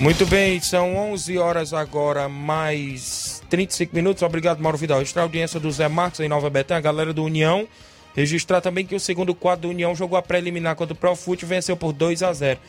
Muito 0.00 0.26
bem, 0.26 0.60
são 0.60 0.96
11 0.96 1.38
horas 1.38 1.72
agora, 1.72 2.28
mais 2.28 3.42
35 3.50 3.94
minutos. 3.94 4.22
Obrigado, 4.22 4.60
Mauro 4.60 4.78
Vidal. 4.78 4.98
Registrar 4.98 5.22
a 5.22 5.24
audiência 5.26 5.60
do 5.60 5.70
Zé 5.70 5.88
Marcos 5.88 6.20
em 6.20 6.28
Nova 6.28 6.48
Betânia, 6.48 6.78
a 6.78 6.82
galera 6.82 7.12
do 7.12 7.22
União. 7.22 7.68
Registrar 8.14 8.60
também 8.60 8.84
que 8.84 8.94
o 8.94 9.00
segundo 9.00 9.34
quadro 9.34 9.62
do 9.62 9.68
União 9.68 9.94
jogou 9.94 10.18
a 10.18 10.22
preliminar 10.22 10.74
contra 10.74 10.94
o 10.94 10.96
Profute 10.96 11.44
e 11.44 11.48
venceu 11.48 11.76
por 11.76 11.92
2 11.92 12.22
a 12.22 12.32
0 12.32 12.60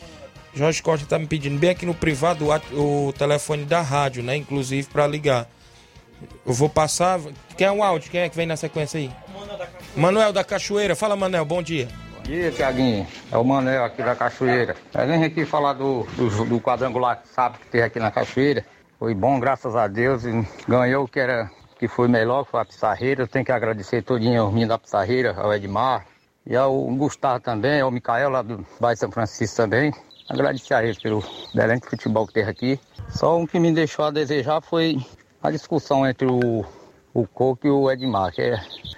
Jorge 0.56 0.82
Costa 0.82 1.06
tá 1.06 1.18
me 1.18 1.26
pedindo 1.26 1.58
bem 1.58 1.72
aqui 1.72 1.86
no 1.86 1.94
privado 1.94 2.46
o 2.48 3.08
o 3.08 3.14
telefone 3.14 3.66
da 3.66 3.82
rádio, 3.82 4.22
né? 4.22 4.36
Inclusive 4.36 4.88
para 4.88 5.08
ligar. 5.08 5.50
Eu 6.46 6.54
vou 6.54 6.70
passar. 6.70 7.20
Quem 7.58 7.68
é 7.68 7.72
o 7.72 7.84
áudio? 7.84 8.12
Quem 8.12 8.22
é 8.22 8.30
que 8.30 8.36
vem 8.36 8.46
na 8.46 8.58
sequência 8.58 9.00
aí? 9.00 9.12
Manuel 9.96 10.34
da 10.34 10.44
Cachoeira. 10.44 10.96
Fala, 10.96 11.16
Manel, 11.16 11.46
bom 11.46 11.62
dia. 11.62 11.88
Bom 12.16 12.24
dia, 12.24 12.52
Tiaguinho. 12.52 13.08
É 13.32 13.38
o 13.38 13.44
Manel 13.44 13.84
aqui 13.84 14.02
da 14.02 14.16
Cachoeira. 14.16 14.76
Gente 14.94 15.26
aqui 15.26 15.46
falar 15.46 15.74
do, 15.74 16.04
do, 16.16 16.46
do 16.46 16.60
quadrangular 16.60 17.22
que 17.22 17.28
sabe 17.30 17.58
que 17.60 17.68
teve 17.68 17.84
aqui 17.84 18.00
na 18.00 18.12
Cachoeira. 18.12 18.66
Foi 18.98 19.14
bom, 19.14 19.40
graças 19.40 19.76
a 19.76 19.88
Deus. 19.88 20.24
ganhou 20.68 21.04
o 21.04 21.08
que 21.08 21.20
era 21.20 21.52
que 21.78 21.88
foi 21.88 22.08
melhor, 22.08 22.46
foi 22.46 22.62
a 22.62 22.66
Pissarreira. 22.66 23.24
Eu 23.24 23.28
tenho 23.28 23.44
que 23.44 23.52
agradecer 23.52 24.02
todinho 24.02 24.42
aos 24.42 24.54
meninos 24.54 24.70
da 24.70 24.80
Pissarreira, 24.80 25.36
ao 25.38 25.54
Edmar 25.54 26.06
e 26.48 26.56
ao 26.56 26.74
Gustavo 26.96 27.42
também, 27.42 27.82
ao 27.82 27.92
Micael 27.92 28.30
lá 28.30 28.42
do 28.42 28.66
bairro 28.80 28.98
São 28.98 29.12
Francisco 29.12 29.58
também. 29.58 29.94
Agradecer 30.30 30.74
a 30.74 30.84
eles 30.84 30.98
pelo 30.98 31.20
excelente 31.20 31.86
futebol 31.86 32.26
que 32.26 32.34
teve 32.34 32.50
aqui. 32.50 32.80
Só 33.10 33.38
um 33.38 33.46
que 33.46 33.60
me 33.60 33.74
deixou 33.74 34.06
a 34.06 34.12
desejar 34.12 34.62
foi 34.62 34.98
a 35.44 35.52
discussão 35.52 36.08
entre 36.08 36.26
o, 36.26 36.66
o 37.14 37.28
Coco 37.28 37.68
e 37.68 37.70
o 37.70 37.92
Edmar, 37.92 38.32
que 38.32 38.42
é, 38.42 38.56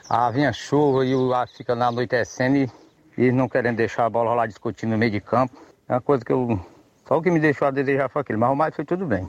ah, 0.07 0.29
vinha 0.29 0.53
chuva 0.53 1.03
e 1.03 1.15
o 1.15 1.33
ar 1.33 1.47
fica 1.47 1.73
na 1.73 1.87
anoitecendo 1.87 2.57
e, 2.57 2.71
e 3.17 3.31
não 3.31 3.49
querendo 3.49 3.77
deixar 3.77 4.05
a 4.05 4.09
bola 4.09 4.29
rolar 4.29 4.45
discutindo 4.45 4.91
no 4.91 4.97
meio 4.97 5.11
de 5.11 5.19
campo. 5.19 5.59
É 5.89 5.93
uma 5.93 6.01
coisa 6.01 6.23
que 6.23 6.31
eu. 6.31 6.59
Só 7.07 7.17
o 7.17 7.21
que 7.21 7.31
me 7.31 7.39
deixou 7.39 7.67
a 7.67 7.71
desejar 7.71 8.09
foi 8.09 8.21
aquilo, 8.21 8.39
mas 8.39 8.51
o 8.51 8.55
mais 8.55 8.75
foi 8.75 8.85
tudo 8.85 9.07
bem. 9.07 9.27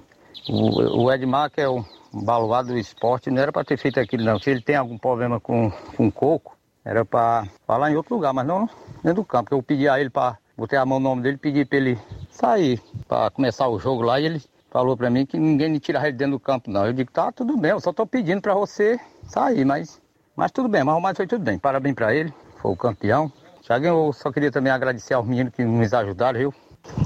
O, 0.48 1.04
o 1.04 1.12
Edmar, 1.12 1.50
que 1.50 1.60
é 1.62 1.68
o 1.68 1.82
baluado 2.12 2.68
do 2.68 2.78
esporte, 2.78 3.30
não 3.30 3.40
era 3.40 3.50
para 3.50 3.64
ter 3.64 3.78
feito 3.78 3.98
aquilo, 3.98 4.22
não. 4.22 4.38
Se 4.38 4.50
ele 4.50 4.60
tem 4.60 4.76
algum 4.76 4.98
problema 4.98 5.40
com, 5.40 5.70
com 5.96 6.10
coco, 6.10 6.54
era 6.84 7.02
para 7.02 7.46
falar 7.66 7.90
em 7.90 7.96
outro 7.96 8.14
lugar, 8.14 8.34
mas 8.34 8.46
não 8.46 8.68
dentro 9.02 9.22
do 9.22 9.24
campo. 9.24 9.54
Eu 9.54 9.62
pedi 9.62 9.88
a 9.88 9.98
ele 9.98 10.10
para. 10.10 10.36
Botei 10.54 10.78
a 10.78 10.86
mão 10.86 10.98
no 10.98 11.10
nome 11.10 11.22
dele, 11.22 11.36
pedi 11.36 11.66
para 11.66 11.78
ele 11.78 11.98
sair 12.30 12.80
para 13.06 13.30
começar 13.30 13.68
o 13.68 13.78
jogo 13.78 14.02
lá 14.02 14.18
e 14.18 14.24
ele 14.24 14.42
falou 14.76 14.94
para 14.94 15.08
mim 15.08 15.24
que 15.24 15.38
ninguém 15.38 15.70
me 15.70 15.80
tira 15.80 16.06
ele 16.06 16.18
dentro 16.18 16.32
do 16.32 16.40
campo, 16.40 16.70
não. 16.70 16.84
Eu 16.84 16.92
digo, 16.92 17.10
tá, 17.10 17.32
tudo 17.32 17.56
bem, 17.56 17.70
eu 17.70 17.80
só 17.80 17.94
tô 17.94 18.06
pedindo 18.06 18.42
para 18.42 18.52
você 18.52 19.00
sair, 19.26 19.64
mas, 19.64 20.02
mas 20.36 20.52
tudo 20.52 20.68
bem, 20.68 20.84
mas 20.84 20.94
o 20.94 21.00
mais 21.00 21.16
foi 21.16 21.26
tudo 21.26 21.42
bem. 21.42 21.58
Parabéns 21.58 21.94
para 21.94 22.14
ele, 22.14 22.30
foi 22.60 22.72
o 22.72 22.76
campeão. 22.76 23.32
Thiaguinho, 23.62 24.08
eu 24.08 24.12
só 24.12 24.30
queria 24.30 24.52
também 24.52 24.70
agradecer 24.70 25.14
aos 25.14 25.26
meninos 25.26 25.54
que 25.54 25.64
nos 25.64 25.94
ajudaram, 25.94 26.38
viu? 26.38 26.54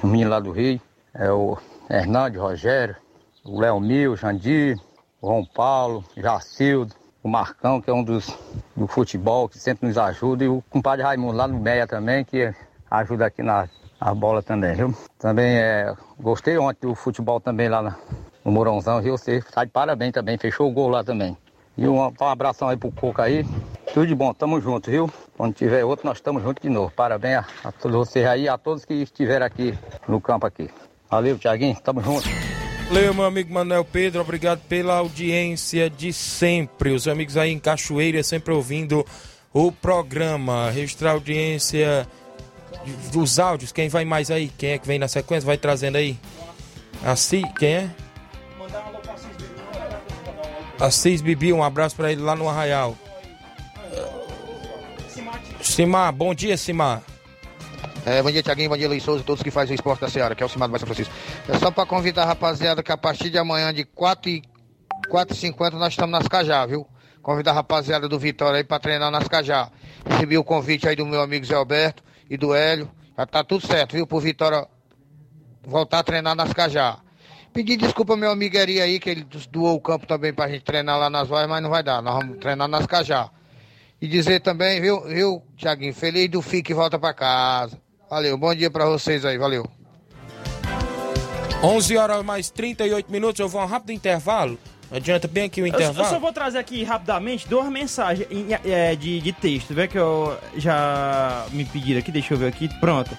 O 0.03 0.07
menino 0.09 0.31
lá 0.31 0.41
do 0.41 0.51
Rio, 0.51 0.81
é 1.15 1.31
o 1.31 1.57
Hernandes, 1.89 2.41
Rogério, 2.41 2.97
o 3.45 3.61
Léo 3.61 3.79
Mil, 3.79 4.17
Jandir, 4.17 4.77
o 5.23 5.29
João 5.29 5.45
Paulo, 5.45 6.05
Jacildo, 6.17 6.93
o 7.23 7.29
Marcão, 7.29 7.81
que 7.81 7.89
é 7.89 7.93
um 7.93 8.03
dos 8.03 8.37
do 8.75 8.89
futebol, 8.89 9.49
que 9.49 9.61
sempre 9.61 9.87
nos 9.87 9.97
ajuda, 9.97 10.43
e 10.43 10.49
o 10.49 10.61
compadre 10.69 11.05
Raimundo 11.05 11.37
lá 11.37 11.47
no 11.47 11.61
Meia 11.61 11.87
também, 11.87 12.25
que 12.25 12.53
ajuda 12.91 13.27
aqui 13.27 13.45
na, 13.45 13.69
na 14.01 14.15
bola 14.15 14.43
também, 14.43 14.75
viu? 14.75 14.95
Também 15.19 15.57
é, 15.57 15.95
gostei 16.19 16.57
ontem 16.57 16.87
do 16.89 16.95
futebol 16.95 17.41
também 17.41 17.69
lá 17.69 17.97
no 18.45 18.51
Mourãozão, 18.51 19.03
viu? 19.03 19.19
Você 19.19 19.37
está 19.37 19.65
de 19.65 19.71
parabéns 19.71 20.13
também, 20.13 20.39
fechou 20.39 20.69
o 20.69 20.73
gol 20.73 20.89
lá 20.89 21.05
também. 21.05 21.37
E 21.77 21.87
um, 21.87 21.99
um 21.99 22.27
abração 22.27 22.69
aí 22.69 22.77
pro 22.77 22.91
Coco 22.91 23.23
aí. 23.23 23.45
Tudo 23.93 24.07
de 24.07 24.15
bom, 24.15 24.33
tamo 24.33 24.61
junto, 24.61 24.91
viu? 24.91 25.11
Quando 25.37 25.55
tiver 25.55 25.85
outro, 25.85 26.07
nós 26.07 26.19
estamos 26.19 26.43
juntos 26.43 26.63
de 26.63 26.69
novo. 26.69 26.93
Parabéns 26.95 27.45
a, 27.65 27.69
a 27.69 27.73
todos 27.73 27.97
vocês 27.97 28.27
aí, 28.27 28.49
a 28.49 28.59
todos 28.59 28.85
que 28.85 28.95
estiveram 28.95 29.47
aqui 29.47 29.79
no 30.09 30.21
campo 30.21 30.47
aqui. 30.47 30.69
Valeu, 31.11 31.39
Tiaguinho, 31.39 31.77
tamo 31.83 32.01
junto. 32.03 32.29
Valeu, 32.89 33.15
meu 33.15 33.25
amigo 33.25 33.53
Manuel 33.53 33.85
Pedro, 33.85 34.21
obrigado 34.21 34.61
pela 34.69 34.99
audiência 34.99 35.89
de 35.89 36.13
sempre. 36.13 36.91
Os 36.91 37.07
amigos 37.07 37.37
aí 37.37 37.51
em 37.51 37.59
Cachoeira 37.59 38.23
sempre 38.23 38.53
ouvindo 38.53 39.05
o 39.53 39.71
programa. 39.71 40.71
Registrar 40.71 41.11
a 41.11 41.15
audiência 41.15 42.07
Os 43.15 43.39
áudios, 43.39 43.73
quem 43.73 43.89
vai 43.89 44.05
mais 44.05 44.31
aí? 44.31 44.49
Quem 44.57 44.71
é 44.71 44.79
que 44.79 44.87
vem 44.87 44.99
na 44.99 45.09
sequência? 45.09 45.47
Vai 45.47 45.59
trazendo 45.59 45.97
aí. 45.97 46.19
Assis, 47.05 47.45
quem 47.59 47.75
é? 47.75 47.91
Assis 50.79 51.21
Bibi, 51.21 51.53
um 51.53 51.63
abraço 51.63 51.95
pra 51.95 52.11
ele 52.11 52.23
lá 52.23 52.35
no 52.35 52.49
Arraial. 52.49 52.97
Simar, 55.61 56.13
bom 56.13 56.35
dia, 56.35 56.57
Simar. 56.57 57.03
É, 58.07 58.23
bom 58.23 58.31
dia, 58.31 58.43
Tiaguinho, 58.43 58.71
bom 58.71 58.77
dia, 58.79 58.89
Luiz 58.89 59.03
Souza, 59.03 59.23
todos 59.23 59.43
que 59.43 59.51
fazem 59.51 59.75
o 59.75 59.75
esporte 59.75 60.01
da 60.01 60.09
Seara, 60.09 60.35
que 60.35 60.43
é 60.43 60.47
o 60.47 60.49
Cimado 60.49 60.71
mais 60.71 60.81
São 60.81 60.87
Francisco. 60.87 61.13
É 61.49 61.59
só 61.59 61.71
para 61.71 61.85
convidar 61.85 62.23
a 62.23 62.27
rapaziada 62.27 62.83
que 62.83 62.91
a 62.91 62.97
partir 62.97 63.29
de 63.29 63.37
amanhã, 63.37 63.75
de 63.75 63.85
4 63.85 64.31
e 64.31 64.43
4h50, 65.11 65.73
nós 65.73 65.93
estamos 65.93 66.19
nas 66.19 66.27
Cajá, 66.27 66.65
viu? 66.65 66.87
Convidar 67.23 67.51
a 67.51 67.55
rapaziada 67.55 68.09
do 68.09 68.19
Vitória 68.19 68.57
aí 68.57 68.65
para 68.65 68.81
treinar 68.81 69.11
nas 69.11 69.29
Cajá. 69.29 69.71
Recebi 70.09 70.39
o 70.39 70.45
convite 70.45 70.89
aí 70.89 70.97
do 70.97 71.05
meu 71.05 71.21
amigo 71.21 71.45
Zé 71.45 71.55
Alberto 71.55 72.03
e 72.31 72.37
do 72.37 72.55
Hélio. 72.55 72.89
Já 73.19 73.27
tá 73.27 73.45
tudo 73.45 73.67
certo, 73.67 73.93
viu? 73.93 74.07
Pro 74.07 74.21
Vitória 74.21 74.67
voltar 75.63 75.99
a 75.99 76.03
treinar 76.05 76.37
nas 76.37 76.53
Cajá. 76.53 77.01
Pedir 77.53 77.77
desculpa 77.77 78.17
meu 78.17 78.31
amigo 78.31 78.57
aí, 78.57 79.01
que 79.01 79.11
ele 79.11 79.27
doou 79.51 79.75
o 79.75 79.81
campo 79.81 80.07
também 80.07 80.33
pra 80.33 80.49
gente 80.49 80.63
treinar 80.63 80.99
lá 80.99 81.11
nas 81.11 81.29
vaias, 81.29 81.49
mas 81.49 81.61
não 81.61 81.69
vai 81.69 81.83
dar. 81.83 82.01
Nós 82.01 82.15
vamos 82.15 82.39
treinar 82.39 82.69
nas 82.69 82.87
Cajá. 82.87 83.29
E 84.01 84.07
dizer 84.07 84.41
também, 84.41 84.81
viu, 84.81 85.03
viu, 85.03 85.43
Tiaguinho, 85.57 85.93
feliz 85.93 86.31
do 86.31 86.41
FIC 86.41 86.73
volta 86.73 86.99
para 86.99 87.13
casa. 87.13 87.79
Valeu, 88.09 88.39
bom 88.39 88.55
dia 88.55 88.71
para 88.71 88.87
vocês 88.87 89.25
aí, 89.25 89.37
valeu. 89.37 89.69
11 91.63 91.97
horas 91.99 92.25
mais 92.25 92.49
38 92.49 93.13
minutos, 93.13 93.39
eu 93.41 93.49
vou 93.49 93.61
a 93.61 93.65
um 93.65 93.67
rápido 93.67 93.93
intervalo. 93.93 94.59
Adianta 94.91 95.29
bem 95.29 95.45
aqui 95.45 95.63
o 95.63 95.65
Eu, 95.65 95.69
intervalo. 95.69 96.07
eu 96.07 96.11
só 96.11 96.19
vou 96.19 96.33
trazer 96.33 96.59
aqui 96.59 96.83
rapidamente 96.83 97.47
duas 97.49 97.69
mensagens 97.69 98.27
é, 98.65 98.97
de, 98.97 99.21
de 99.21 99.33
texto. 99.33 99.73
Vê 99.73 99.87
que 99.87 99.97
eu 99.99 100.37
já 100.57 101.47
me 101.53 101.65
pediram 101.65 102.01
aqui, 102.01 102.11
deixa 102.11 102.35
eu 102.35 102.39
ver 102.39 102.49
aqui. 102.49 102.69
Pronto. 102.81 103.17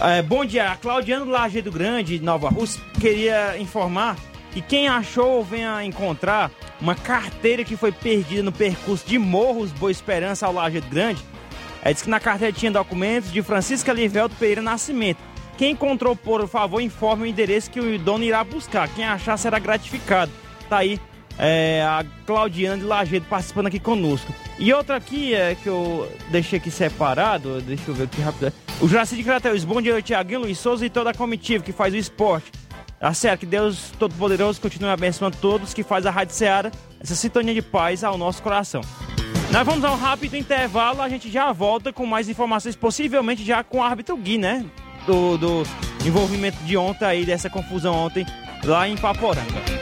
É, 0.00 0.22
bom 0.22 0.44
dia, 0.44 0.76
Claudiano 0.80 1.26
Lajeado 1.26 1.70
Grande, 1.70 2.18
Nova 2.18 2.48
Rússia, 2.48 2.82
queria 2.98 3.58
informar 3.58 4.16
que 4.52 4.60
quem 4.62 4.88
achou 4.88 5.32
ou 5.32 5.44
venha 5.44 5.84
encontrar 5.84 6.50
uma 6.80 6.94
carteira 6.94 7.62
que 7.62 7.76
foi 7.76 7.92
perdida 7.92 8.42
no 8.42 8.50
percurso 8.50 9.06
de 9.06 9.18
Morros 9.18 9.70
Boa 9.70 9.92
Esperança 9.92 10.46
ao 10.46 10.52
Lajeado 10.52 10.88
Grande. 10.88 11.22
É, 11.84 11.92
diz 11.92 12.02
que 12.02 12.08
na 12.10 12.20
carteira 12.20 12.52
tinha 12.52 12.70
documentos 12.70 13.30
de 13.30 13.42
Francisca 13.42 13.92
Livelto 13.92 14.34
Pereira 14.36 14.62
Nascimento. 14.62 15.18
Quem 15.58 15.72
encontrou, 15.72 16.16
por 16.16 16.48
favor, 16.48 16.80
informe 16.80 17.24
o 17.24 17.26
endereço 17.26 17.70
que 17.70 17.78
o 17.78 17.98
dono 17.98 18.24
irá 18.24 18.42
buscar. 18.42 18.88
Quem 18.88 19.04
achar 19.04 19.36
será 19.36 19.58
gratificado. 19.58 20.32
Tá 20.72 20.78
aí 20.78 20.98
é, 21.38 21.82
a 21.86 22.02
Claudiana 22.24 22.78
de 22.78 22.84
Lagedo 22.84 23.26
participando 23.28 23.66
aqui 23.66 23.78
conosco. 23.78 24.34
E 24.58 24.72
outra 24.72 24.96
aqui 24.96 25.34
é 25.34 25.54
que 25.54 25.68
eu 25.68 26.10
deixei 26.30 26.58
aqui 26.58 26.70
separado, 26.70 27.60
deixa 27.60 27.82
eu 27.88 27.94
ver 27.94 28.04
aqui 28.04 28.22
rápido. 28.22 28.50
O 28.80 28.88
Juraci 28.88 29.14
de 29.14 29.22
Crateus, 29.22 29.64
bom 29.64 29.82
dia, 29.82 30.00
Tiaguinho, 30.00 30.40
Luiz 30.40 30.58
Souza 30.58 30.86
e 30.86 30.88
toda 30.88 31.10
a 31.10 31.14
comitiva 31.14 31.62
que 31.62 31.72
faz 31.72 31.92
o 31.92 31.98
esporte. 31.98 32.50
Tá 32.98 33.12
certo, 33.12 33.40
que 33.40 33.46
Deus 33.46 33.92
Todo-Poderoso 33.98 34.62
continue 34.62 34.88
abençoando 34.88 35.36
todos 35.36 35.74
que 35.74 35.82
faz 35.82 36.06
a 36.06 36.10
Rádio 36.10 36.34
Seara, 36.34 36.72
essa 36.98 37.14
sintonia 37.14 37.52
de 37.52 37.60
paz 37.60 38.02
ao 38.02 38.16
nosso 38.16 38.42
coração. 38.42 38.80
Nós 39.50 39.66
vamos 39.66 39.84
a 39.84 39.92
um 39.92 39.96
rápido 39.96 40.38
intervalo, 40.38 41.02
a 41.02 41.08
gente 41.10 41.30
já 41.30 41.52
volta 41.52 41.92
com 41.92 42.06
mais 42.06 42.30
informações, 42.30 42.74
possivelmente 42.74 43.44
já 43.44 43.62
com 43.62 43.76
o 43.76 43.82
árbitro 43.82 44.16
Gui, 44.16 44.38
né? 44.38 44.64
Do, 45.04 45.36
do 45.36 45.62
envolvimento 46.06 46.56
de 46.64 46.78
ontem 46.78 47.04
aí, 47.04 47.26
dessa 47.26 47.50
confusão 47.50 47.94
ontem 47.94 48.24
lá 48.64 48.88
em 48.88 48.96
Paporanga. 48.96 49.81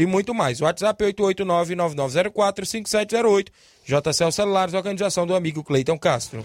e 0.00 0.06
muito 0.06 0.34
mais. 0.34 0.60
WhatsApp 0.60 1.04
889-9904-5708. 1.04 3.48
JCL 3.84 4.32
Celulares, 4.32 4.74
organização 4.74 5.24
do 5.26 5.34
amigo 5.34 5.62
Cleiton 5.62 5.98
Castro. 5.98 6.42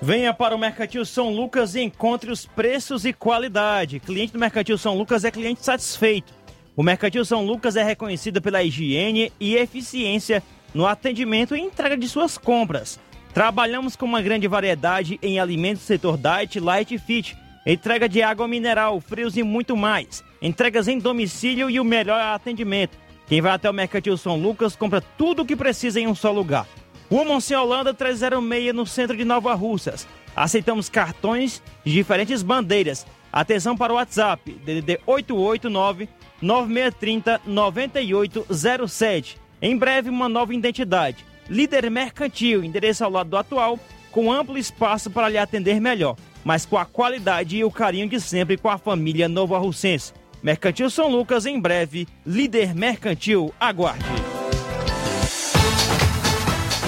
Venha 0.00 0.32
para 0.32 0.54
o 0.54 0.58
Mercantil 0.58 1.04
São 1.04 1.30
Lucas 1.30 1.74
e 1.74 1.80
encontre 1.80 2.30
os 2.30 2.46
preços 2.46 3.04
e 3.04 3.12
qualidade. 3.12 3.98
Cliente 3.98 4.32
do 4.32 4.38
Mercantil 4.38 4.78
São 4.78 4.96
Lucas 4.96 5.24
é 5.24 5.32
cliente 5.32 5.64
satisfeito. 5.64 6.32
O 6.76 6.84
Mercantil 6.84 7.24
São 7.24 7.44
Lucas 7.44 7.74
é 7.74 7.82
reconhecido 7.82 8.40
pela 8.40 8.62
higiene 8.62 9.32
e 9.40 9.56
eficiência 9.56 10.40
no 10.72 10.86
atendimento 10.86 11.56
e 11.56 11.60
entrega 11.60 11.96
de 11.96 12.08
suas 12.08 12.38
compras. 12.38 13.00
Trabalhamos 13.34 13.96
com 13.96 14.06
uma 14.06 14.22
grande 14.22 14.46
variedade 14.46 15.18
em 15.20 15.40
alimentos 15.40 15.82
setor 15.82 16.16
Diet, 16.16 16.60
Light 16.60 16.94
e 16.94 16.98
Fit. 16.98 17.36
Entrega 17.66 18.08
de 18.08 18.22
água 18.22 18.46
mineral, 18.46 19.00
frios 19.00 19.36
e 19.36 19.42
muito 19.42 19.76
mais. 19.76 20.22
Entregas 20.40 20.88
em 20.88 20.98
domicílio 20.98 21.68
e 21.68 21.80
o 21.80 21.84
melhor 21.84 22.20
atendimento. 22.20 22.96
Quem 23.26 23.40
vai 23.40 23.52
até 23.52 23.68
o 23.68 23.74
Mercantil 23.74 24.16
São 24.16 24.40
Lucas 24.40 24.76
compra 24.76 25.00
tudo 25.00 25.42
o 25.42 25.46
que 25.46 25.56
precisa 25.56 26.00
em 26.00 26.06
um 26.06 26.14
só 26.14 26.30
lugar. 26.30 26.66
Rua 27.10 27.24
Monsenhor 27.24 27.64
Holanda 27.64 27.92
306, 27.92 28.74
no 28.74 28.86
centro 28.86 29.16
de 29.16 29.24
Nova 29.24 29.54
Russas. 29.54 30.06
Aceitamos 30.36 30.88
cartões 30.88 31.62
de 31.84 31.92
diferentes 31.92 32.42
bandeiras. 32.42 33.06
Atenção 33.32 33.76
para 33.76 33.92
o 33.92 33.96
WhatsApp, 33.96 34.52
DDD 34.64 35.00
889 35.06 36.08
9630 36.40 37.40
9807. 37.44 39.40
Em 39.60 39.76
breve, 39.76 40.08
uma 40.08 40.28
nova 40.28 40.54
identidade. 40.54 41.24
Líder 41.48 41.90
Mercantil, 41.90 42.62
endereço 42.62 43.04
ao 43.04 43.10
lado 43.10 43.30
do 43.30 43.36
atual, 43.36 43.78
com 44.10 44.32
amplo 44.32 44.56
espaço 44.56 45.10
para 45.10 45.28
lhe 45.28 45.38
atender 45.38 45.80
melhor, 45.80 46.16
mas 46.44 46.64
com 46.64 46.76
a 46.76 46.84
qualidade 46.84 47.56
e 47.56 47.64
o 47.64 47.70
carinho 47.70 48.08
de 48.08 48.20
sempre 48.20 48.56
com 48.56 48.68
a 48.68 48.78
família 48.78 49.28
Nova 49.28 49.58
Russense. 49.58 50.12
Mercantil 50.42 50.90
São 50.90 51.08
Lucas, 51.08 51.46
em 51.46 51.60
breve. 51.60 52.06
Líder 52.24 52.74
Mercantil, 52.74 53.52
aguarde. 53.58 54.04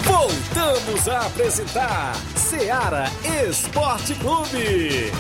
Voltamos 0.05 1.09
a 1.09 1.27
apresentar 1.27 2.15
Seara 2.37 3.07
Esporte 3.49 4.15
Clube. 4.15 5.11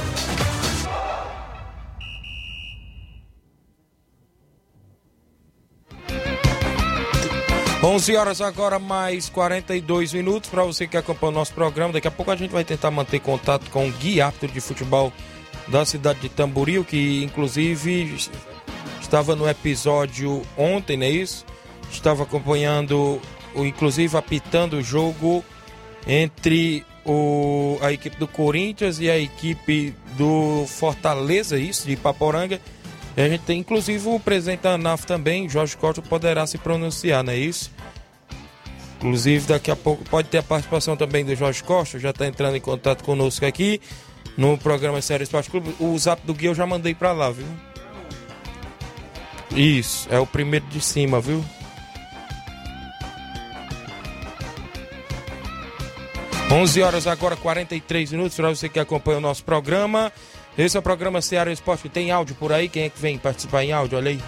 11 7.82 8.14
horas 8.14 8.42
agora, 8.42 8.78
mais 8.78 9.30
42 9.30 10.12
minutos. 10.12 10.50
Para 10.50 10.62
você 10.64 10.86
que 10.86 10.98
acompanha 10.98 11.32
o 11.32 11.34
nosso 11.34 11.54
programa, 11.54 11.94
daqui 11.94 12.06
a 12.06 12.10
pouco 12.10 12.30
a 12.30 12.36
gente 12.36 12.50
vai 12.50 12.62
tentar 12.62 12.90
manter 12.90 13.20
contato 13.20 13.70
com 13.70 13.88
o 13.88 13.92
guia 13.92 14.26
árbitro 14.26 14.48
de 14.48 14.60
futebol 14.60 15.10
da 15.68 15.84
cidade 15.84 16.20
de 16.20 16.28
Tamboril, 16.28 16.84
que 16.84 17.22
inclusive 17.22 18.16
estava 19.00 19.34
no 19.34 19.48
episódio 19.48 20.42
ontem, 20.56 20.96
não 20.96 21.06
é 21.06 21.10
isso? 21.10 21.44
Estava 21.90 22.22
acompanhando, 22.22 23.20
inclusive 23.56 24.16
apitando 24.16 24.74
o 24.74 24.82
jogo 24.82 25.44
entre 26.06 26.84
o, 27.04 27.78
a 27.80 27.92
equipe 27.92 28.16
do 28.16 28.28
Corinthians 28.28 29.00
e 29.00 29.10
a 29.10 29.18
equipe 29.18 29.94
do 30.16 30.64
Fortaleza, 30.66 31.58
isso, 31.58 31.86
de 31.86 31.96
Paporanga. 31.96 32.60
E 33.16 33.20
a 33.20 33.28
gente 33.28 33.42
tem 33.42 33.58
inclusive 33.58 34.08
o 34.08 34.20
presidente 34.20 34.60
da 34.60 34.74
ANAF 34.74 35.04
também, 35.04 35.48
Jorge 35.48 35.76
Costa, 35.76 36.00
poderá 36.00 36.46
se 36.46 36.58
pronunciar, 36.58 37.24
não 37.24 37.32
é 37.32 37.36
isso? 37.36 37.70
Inclusive, 38.98 39.46
daqui 39.46 39.70
a 39.70 39.76
pouco 39.76 40.04
pode 40.04 40.28
ter 40.28 40.38
a 40.38 40.42
participação 40.42 40.96
também 40.96 41.24
do 41.24 41.34
Jorge 41.34 41.64
Costa, 41.64 41.98
já 41.98 42.10
está 42.10 42.26
entrando 42.26 42.56
em 42.56 42.60
contato 42.60 43.02
conosco 43.02 43.46
aqui 43.46 43.80
no 44.36 44.56
programa 44.58 45.00
Série 45.00 45.24
Esporte 45.24 45.50
Clube. 45.50 45.74
O 45.78 45.96
zap 45.98 46.24
do 46.26 46.34
Gui 46.34 46.46
eu 46.46 46.54
já 46.54 46.66
mandei 46.66 46.94
para 46.94 47.12
lá, 47.12 47.30
viu? 47.30 47.46
Isso, 49.54 50.08
é 50.10 50.18
o 50.18 50.26
primeiro 50.26 50.66
de 50.66 50.80
cima, 50.80 51.20
viu? 51.20 51.44
Onze 56.52 56.82
horas 56.82 57.06
agora, 57.06 57.36
43 57.36 58.12
minutos, 58.12 58.36
para 58.36 58.48
você 58.48 58.68
que 58.68 58.80
acompanha 58.80 59.18
o 59.18 59.20
nosso 59.20 59.44
programa. 59.44 60.12
Esse 60.58 60.76
é 60.76 60.80
o 60.80 60.82
programa 60.82 61.22
Ceará 61.22 61.52
Esporte. 61.52 61.88
Tem 61.88 62.10
áudio 62.10 62.34
por 62.34 62.52
aí? 62.52 62.68
Quem 62.68 62.84
é 62.84 62.88
que 62.88 63.00
vem 63.00 63.16
participar 63.18 63.62
em 63.64 63.72
áudio? 63.72 63.98
Olha 63.98 64.10
aí. 64.10 64.20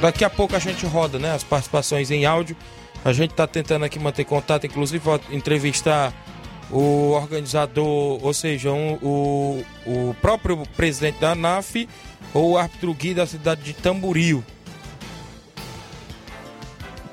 Daqui 0.00 0.24
a 0.24 0.30
pouco 0.30 0.54
a 0.54 0.58
gente 0.58 0.86
roda, 0.86 1.18
né? 1.18 1.34
As 1.34 1.42
participações 1.42 2.10
em 2.10 2.24
áudio. 2.24 2.56
A 3.04 3.12
gente 3.12 3.32
está 3.32 3.46
tentando 3.46 3.84
aqui 3.84 3.98
manter 3.98 4.24
contato, 4.24 4.66
inclusive 4.66 5.02
entrevistar 5.30 6.12
o 6.70 7.10
organizador, 7.10 8.24
ou 8.24 8.34
seja, 8.34 8.72
um, 8.72 8.94
o, 9.02 9.64
o 9.86 10.16
próprio 10.20 10.62
presidente 10.76 11.20
da 11.20 11.32
ANAF 11.32 11.88
ou 12.34 12.52
o 12.52 12.58
árbitro 12.58 12.92
Gui 12.92 13.14
da 13.14 13.26
cidade 13.26 13.62
de 13.62 13.72
Tamboril. 13.72 14.44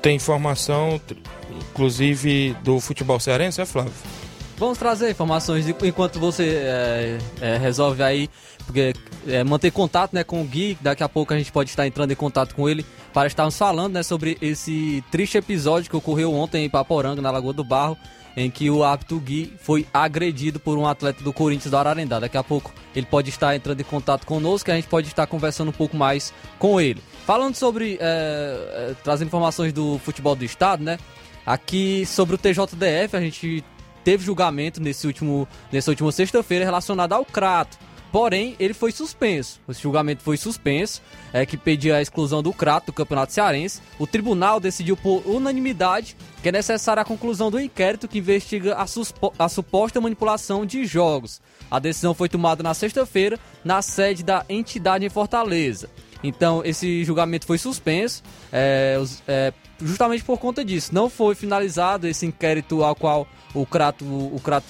Tem 0.02 0.16
informação, 0.16 1.00
inclusive, 1.70 2.54
do 2.62 2.78
futebol 2.80 3.18
cearense, 3.18 3.60
é 3.60 3.64
Flávio? 3.64 3.92
Vamos 4.56 4.78
trazer 4.78 5.10
informações 5.10 5.66
enquanto 5.68 6.20
você 6.20 6.62
é, 6.62 7.18
é, 7.40 7.56
resolve 7.56 8.02
aí, 8.02 8.30
porque 8.66 8.92
é, 9.26 9.42
manter 9.42 9.70
contato 9.70 10.12
né, 10.12 10.22
com 10.22 10.40
o 10.40 10.44
Gui, 10.44 10.78
daqui 10.80 11.02
a 11.02 11.08
pouco 11.08 11.32
a 11.32 11.38
gente 11.38 11.50
pode 11.50 11.70
estar 11.70 11.86
entrando 11.86 12.12
em 12.12 12.16
contato 12.16 12.54
com 12.54 12.68
ele 12.68 12.84
para 13.14 13.28
estarmos 13.28 13.56
falando 13.56 13.94
né, 13.94 14.02
sobre 14.02 14.36
esse 14.42 15.02
triste 15.08 15.38
episódio 15.38 15.88
que 15.88 15.96
ocorreu 15.96 16.34
ontem 16.34 16.64
em 16.64 16.68
Paporanga, 16.68 17.22
na 17.22 17.30
Lagoa 17.30 17.52
do 17.52 17.62
Barro, 17.62 17.96
em 18.36 18.50
que 18.50 18.68
o 18.68 18.82
árbitro 18.82 19.20
Gui 19.20 19.52
foi 19.60 19.86
agredido 19.94 20.58
por 20.58 20.76
um 20.76 20.84
atleta 20.84 21.22
do 21.22 21.32
Corinthians 21.32 21.70
da 21.70 21.78
Ararendá. 21.78 22.18
Daqui 22.18 22.36
a 22.36 22.42
pouco 22.42 22.74
ele 22.94 23.06
pode 23.06 23.30
estar 23.30 23.54
entrando 23.54 23.80
em 23.80 23.84
contato 23.84 24.26
conosco 24.26 24.68
e 24.68 24.72
a 24.72 24.74
gente 24.74 24.88
pode 24.88 25.06
estar 25.06 25.28
conversando 25.28 25.68
um 25.68 25.72
pouco 25.72 25.96
mais 25.96 26.34
com 26.58 26.80
ele. 26.80 27.00
Falando 27.24 27.54
sobre, 27.54 27.96
é, 28.00 28.90
é, 28.90 28.94
trazendo 29.04 29.28
informações 29.28 29.72
do 29.72 29.96
futebol 30.00 30.34
do 30.34 30.44
estado, 30.44 30.82
né? 30.82 30.98
Aqui 31.46 32.04
sobre 32.06 32.34
o 32.34 32.38
TJDF, 32.38 33.16
a 33.16 33.20
gente 33.20 33.62
teve 34.02 34.24
julgamento 34.24 34.82
nesse 34.82 35.06
último, 35.06 35.46
nessa 35.70 35.92
última 35.92 36.10
sexta-feira 36.10 36.64
relacionado 36.64 37.12
ao 37.12 37.24
Crato. 37.24 37.78
Porém, 38.14 38.54
ele 38.60 38.72
foi 38.72 38.92
suspenso. 38.92 39.60
Esse 39.68 39.82
julgamento 39.82 40.22
foi 40.22 40.36
suspenso, 40.36 41.02
é, 41.32 41.44
que 41.44 41.56
pedia 41.56 41.96
a 41.96 42.00
exclusão 42.00 42.44
do 42.44 42.52
Crato 42.52 42.86
do 42.86 42.92
Campeonato 42.92 43.32
Cearense. 43.32 43.82
O 43.98 44.06
tribunal 44.06 44.60
decidiu 44.60 44.96
por 44.96 45.26
unanimidade 45.26 46.16
que 46.40 46.48
é 46.48 46.52
necessária 46.52 47.00
a 47.00 47.04
conclusão 47.04 47.50
do 47.50 47.58
inquérito 47.58 48.06
que 48.06 48.20
investiga 48.20 48.76
a, 48.76 48.84
a 49.36 49.48
suposta 49.48 50.00
manipulação 50.00 50.64
de 50.64 50.86
jogos. 50.86 51.42
A 51.68 51.80
decisão 51.80 52.14
foi 52.14 52.28
tomada 52.28 52.62
na 52.62 52.72
sexta-feira, 52.72 53.36
na 53.64 53.82
sede 53.82 54.22
da 54.22 54.46
entidade 54.48 55.04
em 55.04 55.10
Fortaleza. 55.10 55.90
Então, 56.22 56.62
esse 56.64 57.02
julgamento 57.02 57.46
foi 57.46 57.58
suspenso, 57.58 58.22
é, 58.52 58.96
é, 59.26 59.52
justamente 59.82 60.22
por 60.22 60.38
conta 60.38 60.64
disso. 60.64 60.94
Não 60.94 61.10
foi 61.10 61.34
finalizado 61.34 62.06
esse 62.06 62.24
inquérito 62.24 62.84
ao 62.84 62.94
qual 62.94 63.26
o 63.52 63.66
Crato, 63.66 64.04
o 64.04 64.40
Crato 64.40 64.68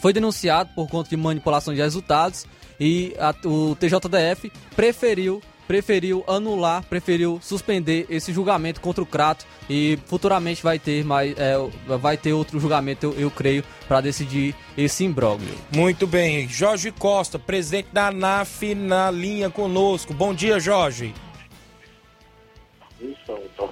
foi 0.00 0.14
denunciado 0.14 0.70
por 0.74 0.88
conta 0.88 1.10
de 1.10 1.18
manipulação 1.18 1.74
de 1.74 1.80
resultados 1.82 2.46
e 2.78 3.14
a, 3.18 3.34
o 3.46 3.76
TJDF 3.76 4.50
preferiu 4.74 5.42
preferiu 5.66 6.24
anular, 6.26 6.84
preferiu 6.84 7.38
suspender 7.40 8.04
esse 8.10 8.32
julgamento 8.32 8.80
contra 8.80 9.02
o 9.02 9.06
Crato 9.06 9.46
e 9.70 9.98
futuramente 10.06 10.62
vai 10.62 10.78
ter 10.78 11.04
mais, 11.04 11.34
é, 11.38 11.54
vai 11.98 12.16
ter 12.16 12.32
outro 12.32 12.60
julgamento, 12.60 13.06
eu, 13.06 13.20
eu 13.20 13.30
creio, 13.30 13.64
para 13.88 14.00
decidir 14.00 14.54
esse 14.76 15.04
imbróglio. 15.04 15.54
Muito 15.74 16.06
bem, 16.06 16.46
Jorge 16.48 16.90
Costa, 16.92 17.38
presidente 17.38 17.88
da 17.92 18.08
ANAF, 18.08 18.74
na 18.74 19.10
linha 19.10 19.48
conosco. 19.48 20.12
Bom 20.12 20.34
dia, 20.34 20.60
Jorge. 20.60 21.14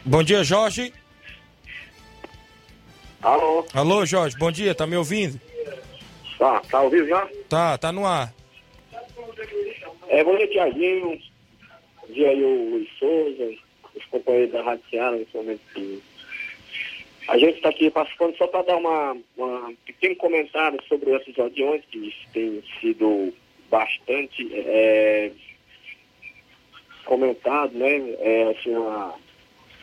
Bom 0.04 0.22
dia, 0.22 0.42
Jorge. 0.42 0.92
Alô? 3.22 3.66
Alô, 3.74 4.06
Jorge, 4.06 4.36
bom 4.38 4.50
dia, 4.50 4.74
tá 4.74 4.86
me 4.86 4.96
ouvindo? 4.96 5.38
Tá, 6.38 6.62
tá 6.70 6.80
ouvindo 6.80 7.06
já? 7.06 7.28
Tá, 7.48 7.76
tá 7.76 7.92
no 7.92 8.06
ar. 8.06 8.32
É, 10.10 10.24
bom 10.24 10.36
dia, 10.36 10.48
Tiaguinho. 10.48 11.20
Bom 12.00 12.12
dia 12.12 12.30
aí 12.30 12.42
o 12.42 12.70
Luiz 12.70 12.88
Souza, 12.98 13.54
os 13.94 14.04
companheiros 14.06 14.50
da 14.50 14.60
Rádio 14.60 14.84
Ceará, 14.90 15.12
nesse 15.12 15.36
momento 15.36 15.60
que 15.72 16.02
a 17.28 17.38
gente 17.38 17.58
está 17.58 17.68
aqui 17.68 17.88
participando 17.90 18.36
só 18.36 18.48
para 18.48 18.62
dar 18.64 18.76
uma, 18.76 19.16
uma 19.36 19.72
pequeno 19.86 20.16
comentário 20.16 20.82
sobre 20.88 21.10
o 21.10 21.14
episódio 21.14 21.54
de 21.54 21.62
ontem, 21.62 21.86
que 21.92 22.12
tem 22.32 22.60
sido 22.80 23.32
bastante 23.70 24.50
é, 24.52 25.30
comentado, 27.04 27.78
né? 27.78 28.16
É, 28.18 28.50
assim, 28.50 28.74
uma, 28.74 29.14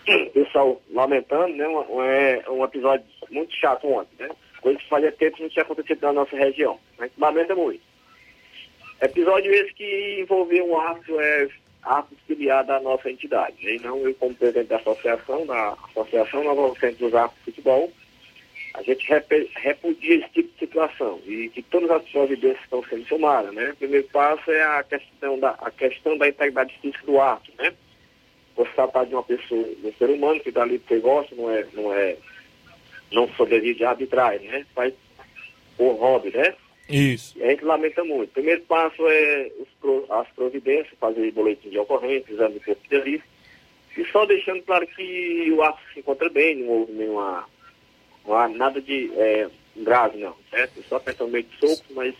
o 0.09 0.29
pessoal 0.31 0.81
lamentando, 0.91 1.55
né? 1.55 1.65
Um, 1.69 2.03
é 2.03 2.43
um 2.49 2.65
episódio 2.65 3.05
muito 3.31 3.55
chato 3.55 3.87
ontem, 3.87 4.25
né? 4.25 4.29
Coisa 4.59 4.77
que 4.77 4.89
fazia 4.89 5.11
tempo 5.13 5.37
que 5.37 5.43
não 5.43 5.49
tinha 5.49 5.63
acontecido 5.63 6.01
na 6.01 6.11
nossa 6.11 6.35
região. 6.35 6.77
A 6.99 7.03
gente 7.03 7.17
lamenta 7.17 7.55
muito. 7.55 7.86
Episódio 9.01 9.53
esse 9.53 9.73
que 9.73 10.21
envolveu 10.21 10.67
um 10.67 10.79
ato, 10.79 11.19
é, 11.19 11.47
ato 11.83 12.15
filiado 12.25 12.71
à 12.71 12.79
nossa 12.79 13.11
entidade. 13.11 13.55
E 13.61 13.79
não 13.79 13.99
eu, 13.99 14.13
como 14.15 14.33
presidente 14.33 14.67
da 14.67 14.77
associação, 14.77 15.45
da 15.45 15.77
Associação 15.89 16.43
Nova 16.43 16.79
Centro 16.79 17.05
dos 17.05 17.13
Arcos 17.13 17.37
Futebol, 17.45 17.91
a 18.73 18.81
gente 18.81 19.07
repudia 19.55 20.15
esse 20.15 20.29
tipo 20.29 20.53
de 20.53 20.59
situação 20.59 21.19
e 21.25 21.49
que 21.49 21.61
todas 21.63 21.89
as 21.91 22.03
providências 22.09 22.63
estão 22.63 22.83
sendo 22.83 23.05
tomadas. 23.05 23.53
Né? 23.53 23.71
O 23.71 23.75
primeiro 23.75 24.07
passo 24.09 24.51
é 24.51 24.63
a 24.63 24.83
questão 24.83 25.39
da, 25.39 25.51
a 25.51 25.71
questão 25.71 26.17
da 26.17 26.27
integridade 26.27 26.77
física 26.81 27.05
do 27.05 27.19
ato. 27.19 27.51
Né? 27.57 27.73
Você 28.55 28.71
tratar 28.71 29.05
de 29.05 29.13
uma 29.13 29.23
pessoa, 29.23 29.63
de 29.63 29.87
um 29.87 29.93
ser 29.93 30.09
humano 30.09 30.39
que 30.39 30.49
está 30.49 30.63
ali 30.63 30.79
porque 30.79 30.99
gosta, 30.99 31.35
não 31.35 31.51
é, 31.51 31.65
não 31.73 31.93
é, 31.93 32.17
não 33.11 33.29
devido 33.45 33.77
de 33.77 33.85
arbitragem, 33.85 34.47
né? 34.47 34.65
Faz 34.73 34.93
por 35.77 35.93
hobby, 35.93 36.31
né? 36.31 36.55
Isso. 36.89 37.37
E 37.37 37.43
a 37.43 37.49
gente 37.49 37.65
lamenta 37.65 38.03
muito. 38.03 38.29
O 38.29 38.33
primeiro 38.33 38.61
passo 38.61 39.05
é 39.07 39.51
os, 39.59 40.09
as 40.09 40.27
providências, 40.29 40.97
fazer 40.99 41.31
boletim 41.31 41.69
de 41.69 41.77
ocorrência, 41.77 42.31
exame 42.31 42.55
de 42.55 42.65
corpo 42.65 42.81
de 42.83 42.89
delito. 42.89 43.23
E 43.97 44.05
só 44.05 44.25
deixando 44.25 44.61
claro 44.63 44.87
que 44.87 45.51
o 45.51 45.61
ato 45.63 45.79
se 45.93 45.99
encontra 45.99 46.29
bem, 46.29 46.57
não 46.57 46.69
houve 46.69 46.93
nenhuma. 46.93 47.45
Não 48.25 48.35
há 48.35 48.47
nada 48.47 48.81
de 48.81 49.11
é, 49.15 49.49
grave, 49.75 50.17
não, 50.19 50.35
certo? 50.49 50.83
Só 50.87 50.99
questão 50.99 51.27
meio 51.27 51.45
de 51.45 51.57
soco, 51.59 51.85
mas 51.91 52.13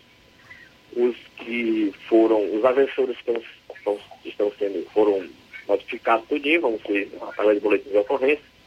os 0.96 1.16
que 1.38 1.94
foram, 2.08 2.56
os 2.56 2.64
agressores 2.66 3.18
que 3.22 3.32
estão, 3.76 4.00
estão 4.26 4.52
sendo, 4.58 4.90
foram 4.92 5.28
notificados 5.68 6.28
tudinho, 6.28 6.62
vamos 6.62 6.82
ser 6.82 7.10
através 7.22 7.58
de 7.58 7.64
boletim 7.64 7.90
de 7.90 7.98
ocorrência. 7.98 8.58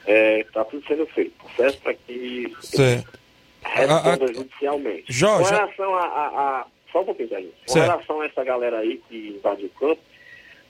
Está 0.00 0.12
é, 0.12 0.44
tá 0.52 0.64
tudo 0.64 0.86
sendo 0.86 1.06
feito, 1.06 1.44
certo? 1.56 1.80
Para 1.80 1.94
que. 1.94 2.52
Certo 2.60 3.23
responda 3.64 4.32
judicialmente. 4.32 5.04
Jorge. 5.08 5.48
Com 5.48 5.54
relação 5.54 5.94
a, 5.94 6.02
a, 6.02 6.26
a, 6.26 6.66
Só 6.92 7.00
um 7.00 7.04
pouquinho, 7.04 7.36
aí. 7.36 7.52
Com 7.66 7.72
certo. 7.72 7.86
relação 7.86 8.20
a 8.20 8.26
essa 8.26 8.44
galera 8.44 8.78
aí 8.78 9.00
que 9.08 9.34
invadiu 9.36 9.66
o 9.66 9.78
campo, 9.78 10.00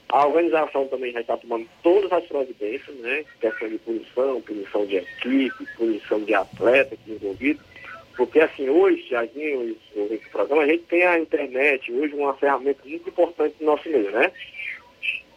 a 0.08 0.26
organização 0.26 0.86
também 0.88 1.12
já 1.12 1.20
está 1.20 1.36
tomando 1.36 1.66
todas 1.82 2.12
as 2.12 2.24
providências, 2.24 2.96
né? 2.98 3.24
Questão 3.40 3.68
de 3.68 3.78
punição, 3.78 4.40
punição 4.42 4.86
de 4.86 4.96
equipe, 4.96 5.66
punição 5.76 6.20
de 6.20 6.34
atleta 6.34 6.96
que 6.96 7.12
envolvido. 7.12 7.60
Porque 8.16 8.38
assim, 8.38 8.68
hoje, 8.68 9.02
Thiaguinho, 9.08 9.76
o 9.96 10.20
programa, 10.30 10.62
a 10.62 10.66
gente 10.66 10.84
tem 10.84 11.02
a 11.04 11.18
internet, 11.18 11.92
hoje 11.92 12.14
uma 12.14 12.34
ferramenta 12.34 12.80
muito 12.84 13.08
importante 13.08 13.56
no 13.58 13.66
nosso 13.66 13.88
meio, 13.88 14.10
né? 14.12 14.30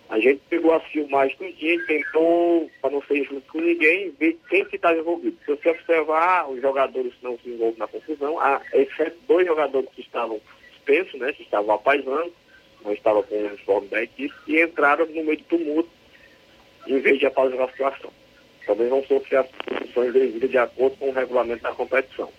A 0.10 0.20
gente 0.20 0.42
pegou 0.50 0.74
a 0.74 0.80
filmagem 0.80 1.36
do 1.38 1.52
dia 1.54 1.76
e 1.76 1.86
tentou, 1.86 2.72
para 2.82 2.92
não 2.92 3.02
ser 3.04 3.26
junto 3.26 3.42
com 3.52 3.60
ninguém, 3.60 4.12
ver 4.18 4.38
quem 4.50 4.64
que 4.64 4.78
estava 4.78 4.98
envolvido. 4.98 5.38
Se 5.46 5.54
você 5.54 5.70
observar, 5.70 6.50
os 6.50 6.62
jogadores 6.62 7.12
não 7.22 7.38
se 7.40 7.50
envolvem 7.50 7.78
na 7.78 7.88
confusão, 7.88 8.40
há, 8.40 8.62
exceto 8.74 9.18
dois 9.28 9.46
jogadores 9.46 9.90
que 9.94 10.02
estavam 10.02 10.40
suspensos, 10.74 11.20
né, 11.20 11.34
que 11.34 11.44
estavam 11.44 11.76
apaisando, 11.76 12.32
não 12.86 12.94
estavam 12.94 13.22
com 13.24 13.36
o 13.36 13.48
uniforme 13.48 13.88
da 13.90 14.02
equipe, 14.02 14.34
e 14.48 14.62
entraram 14.62 15.06
no 15.08 15.24
meio 15.24 15.38
de 15.38 15.44
tumulto, 15.44 15.90
em 16.88 17.00
vez 17.00 17.20
de 17.20 17.26
apaziguar 17.26 17.68
a 17.68 17.72
situação. 17.72 18.12
Também 18.66 18.88
vão 18.88 19.04
sofrer 19.04 19.40
as 19.40 19.48
punições 19.48 20.14
devidas 20.14 20.50
de 20.50 20.58
acordo 20.58 20.96
com 20.98 21.10
o 21.10 21.14
regulamento 21.14 21.64
da 21.64 21.72
competição. 21.74 22.32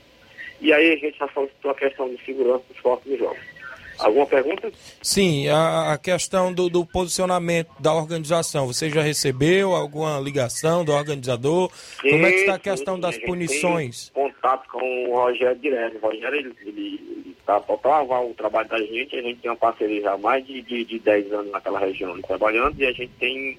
E 0.60 0.72
aí 0.72 0.92
a 0.92 0.96
gente 0.96 1.18
já 1.18 1.28
falou 1.28 1.50
a 1.64 1.74
questão 1.74 2.08
de 2.08 2.24
segurança 2.24 2.64
dos 2.68 2.80
próximos 2.80 3.18
jogos. 3.18 3.57
Alguma 3.98 4.26
pergunta? 4.26 4.70
Sim, 5.02 5.48
a, 5.48 5.92
a 5.92 5.98
questão 5.98 6.52
do, 6.52 6.68
do, 6.68 6.86
posicionamento 6.86 7.70
da 7.80 7.92
organização. 7.92 8.66
Você 8.66 8.88
já 8.90 9.02
recebeu 9.02 9.74
alguma 9.74 10.20
ligação 10.20 10.84
do 10.84 10.92
organizador? 10.92 11.70
Sim, 12.00 12.10
Como 12.10 12.26
é 12.26 12.30
que 12.30 12.38
está 12.38 12.54
a 12.54 12.58
questão 12.58 12.94
sim, 12.94 13.00
das 13.00 13.16
a 13.16 13.20
punições? 13.20 14.10
contato 14.14 14.68
com 14.70 15.10
o 15.10 15.16
Rogério 15.16 15.58
direto. 15.58 15.96
O 15.96 16.00
Rogério, 16.00 16.54
ele 16.64 17.36
está 17.38 17.60
para 17.60 17.90
lavar 17.90 18.24
o 18.24 18.34
trabalho 18.34 18.68
da 18.68 18.78
gente. 18.78 19.16
A 19.16 19.22
gente 19.22 19.40
tem 19.40 19.50
uma 19.50 19.56
parceria 19.56 20.02
já 20.02 20.12
há 20.12 20.18
mais 20.18 20.46
de, 20.46 20.62
de, 20.62 20.84
de 20.84 20.98
10 20.98 21.32
anos 21.32 21.50
naquela 21.50 21.78
região 21.78 22.20
trabalhando 22.22 22.80
e 22.80 22.86
a 22.86 22.92
gente 22.92 23.12
tem 23.18 23.58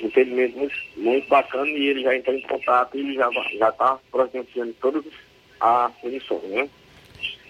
um 0.00 0.10
muito, 0.56 0.74
muito 0.96 1.28
bacana 1.28 1.68
e 1.68 1.86
ele 1.86 2.02
já 2.02 2.16
entrou 2.16 2.36
em 2.36 2.42
contato 2.42 2.96
e 2.96 3.14
já 3.14 3.68
está 3.68 3.98
providenciando 4.10 4.74
todas 4.80 5.04
as 5.60 5.92
punições, 5.96 6.42
né? 6.44 6.68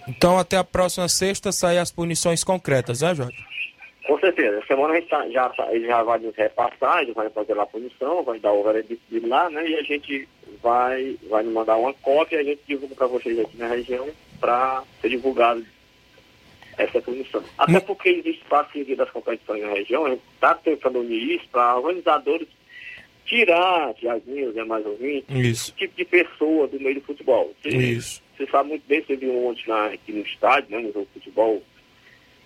Então 0.07 0.37
até 0.37 0.57
a 0.57 0.63
próxima 0.63 1.07
sexta 1.07 1.51
saem 1.51 1.79
as 1.79 1.91
punições 1.91 2.43
concretas, 2.43 3.01
né, 3.01 3.13
Jorge? 3.13 3.37
Com 4.05 4.19
certeza. 4.19 4.57
Essa 4.57 4.67
semana 4.67 4.93
a 4.93 4.95
gente 4.99 5.09
tá, 5.09 5.29
já, 5.29 5.49
tá- 5.49 5.69
já 5.77 6.01
vai 6.03 6.17
nos 6.19 6.35
repassar, 6.35 7.03
ele 7.03 7.13
vai 7.13 7.29
fazer 7.29 7.53
lá 7.53 7.63
a 7.63 7.67
punição, 7.67 8.23
vai 8.23 8.39
dar 8.39 8.51
o 8.53 8.63
veredito 8.63 9.01
dele 9.09 9.27
lá, 9.27 9.49
né? 9.51 9.67
E 9.69 9.75
a 9.75 9.83
gente 9.83 10.27
vai, 10.63 11.15
vai 11.29 11.43
nos 11.43 11.53
mandar 11.53 11.77
uma 11.77 11.93
cópia 11.93 12.37
e 12.37 12.39
a 12.39 12.43
gente 12.43 12.61
divulga 12.67 12.95
para 12.95 13.07
vocês 13.07 13.37
aqui 13.39 13.55
na 13.57 13.67
região 13.67 14.07
para 14.39 14.83
ser 14.99 15.09
divulgado 15.09 15.63
essa 16.77 17.01
punição. 17.01 17.43
Até 17.57 17.79
porque 17.81 18.09
existe 18.09 18.43
parceria 18.49 18.95
das 18.95 19.11
competições 19.11 19.61
na 19.61 19.69
região, 19.73 20.05
a 20.05 20.09
gente 20.11 20.21
está 20.33 20.55
tentando 20.55 20.99
unir 20.99 21.35
isso 21.35 21.45
para 21.51 21.75
organizadores 21.77 22.47
tirar, 23.25 23.93
Tiaguinho, 23.93 24.51
Zé 24.53 24.63
mais 24.63 24.83
ouvintes, 24.85 25.29
esse 25.37 25.71
tipo 25.73 25.95
de 25.95 26.05
pessoa 26.05 26.67
do 26.67 26.79
meio 26.79 26.95
do 26.95 27.01
futebol. 27.01 27.53
Isso. 27.63 28.23
Você 28.39 28.49
sabe 28.49 28.69
muito 28.69 28.87
bem, 28.87 29.03
você 29.03 29.17
viu 29.17 29.45
ontem 29.45 29.63
na, 29.67 29.87
aqui 29.87 30.13
no 30.13 30.21
estádio, 30.21 30.71
né, 30.71 30.79
no 30.79 30.93
jogo 30.93 31.07
de 31.13 31.19
futebol, 31.19 31.61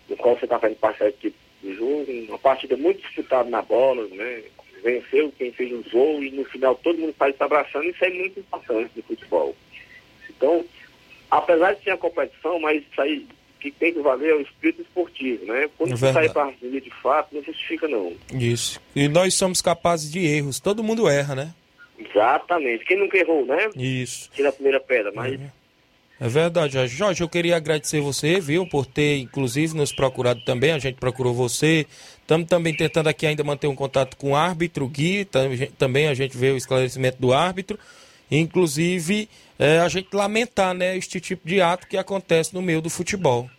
no 0.09 0.17
qual 0.17 0.35
você 0.35 0.45
está 0.45 0.57
fazendo 0.57 0.77
parte 0.79 0.99
da 0.99 1.09
equipe 1.09 1.35
do 1.61 1.75
jogo, 1.75 2.11
uma 2.27 2.39
partida 2.39 2.75
muito 2.75 3.01
disputada 3.01 3.49
na 3.49 3.61
bola, 3.61 4.07
né? 4.07 4.43
Venceu 4.83 5.31
quem 5.37 5.51
fez 5.53 5.71
o 5.71 5.89
gol 5.91 6.21
e 6.23 6.31
no 6.31 6.43
final 6.45 6.75
todo 6.75 6.99
mundo 6.99 7.15
sai 7.17 7.31
se 7.31 7.41
abraçando, 7.41 7.85
isso 7.85 8.03
é 8.03 8.09
muito 8.09 8.39
importante 8.39 8.91
no 8.95 9.03
futebol. 9.03 9.55
Então, 10.29 10.65
apesar 11.31 11.73
de 11.73 11.83
ser 11.83 11.91
a 11.91 11.97
competição, 11.97 12.59
mas 12.59 12.83
isso 12.83 13.01
aí 13.01 13.25
que 13.61 13.71
tem 13.71 13.93
que 13.93 14.01
valer 14.01 14.31
é 14.31 14.35
o 14.35 14.41
espírito 14.41 14.81
esportivo, 14.81 15.45
né? 15.45 15.69
Quando 15.77 15.93
É 15.93 15.95
você 15.95 16.11
sai 16.11 16.29
para 16.29 16.47
a 16.47 16.51
de 16.51 16.91
fato, 17.01 17.33
não 17.33 17.43
justifica 17.43 17.87
não. 17.87 18.13
Isso. 18.33 18.81
E 18.93 19.07
nós 19.07 19.35
somos 19.35 19.61
capazes 19.61 20.11
de 20.11 20.19
erros. 20.19 20.59
Todo 20.59 20.83
mundo 20.83 21.07
erra, 21.07 21.33
né? 21.33 21.53
Exatamente. 21.97 22.83
Quem 22.83 22.97
nunca 22.97 23.17
errou, 23.17 23.45
né? 23.45 23.69
Isso. 23.73 24.29
Tira 24.33 24.49
a 24.49 24.51
primeira 24.51 24.81
pedra, 24.81 25.13
mas 25.15 25.35
É 25.35 25.62
verdade, 26.27 26.73
Jorge. 26.87 27.21
Eu 27.21 27.29
queria 27.29 27.55
agradecer 27.57 27.99
você, 27.99 28.39
viu, 28.39 28.65
por 28.67 28.85
ter, 28.85 29.17
inclusive, 29.17 29.75
nos 29.75 29.91
procurado 29.91 30.41
também. 30.45 30.71
A 30.71 30.79
gente 30.79 30.95
procurou 30.95 31.33
você. 31.33 31.85
Estamos 32.21 32.47
também 32.47 32.73
tentando 32.75 33.07
aqui 33.09 33.25
ainda 33.25 33.43
manter 33.43 33.67
um 33.67 33.75
contato 33.75 34.15
com 34.15 34.31
o 34.31 34.35
árbitro, 34.35 34.87
Gui. 34.87 35.25
Tam- 35.25 35.49
Também 35.77 36.07
a 36.07 36.13
gente 36.13 36.37
vê 36.37 36.51
o 36.51 36.57
esclarecimento 36.57 37.17
do 37.19 37.33
árbitro. 37.33 37.77
Inclusive, 38.31 39.27
é, 39.59 39.79
a 39.79 39.87
gente 39.89 40.07
lamentar, 40.13 40.73
né, 40.73 40.95
este 40.97 41.19
tipo 41.19 41.47
de 41.47 41.61
ato 41.61 41.87
que 41.87 41.97
acontece 41.97 42.53
no 42.53 42.61
meio 42.61 42.81
do 42.81 42.89
futebol. 42.89 43.49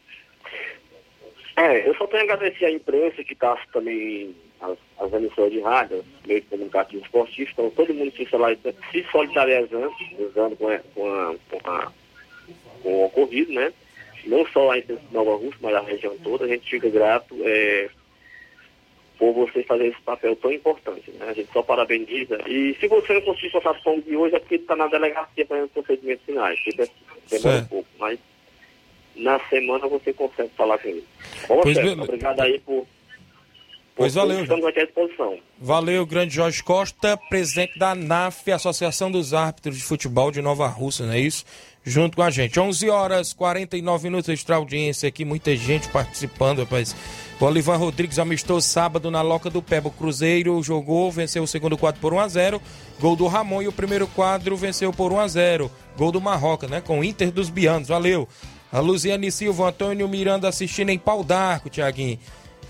É, 1.57 1.89
eu 1.89 1.95
só 1.97 2.07
tenho 2.07 2.23
a 2.23 2.35
agradecer 2.35 2.65
à 2.65 2.71
imprensa 2.71 3.23
que 3.23 3.33
está 3.35 3.57
também, 3.73 4.35
as, 4.61 4.77
as 4.99 5.12
emissoras 5.12 5.53
de 5.53 5.61
rádio, 5.61 5.99
os 5.99 6.27
meios 6.27 6.45
comunicativos 6.51 7.05
esportivos, 7.05 7.51
estão 7.51 7.71
todo 7.71 7.95
mundo 7.95 8.11
se 8.17 8.25
se 8.27 9.07
solidarizando, 9.12 10.57
com, 10.57 10.69
a, 10.69 10.79
com, 10.95 11.07
a, 11.15 11.35
com, 11.51 11.71
a- 11.71 11.93
com 12.85 12.95
o 12.95 13.05
ocorrido, 13.07 13.53
né? 13.53 13.72
Não 14.26 14.47
só 14.47 14.74
imprensa 14.76 15.03
de 15.09 15.12
Nova 15.14 15.32
Rússia, 15.37 15.59
mas 15.61 15.74
a 15.74 15.80
região 15.80 16.16
toda, 16.22 16.45
a 16.45 16.49
gente 16.49 16.70
fica 16.70 16.89
grato 16.89 17.35
é, 17.43 17.89
por 19.18 19.32
você 19.32 19.62
fazer 19.64 19.89
esse 19.89 20.01
papel 20.03 20.35
tão 20.37 20.53
importante, 20.53 21.11
né? 21.12 21.26
A 21.28 21.32
gente 21.32 21.53
só 21.53 21.62
parabeniza. 21.62 22.39
E 22.47 22.74
se 22.80 22.87
você 22.87 23.14
não 23.14 23.20
conseguir 23.22 23.51
soltar 23.51 23.78
som 23.82 23.99
de 24.01 24.16
hoje, 24.16 24.37
é 24.37 24.39
porque 24.39 24.55
está 24.55 24.76
na 24.76 24.87
delegacia 24.87 25.45
fazendo 25.47 25.68
procedimentos 25.68 26.24
finais, 26.24 26.59
demora 26.64 26.91
um 27.26 27.28
Certo. 27.41 27.68
pouco, 27.68 27.89
mas 27.99 28.18
na 29.16 29.39
semana 29.49 29.87
você 29.89 30.12
consegue 30.12 30.51
falar 30.57 30.78
com 30.78 30.89
ele. 30.89 31.05
Bom, 31.49 31.61
Pois 31.62 31.76
beleza. 31.76 32.03
obrigado 32.03 32.41
aí 32.41 32.59
por. 32.61 32.87
Pois 33.97 34.12
valeu, 34.14 34.43
Estamos 34.43 34.64
aqui 34.66 34.80
à 34.80 34.85
disposição. 34.87 35.39
Valeu, 35.57 36.05
grande 36.05 36.35
Jorge 36.35 36.61
Costa, 36.64 37.16
presidente 37.28 37.78
da 37.78 37.91
ANAF, 37.93 38.51
Associação 38.51 39.09
dos 39.09 39.32
Árbitros 39.32 39.76
de 39.76 39.85
Futebol 39.85 40.32
de 40.32 40.43
Nova 40.43 40.66
Rússia, 40.66 41.07
não 41.07 41.12
é 41.12 41.20
isso? 41.20 41.45
Junto 41.85 42.16
com 42.16 42.22
a 42.22 42.30
gente. 42.30 42.59
11 42.59 42.89
horas 42.89 43.32
49 43.35 44.05
minutos 44.05 44.30
extra 44.30 44.57
audiência 44.57 45.09
aqui, 45.09 45.24
muita 45.24 45.55
gente 45.55 45.89
participando, 45.89 46.61
rapaz. 46.61 46.97
O 47.39 47.45
Olivan 47.45 47.76
Rodrigues 47.76 48.18
amistou 48.18 48.59
sábado 48.61 49.11
na 49.11 49.20
Loca 49.20 49.51
do 49.51 49.61
Peba. 49.61 49.89
O 49.89 49.91
Cruzeiro 49.91 50.62
jogou, 50.62 51.12
venceu 51.12 51.43
o 51.43 51.47
segundo 51.47 51.76
quadro 51.76 52.01
por 52.01 52.14
1 52.14 52.20
a 52.20 52.28
0 52.28 52.62
Gol 52.99 53.16
do 53.16 53.26
Ramon 53.26 53.61
e 53.61 53.68
o 53.68 53.72
primeiro 53.72 54.07
quadro 54.07 54.57
venceu 54.57 54.95
por 54.95 55.12
1 55.12 55.20
a 55.20 55.28
0 55.28 55.70
Gol 55.99 56.11
do 56.11 56.22
Marroca, 56.22 56.66
né? 56.66 56.80
Com 56.80 57.01
o 57.01 57.05
Inter 57.05 57.30
dos 57.30 57.51
Bianos. 57.51 57.89
Valeu. 57.89 58.26
A 58.72 58.80
Luziane 58.80 59.30
Silva, 59.30 59.68
Antônio 59.68 60.09
Miranda 60.09 60.49
assistindo 60.49 60.89
em 60.89 60.99
pau 60.99 61.22
d'arco, 61.22 61.68
Tiaguinho. 61.68 62.18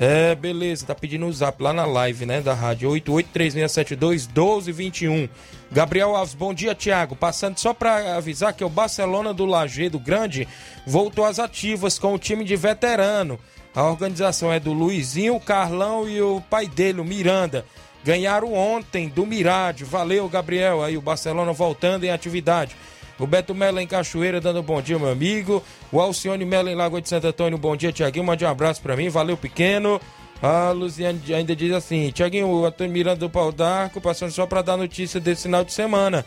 É, 0.00 0.34
beleza, 0.34 0.86
tá 0.86 0.94
pedindo 0.94 1.26
o 1.26 1.32
zap 1.32 1.62
lá 1.62 1.72
na 1.72 1.86
live, 1.86 2.26
né, 2.26 2.40
da 2.40 2.52
rádio 2.52 2.90
8836721221. 2.90 5.28
Gabriel 5.74 6.14
Alves, 6.14 6.34
bom 6.34 6.54
dia, 6.54 6.72
Tiago. 6.72 7.16
Passando 7.16 7.58
só 7.58 7.74
para 7.74 8.16
avisar 8.16 8.52
que 8.52 8.62
o 8.62 8.68
Barcelona 8.68 9.34
do 9.34 9.44
Lajeado 9.44 9.98
Grande 9.98 10.46
voltou 10.86 11.24
às 11.24 11.40
ativas 11.40 11.98
com 11.98 12.14
o 12.14 12.18
time 12.18 12.44
de 12.44 12.54
veterano. 12.54 13.40
A 13.74 13.82
organização 13.82 14.52
é 14.52 14.60
do 14.60 14.72
Luizinho, 14.72 15.34
o 15.34 15.40
Carlão 15.40 16.08
e 16.08 16.22
o 16.22 16.40
pai 16.48 16.68
dele, 16.68 17.00
o 17.00 17.04
Miranda. 17.04 17.66
Ganharam 18.04 18.54
ontem 18.54 19.08
do 19.08 19.26
Mirade. 19.26 19.82
Valeu, 19.82 20.28
Gabriel. 20.28 20.80
Aí 20.80 20.96
o 20.96 21.02
Barcelona 21.02 21.52
voltando 21.52 22.04
em 22.04 22.10
atividade. 22.10 22.76
O 23.18 23.26
Beto 23.26 23.52
Melo 23.52 23.80
em 23.80 23.86
Cachoeira 23.86 24.40
dando 24.40 24.62
bom 24.62 24.80
dia, 24.80 24.96
meu 24.96 25.10
amigo. 25.10 25.60
O 25.90 26.00
Alcione 26.00 26.44
Melo 26.44 26.68
em 26.68 26.76
Lagoa 26.76 27.02
de 27.02 27.08
Santo 27.08 27.26
Antônio, 27.26 27.58
bom 27.58 27.74
dia, 27.74 27.90
Tiaguinho. 27.90 28.24
Mande 28.24 28.44
um 28.44 28.48
abraço 28.48 28.80
pra 28.80 28.94
mim. 28.96 29.08
Valeu, 29.08 29.36
pequeno. 29.36 30.00
A 30.45 30.72
Luziane 30.72 31.32
ainda 31.32 31.57
diz 31.57 31.72
assim: 31.72 32.11
Tiaguinho, 32.11 32.49
o 32.49 32.66
Antônio 32.66 32.92
Miranda 32.92 33.16
do 33.16 33.30
Pau 33.30 33.51
d'Arco, 33.51 33.99
passando 33.99 34.30
só 34.30 34.45
pra 34.45 34.61
dar 34.61 34.76
notícia 34.76 35.18
desse 35.18 35.45
final 35.45 35.64
de 35.64 35.72
semana. 35.72 36.22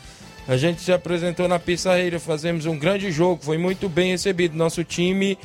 A 0.47 0.57
gente 0.57 0.81
se 0.81 0.91
apresentou 0.91 1.47
na 1.47 1.59
Pissarreira, 1.59 2.19
fazemos 2.19 2.65
um 2.65 2.79
grande 2.79 3.11
jogo, 3.11 3.43
foi 3.43 3.59
muito 3.59 3.87
bem 3.87 4.09
recebido. 4.09 4.57
Nosso 4.57 4.83
time 4.83 5.37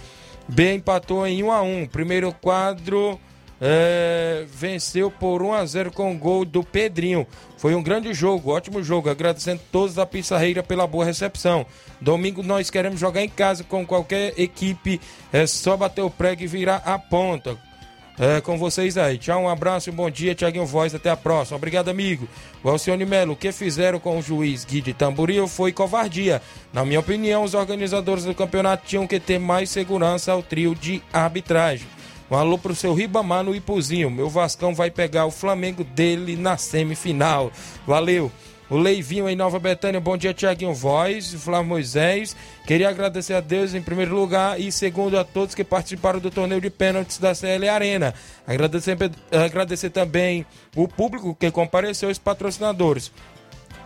B 0.49 0.73
empatou 0.73 1.27
em 1.27 1.43
1 1.43 1.53
a 1.53 1.61
1 1.61 1.87
Primeiro 1.89 2.33
quadro 2.33 3.21
é, 3.61 4.47
venceu 4.49 5.11
por 5.11 5.43
1 5.43 5.53
a 5.53 5.67
0 5.67 5.93
com 5.93 6.11
o 6.11 6.17
gol 6.17 6.47
do 6.47 6.65
Pedrinho. 6.65 7.27
Foi 7.59 7.75
um 7.75 7.83
grande 7.83 8.15
jogo, 8.15 8.53
ótimo 8.53 8.83
jogo. 8.83 9.11
Agradecendo 9.11 9.61
todos 9.71 9.97
da 9.97 10.07
Pissarreira 10.07 10.63
pela 10.63 10.87
boa 10.87 11.05
recepção. 11.05 11.67
Domingo 12.01 12.43
nós 12.43 12.71
queremos 12.71 12.99
jogar 12.99 13.21
em 13.21 13.29
casa 13.29 13.65
com 13.65 13.85
qualquer 13.85 14.33
equipe. 14.41 14.99
É 15.31 15.47
só 15.47 15.77
bater 15.77 16.01
o 16.01 16.09
prego 16.09 16.43
e 16.43 16.47
virar 16.47 16.77
a 16.87 16.99
ponta. 16.99 17.71
É, 18.19 18.41
com 18.41 18.59
vocês 18.59 18.99
aí. 18.99 19.17
Tchau, 19.17 19.43
um 19.43 19.49
abraço 19.49 19.91
um 19.91 19.95
bom 19.95 20.11
dia, 20.11 20.35
Tiaguinho 20.35 20.67
Voz. 20.67 20.95
Até 20.95 21.11
a 21.11 21.17
próxima. 21.17 21.57
Obrigado, 21.57 21.89
amigo. 21.89 22.29
O 22.63 23.07
Melo, 23.07 23.33
o 23.33 23.37
que 23.37 23.51
fizeram 23.53 23.99
com 23.99 24.19
o 24.19 24.23
juiz 24.23 24.65
Gui 24.65 24.81
de 24.81 24.93
Tamboril 24.93 25.49
foi 25.49 25.73
covardia. 25.73 26.43
Na 26.73 26.85
minha 26.85 27.01
opinião, 27.01 27.43
os 27.43 27.55
organizadores 27.55 28.25
do 28.25 28.35
campeonato 28.35 28.87
tinham 28.87 29.07
que 29.07 29.19
ter 29.19 29.39
mais 29.39 29.71
segurança 29.71 30.33
ao 30.33 30.43
trio 30.43 30.75
de 30.75 31.03
arbitragem. 31.13 31.87
Um 32.31 32.37
alô 32.37 32.57
pro 32.57 32.75
seu 32.75 32.95
Ribamar 32.95 33.43
no 33.45 33.55
Ipuzinho. 33.55 34.11
Meu 34.11 34.29
Vascão 34.29 34.75
vai 34.75 34.91
pegar 34.91 35.27
o 35.27 35.31
Flamengo 35.31 35.83
dele 35.83 36.37
na 36.37 36.57
semifinal. 36.57 37.51
Valeu. 37.87 38.31
O 38.71 38.79
Leivinho 38.79 39.29
em 39.29 39.37
Nova 39.37 39.59
Betânia, 39.59 40.01
bom 40.01 40.17
dia, 40.17 40.33
Tiaguinho 40.33 40.73
Voz, 40.73 41.35
Flávio 41.35 41.69
Moisés. 41.69 42.35
Queria 42.67 42.89
agradecer 42.89 43.35
a 43.35 43.41
Deus 43.41 43.75
em 43.75 43.83
primeiro 43.83 44.15
lugar 44.15 44.59
e 44.59 44.73
segundo 44.73 45.19
a 45.19 45.25
todos 45.25 45.55
que 45.55 45.63
participaram 45.63 46.21
do 46.21 46.31
torneio 46.31 46.61
de 46.61 46.71
pênaltis 46.71 47.19
da 47.19 47.35
CL 47.35 47.69
Arena. 47.69 48.15
Agradecer, 48.47 48.97
agradecer 49.31 49.91
também 49.91 50.47
o 50.75 50.89
público 50.89 51.35
que 51.35 51.51
compareceu 51.51 52.09
e 52.09 52.13
os 52.13 52.19
patrocinadores. 52.19 53.13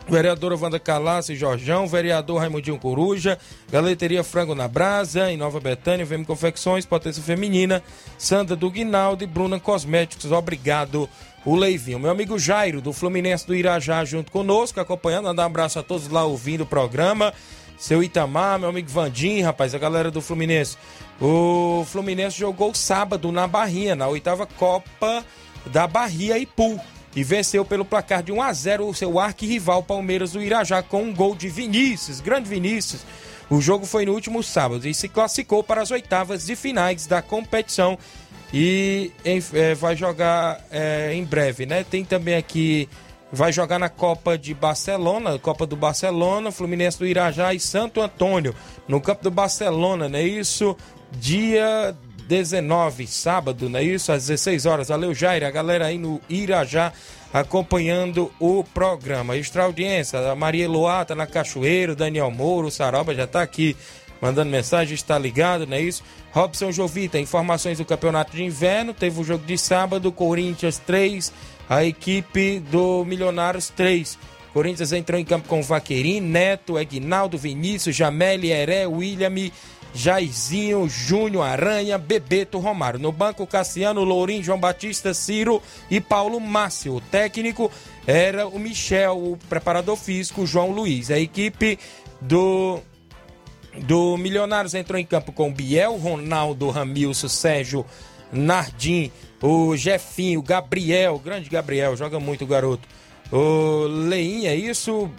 Vereadora 0.08 0.56
Wanda 0.56 0.78
Calassi 0.78 1.34
Jorjão, 1.34 1.86
vereador 1.86 2.38
Raimundinho 2.38 2.78
Coruja, 2.78 3.36
Galeteria 3.68 4.22
Frango 4.22 4.54
na 4.54 4.68
Brasa, 4.68 5.32
em 5.32 5.36
Nova 5.36 5.58
Betânia, 5.58 6.06
VM 6.06 6.24
Confecções, 6.24 6.86
Potência 6.86 7.22
Feminina, 7.22 7.82
Sandra 8.16 8.54
do 8.54 8.70
Guinaldo 8.70 9.24
e 9.24 9.26
Bruna 9.26 9.58
Cosméticos. 9.58 10.30
Obrigado, 10.30 11.08
o 11.46 11.54
Leivinho. 11.54 12.00
Meu 12.00 12.10
amigo 12.10 12.38
Jairo, 12.38 12.80
do 12.80 12.92
Fluminense 12.92 13.46
do 13.46 13.54
Irajá, 13.54 14.04
junto 14.04 14.32
conosco, 14.32 14.80
acompanhando. 14.80 15.26
Mandar 15.26 15.44
um 15.44 15.46
abraço 15.46 15.78
a 15.78 15.82
todos 15.82 16.08
lá 16.08 16.24
ouvindo 16.24 16.62
o 16.62 16.66
programa. 16.66 17.32
Seu 17.78 18.02
Itamar, 18.02 18.58
meu 18.58 18.68
amigo 18.68 18.90
Vandim, 18.90 19.42
rapaz, 19.42 19.72
a 19.72 19.78
galera 19.78 20.10
do 20.10 20.20
Fluminense. 20.20 20.76
O 21.20 21.86
Fluminense 21.86 22.36
jogou 22.36 22.74
sábado 22.74 23.30
na 23.30 23.46
Barrinha, 23.46 23.94
na 23.94 24.08
oitava 24.08 24.44
Copa 24.44 25.24
da 25.66 25.86
Bahia 25.86 26.36
Ipu 26.36 26.80
e 27.14 27.22
venceu 27.22 27.64
pelo 27.64 27.84
placar 27.84 28.22
de 28.22 28.32
1 28.32 28.42
a 28.42 28.52
0 28.52 28.88
o 28.88 28.94
seu 28.94 29.18
arquirrival 29.18 29.82
Palmeiras 29.82 30.32
do 30.32 30.42
Irajá 30.42 30.82
com 30.82 31.02
um 31.02 31.14
gol 31.14 31.36
de 31.36 31.48
Vinícius, 31.48 32.20
grande 32.20 32.48
Vinícius. 32.48 33.02
O 33.48 33.60
jogo 33.60 33.86
foi 33.86 34.04
no 34.04 34.12
último 34.12 34.42
sábado 34.42 34.88
e 34.88 34.92
se 34.92 35.08
classificou 35.08 35.62
para 35.62 35.80
as 35.80 35.92
oitavas 35.92 36.44
de 36.46 36.56
finais 36.56 37.06
da 37.06 37.22
competição 37.22 37.96
e 38.52 39.10
em- 39.24 39.42
eh, 39.54 39.74
vai 39.74 39.96
jogar 39.96 40.60
eh, 40.70 41.12
em 41.14 41.24
breve, 41.24 41.66
né? 41.66 41.84
Tem 41.88 42.04
também 42.04 42.34
aqui 42.34 42.88
vai 43.32 43.52
jogar 43.52 43.78
na 43.78 43.88
Copa 43.88 44.38
de 44.38 44.54
Barcelona, 44.54 45.38
Copa 45.38 45.66
do 45.66 45.76
Barcelona, 45.76 46.52
Fluminense 46.52 46.98
do 46.98 47.06
Irajá 47.06 47.52
e 47.52 47.58
Santo 47.60 48.00
Antônio, 48.00 48.54
no 48.86 49.00
campo 49.00 49.24
do 49.24 49.30
Barcelona, 49.30 50.08
não 50.08 50.18
é 50.18 50.22
isso? 50.22 50.76
Dia 51.12 51.94
19, 52.28 53.06
sábado, 53.06 53.68
não 53.68 53.78
é 53.80 53.82
isso? 53.82 54.12
Às 54.12 54.26
16 54.28 54.64
horas. 54.64 54.88
Valeu, 54.88 55.12
Jair, 55.12 55.44
a 55.44 55.50
galera 55.50 55.86
aí 55.86 55.98
no 55.98 56.20
Irajá 56.28 56.92
acompanhando 57.32 58.32
o 58.40 58.64
programa. 58.64 59.36
Extra 59.36 59.64
audiência, 59.64 60.18
a 60.30 60.34
Maria 60.34 60.64
Eloá 60.64 61.04
tá 61.04 61.14
na 61.14 61.26
Cachoeiro, 61.26 61.94
Daniel 61.94 62.30
Mouro, 62.30 62.70
Saroba 62.70 63.14
já 63.14 63.26
tá 63.26 63.42
aqui 63.42 63.76
mandando 64.20 64.50
mensagem, 64.50 64.94
está 64.94 65.18
ligado, 65.18 65.66
não 65.66 65.76
é 65.76 65.80
isso? 65.80 66.02
Robson 66.32 66.70
Jovita, 66.72 67.18
informações 67.18 67.78
do 67.78 67.84
campeonato 67.84 68.36
de 68.36 68.44
inverno. 68.44 68.92
Teve 68.92 69.20
o 69.20 69.24
jogo 69.24 69.44
de 69.44 69.56
sábado, 69.56 70.12
Corinthians 70.12 70.78
3, 70.78 71.32
a 71.68 71.84
equipe 71.84 72.60
do 72.60 73.04
Milionários 73.04 73.68
3. 73.70 74.18
Corinthians 74.52 74.92
entrou 74.92 75.20
em 75.20 75.24
campo 75.24 75.48
com 75.48 75.62
Vaquerim, 75.62 76.20
Neto, 76.20 76.78
Egnaldo, 76.78 77.36
Vinícius, 77.36 77.94
Jameli, 77.94 78.50
Heré, 78.50 78.86
William, 78.86 79.30
Jairzinho, 79.94 80.88
Júnior, 80.88 81.44
Aranha, 81.44 81.98
Bebeto, 81.98 82.58
Romário. 82.58 83.00
No 83.00 83.10
banco, 83.10 83.46
Cassiano, 83.46 84.04
Lourinho, 84.04 84.42
João 84.42 84.58
Batista, 84.58 85.14
Ciro 85.14 85.62
e 85.90 86.00
Paulo 86.00 86.38
Márcio. 86.38 86.96
O 86.96 87.00
técnico 87.00 87.70
era 88.06 88.46
o 88.46 88.58
Michel, 88.58 89.16
o 89.16 89.38
preparador 89.48 89.96
físico, 89.96 90.46
João 90.46 90.70
Luiz. 90.70 91.10
A 91.10 91.18
equipe 91.18 91.78
do 92.20 92.80
do 93.82 94.16
Milionários 94.16 94.74
entrou 94.74 94.98
em 94.98 95.04
campo 95.04 95.32
com 95.32 95.52
Biel, 95.52 95.96
Ronaldo, 95.96 96.70
Ramilson, 96.70 97.28
Sérgio, 97.28 97.84
Nardim, 98.32 99.10
o 99.42 99.76
Jefinho, 99.76 100.42
Gabriel, 100.42 101.18
grande 101.18 101.48
Gabriel, 101.48 101.96
joga 101.96 102.18
muito 102.18 102.46
garoto. 102.46 102.88
O 103.30 103.86
Leinha, 103.86 104.50
é 104.50 104.56
isso? 104.56 105.10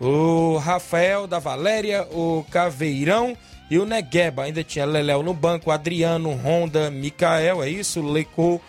O 0.00 0.56
Rafael 0.58 1.26
da 1.26 1.38
Valéria, 1.38 2.06
o 2.12 2.44
Caveirão 2.50 3.36
e 3.70 3.78
o 3.78 3.84
Negueba. 3.84 4.44
Ainda 4.44 4.62
tinha 4.62 4.84
Leléo 4.84 5.22
no 5.22 5.34
banco, 5.34 5.70
Adriano, 5.70 6.30
Honda, 6.30 6.90
Micael, 6.90 7.62
é 7.62 7.68
isso? 7.68 8.00
Leco, 8.00 8.60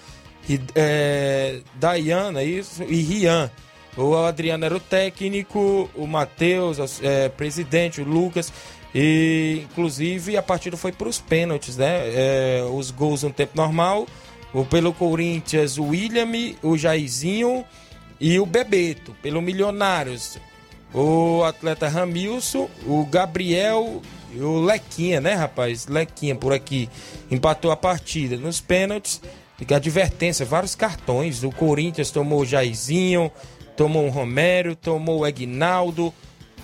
é, 0.75 1.59
Dayana, 1.75 2.41
é 2.41 2.45
isso? 2.45 2.83
E 2.83 3.01
Rian. 3.01 3.51
O 3.97 4.15
Adriano 4.15 4.65
era 4.65 4.75
o 4.75 4.79
técnico, 4.79 5.89
o 5.95 6.07
Matheus, 6.07 7.01
é, 7.01 7.29
presidente, 7.29 8.01
o 8.01 8.05
Lucas. 8.05 8.51
E 8.93 9.65
inclusive 9.69 10.35
a 10.35 10.41
partida 10.41 10.75
foi 10.75 10.91
para 10.91 11.07
os 11.07 11.19
pênaltis, 11.19 11.77
né? 11.77 12.09
É, 12.13 12.63
os 12.71 12.91
gols 12.91 13.23
no 13.23 13.31
tempo 13.31 13.53
normal. 13.55 14.07
O, 14.53 14.65
pelo 14.65 14.91
Corinthians, 14.93 15.77
o 15.77 15.85
William, 15.85 16.27
o 16.63 16.75
Jairzinho 16.77 17.63
e 18.19 18.39
o 18.39 18.45
Bebeto. 18.45 19.15
Pelo 19.21 19.41
Milionários, 19.41 20.39
o 20.93 21.43
atleta 21.43 21.87
Ramilson, 21.87 22.67
o 22.85 23.05
Gabriel 23.05 24.01
e 24.33 24.41
o 24.41 24.59
Lequinha, 24.59 25.21
né, 25.21 25.33
rapaz? 25.33 25.87
Lequinha 25.87 26.35
por 26.35 26.51
aqui 26.51 26.89
empatou 27.29 27.71
a 27.71 27.77
partida. 27.77 28.37
Nos 28.37 28.59
pênaltis, 28.59 29.21
fica 29.55 29.75
advertência, 29.75 30.45
vários 30.45 30.73
cartões. 30.73 31.43
O 31.43 31.51
Corinthians 31.51 32.09
tomou 32.09 32.41
o 32.41 32.45
Jairzinho, 32.45 33.31
tomou 33.77 34.07
o 34.07 34.09
Romero, 34.09 34.75
tomou 34.75 35.19
o 35.19 35.27
Egnaldo 35.27 36.11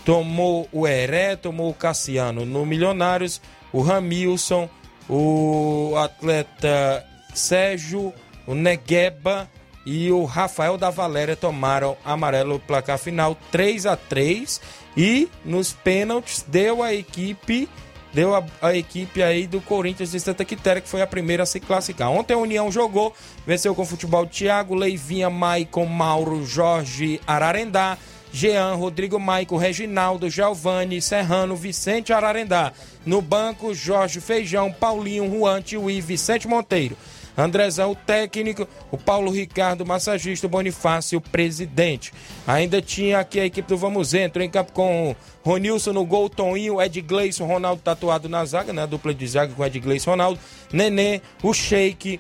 tomou 0.06 0.70
o 0.72 0.88
Heré, 0.88 1.36
tomou 1.36 1.70
o 1.70 1.74
Cassiano. 1.74 2.46
No 2.46 2.66
Milionários, 2.66 3.42
o 3.74 3.82
Ramilson, 3.82 4.70
o 5.10 5.94
atleta 5.98 7.04
Sérgio, 7.34 8.14
o 8.46 8.54
Negueba 8.54 9.50
e 9.86 10.12
o 10.12 10.24
Rafael 10.24 10.78
da 10.78 10.90
Valéria 10.90 11.36
tomaram 11.36 11.98
amarelo 12.06 12.60
placar 12.60 12.98
final 12.98 13.36
3 13.52 13.86
a 13.88 13.98
3 13.98 14.62
e 14.96 15.28
nos 15.44 15.74
pênaltis 15.74 16.46
deu 16.48 16.82
a 16.82 16.94
equipe 16.94 17.68
deu 18.14 18.34
a, 18.34 18.44
a, 18.62 18.74
equipe 18.74 19.22
aí 19.22 19.46
do 19.46 19.60
Corinthians 19.60 20.12
de 20.12 20.22
Santa 20.22 20.46
Quitéria, 20.46 20.82
que 20.82 20.88
foi 20.88 21.02
a 21.02 21.08
primeira 21.08 21.44
a 21.44 21.46
se 21.46 21.60
classificar. 21.60 22.10
Ontem 22.10 22.34
a 22.34 22.38
União 22.38 22.72
jogou, 22.72 23.14
venceu 23.46 23.76
com 23.76 23.82
o 23.82 23.86
futebol 23.86 24.26
Thiago, 24.26 24.74
Leivinha, 24.74 25.30
Maicon, 25.30 25.86
Mauro, 25.86 26.46
Jorge, 26.46 27.20
Ararendá, 27.28 27.98
Jean, 28.36 28.76
Rodrigo 28.76 29.18
Maico, 29.18 29.56
Reginaldo, 29.56 30.30
Giovanni, 30.30 31.02
Serrano, 31.02 31.56
Vicente 31.56 32.12
Ararendá. 32.12 32.74
No 33.06 33.22
banco, 33.22 33.74
Jorge 33.74 34.20
Feijão, 34.20 34.74
Paulinho, 34.74 35.32
Juan, 35.32 35.62
Tiuí, 35.62 36.02
Vicente 36.02 36.46
Monteiro. 36.46 36.98
Andrezão, 37.38 37.92
o 37.92 37.96
técnico, 37.96 38.68
o 38.92 38.98
Paulo 38.98 39.32
Ricardo, 39.32 39.86
massagista, 39.86 40.50
Bonifácio, 40.50 41.18
o 41.18 41.22
presidente. 41.22 42.12
Ainda 42.46 42.82
tinha 42.82 43.20
aqui 43.20 43.40
a 43.40 43.46
equipe 43.46 43.70
do 43.70 43.78
Vamos 43.78 44.14
Entrou 44.14 44.44
em 44.44 44.50
campo 44.50 44.74
com 44.74 45.16
Ronilson 45.42 45.94
no 45.94 46.06
gol, 46.06 46.30
Toninho, 46.30 46.82
Ed 46.82 47.02
Gleison, 47.02 47.46
Ronaldo 47.46 47.82
tatuado 47.82 48.28
na 48.28 48.44
zaga, 48.44 48.74
né? 48.74 48.86
Dupla 48.86 49.14
de 49.14 49.28
zaga 49.28 49.54
com 49.54 49.66
Ed 49.66 49.80
Gleison, 49.80 50.12
Ronaldo, 50.12 50.40
Nenê, 50.74 51.22
o 51.42 51.54
Sheik, 51.54 52.20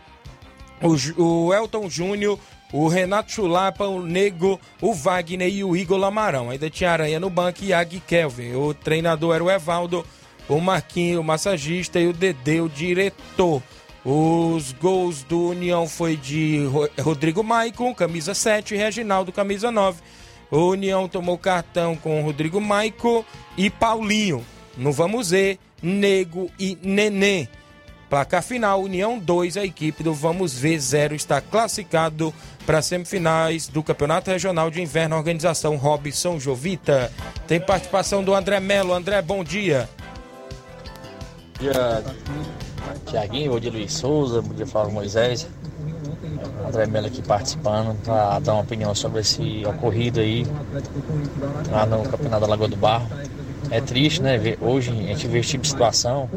o, 0.81 1.21
o 1.21 1.53
Elton 1.53 1.89
Júnior, 1.89 2.39
o 2.71 2.87
Renato 2.87 3.31
Chulapa, 3.31 3.85
o 3.85 4.01
Nego, 4.01 4.59
o 4.81 4.93
Wagner 4.93 5.49
e 5.49 5.63
o 5.63 5.75
Igor 5.75 5.97
Lamarão. 5.97 6.49
Ainda 6.49 6.69
tinha 6.69 6.91
Aranha 6.91 7.19
no 7.19 7.29
banco 7.29 7.63
e 7.63 7.73
Ag 7.73 7.99
Kelvin. 8.01 8.53
O 8.53 8.73
treinador 8.73 9.35
era 9.35 9.43
o 9.43 9.51
Evaldo, 9.51 10.05
o 10.47 10.59
Marquinho, 10.59 11.21
o 11.21 11.23
massagista 11.23 11.99
e 11.99 12.07
o 12.07 12.13
Dedê, 12.13 12.61
o 12.61 12.69
diretor. 12.69 13.61
Os 14.03 14.71
gols 14.73 15.23
do 15.23 15.49
União 15.49 15.87
foi 15.87 16.15
de 16.15 16.63
Rodrigo 17.01 17.43
Maicon, 17.43 17.93
camisa 17.93 18.35
7, 18.35 18.75
e 18.75 18.77
Reginaldo, 18.77 19.31
camisa 19.31 19.71
9. 19.71 19.99
O 20.51 20.69
União 20.69 21.07
tomou 21.07 21.37
cartão 21.37 21.95
com 21.95 22.21
Rodrigo 22.21 22.61
Maicon 22.61 23.25
e 23.57 23.69
Paulinho. 23.69 24.45
No 24.77 24.91
Vamos 24.91 25.31
Ver, 25.31 25.57
Nego 25.81 26.51
e 26.59 26.77
Nenê. 26.83 27.47
Placar 28.09 28.43
final, 28.43 28.83
União 28.83 29.17
2, 29.17 29.57
a 29.57 29.65
equipe 29.65 30.03
do 30.03 30.13
Vamos 30.13 30.53
Ver 30.53 30.79
0 30.79 31.15
está 31.15 31.41
classificado 31.41 32.33
para 32.65 32.81
semifinais 32.81 33.67
do 33.67 33.81
Campeonato 33.81 34.29
Regional 34.29 34.69
de 34.69 34.81
Inverno, 34.81 35.15
organização 35.15 35.75
Robson 35.75 36.39
Jovita. 36.39 37.11
Tem 37.47 37.59
participação 37.59 38.23
do 38.23 38.33
André 38.35 38.59
Melo. 38.59 38.93
André, 38.93 39.21
bom 39.21 39.43
dia. 39.43 39.89
Bom 41.57 41.59
dia, 41.59 42.03
Tiaguinho, 43.07 43.51
bom 43.51 43.59
dia, 43.59 43.71
Luiz 43.71 43.93
Souza, 43.93 44.41
bom 44.41 44.53
dia, 44.53 44.67
Flávio 44.67 44.93
Moisés. 44.93 45.47
André 46.67 46.85
Melo 46.85 47.07
aqui 47.07 47.23
participando 47.23 47.95
para 48.03 48.37
dar 48.39 48.53
uma 48.53 48.61
opinião 48.61 48.93
sobre 48.93 49.21
esse 49.21 49.63
ocorrido 49.65 50.19
aí 50.19 50.45
lá 51.71 51.85
no 51.87 52.03
Campeonato 52.03 52.41
da 52.41 52.47
Lagoa 52.47 52.67
do 52.67 52.77
Barro. 52.77 53.07
É 53.71 53.81
triste, 53.81 54.21
né? 54.21 54.39
Hoje 54.61 54.91
a 54.91 54.93
gente 54.93 55.27
vê 55.27 55.39
esse 55.39 55.49
tipo 55.49 55.63
de 55.63 55.69
situação 55.69 56.29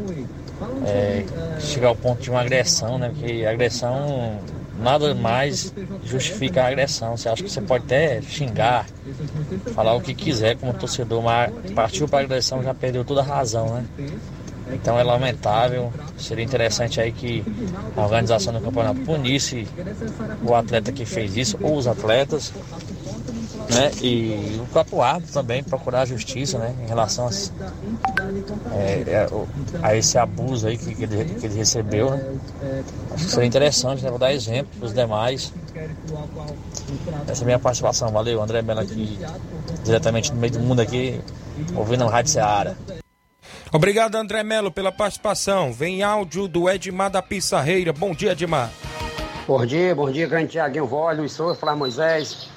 é, 0.85 1.25
chegar 1.61 1.89
ao 1.89 1.97
ponto 1.97 2.23
de 2.23 2.31
uma 2.31 2.41
agressão, 2.41 2.99
né? 2.99 3.09
Porque 3.09 3.45
agressão 3.45 4.41
nada 4.79 5.15
mais 5.15 5.73
justifica 6.05 6.63
a 6.63 6.69
agressão. 6.69 7.17
Você 7.17 7.29
acha 7.29 7.43
que 7.43 7.51
você 7.51 7.61
pode 7.61 7.85
até 7.85 8.21
xingar, 8.23 8.87
falar 9.75 9.95
o 9.95 10.01
que 10.01 10.15
quiser 10.15 10.57
como 10.57 10.73
torcedor, 10.73 11.23
mas 11.23 11.53
partiu 11.75 12.09
para 12.09 12.21
a 12.21 12.23
agressão 12.23 12.63
já 12.63 12.75
perdeu 12.75 13.05
toda 13.05 13.21
a 13.21 13.25
razão, 13.25 13.75
né? 13.75 13.85
Então 14.73 14.99
é 14.99 15.03
lamentável. 15.03 15.93
Seria 16.17 16.45
interessante 16.45 17.01
aí 17.01 17.13
que 17.13 17.45
a 17.97 18.03
organização 18.03 18.53
do 18.53 18.61
campeonato 18.61 19.01
punisse 19.01 19.67
o 20.43 20.55
atleta 20.55 20.93
que 20.93 21.05
fez 21.05 21.37
isso, 21.37 21.59
ou 21.63 21.77
os 21.77 21.87
atletas, 21.87 22.53
né? 23.71 23.91
E 24.01 24.59
o 24.61 24.67
próprio 24.67 25.03
árbitro 25.03 25.33
também 25.33 25.63
procurar 25.63 26.03
a 26.03 26.05
justiça, 26.05 26.59
né? 26.59 26.75
Em 26.83 26.87
relação 26.87 27.29
a, 27.29 28.75
é, 28.75 29.05
é, 29.07 29.29
a 29.83 29.97
esse 29.97 30.17
abuso 30.19 30.67
aí 30.67 30.79
que, 30.79 30.95
que, 30.95 31.05
ele, 31.05 31.25
que 31.35 31.47
ele 31.47 31.55
recebeu, 31.55 32.11
né? 32.11 32.35
Acho 33.13 33.25
que 33.27 33.31
seria 33.31 33.47
interessante, 33.47 34.03
né? 34.03 34.11
Vou 34.11 34.19
dar 34.19 34.33
exemplo 34.33 34.71
para 34.79 34.87
os 34.87 34.95
demais. 34.95 35.53
Essa 37.29 37.43
é 37.43 37.45
a 37.45 37.47
minha 37.47 37.59
participação. 37.59 38.11
Valeu, 38.11 38.43
André 38.43 38.63
Bela 38.63 38.83
aqui, 38.83 39.19
diretamente 39.85 40.33
no 40.33 40.41
meio 40.41 40.53
do 40.55 40.61
mundo 40.61 40.81
aqui, 40.81 41.21
ouvindo 41.77 42.05
o 42.05 42.09
Rádio 42.09 42.33
Seara. 42.33 42.77
Obrigado, 43.71 44.15
André 44.15 44.43
Melo, 44.43 44.71
pela 44.71 44.91
participação. 44.91 45.73
Vem 45.73 46.03
áudio 46.03 46.49
do 46.49 46.71
Edmar 46.71 47.11
da 47.11 47.21
Pissarreira. 47.21 47.93
Bom 47.93 48.15
dia, 48.15 48.33
Edmar. 48.33 48.71
Bom 49.47 49.65
dia, 49.65 49.95
bom 49.95 50.11
dia, 50.11 50.27
grande 50.27 50.53
Tiaguinho 50.53 50.87
Vó, 50.87 51.11
Luiz 51.11 51.33
Souza, 51.33 51.59
Flávio 51.59 51.79
Moisés 51.79 52.49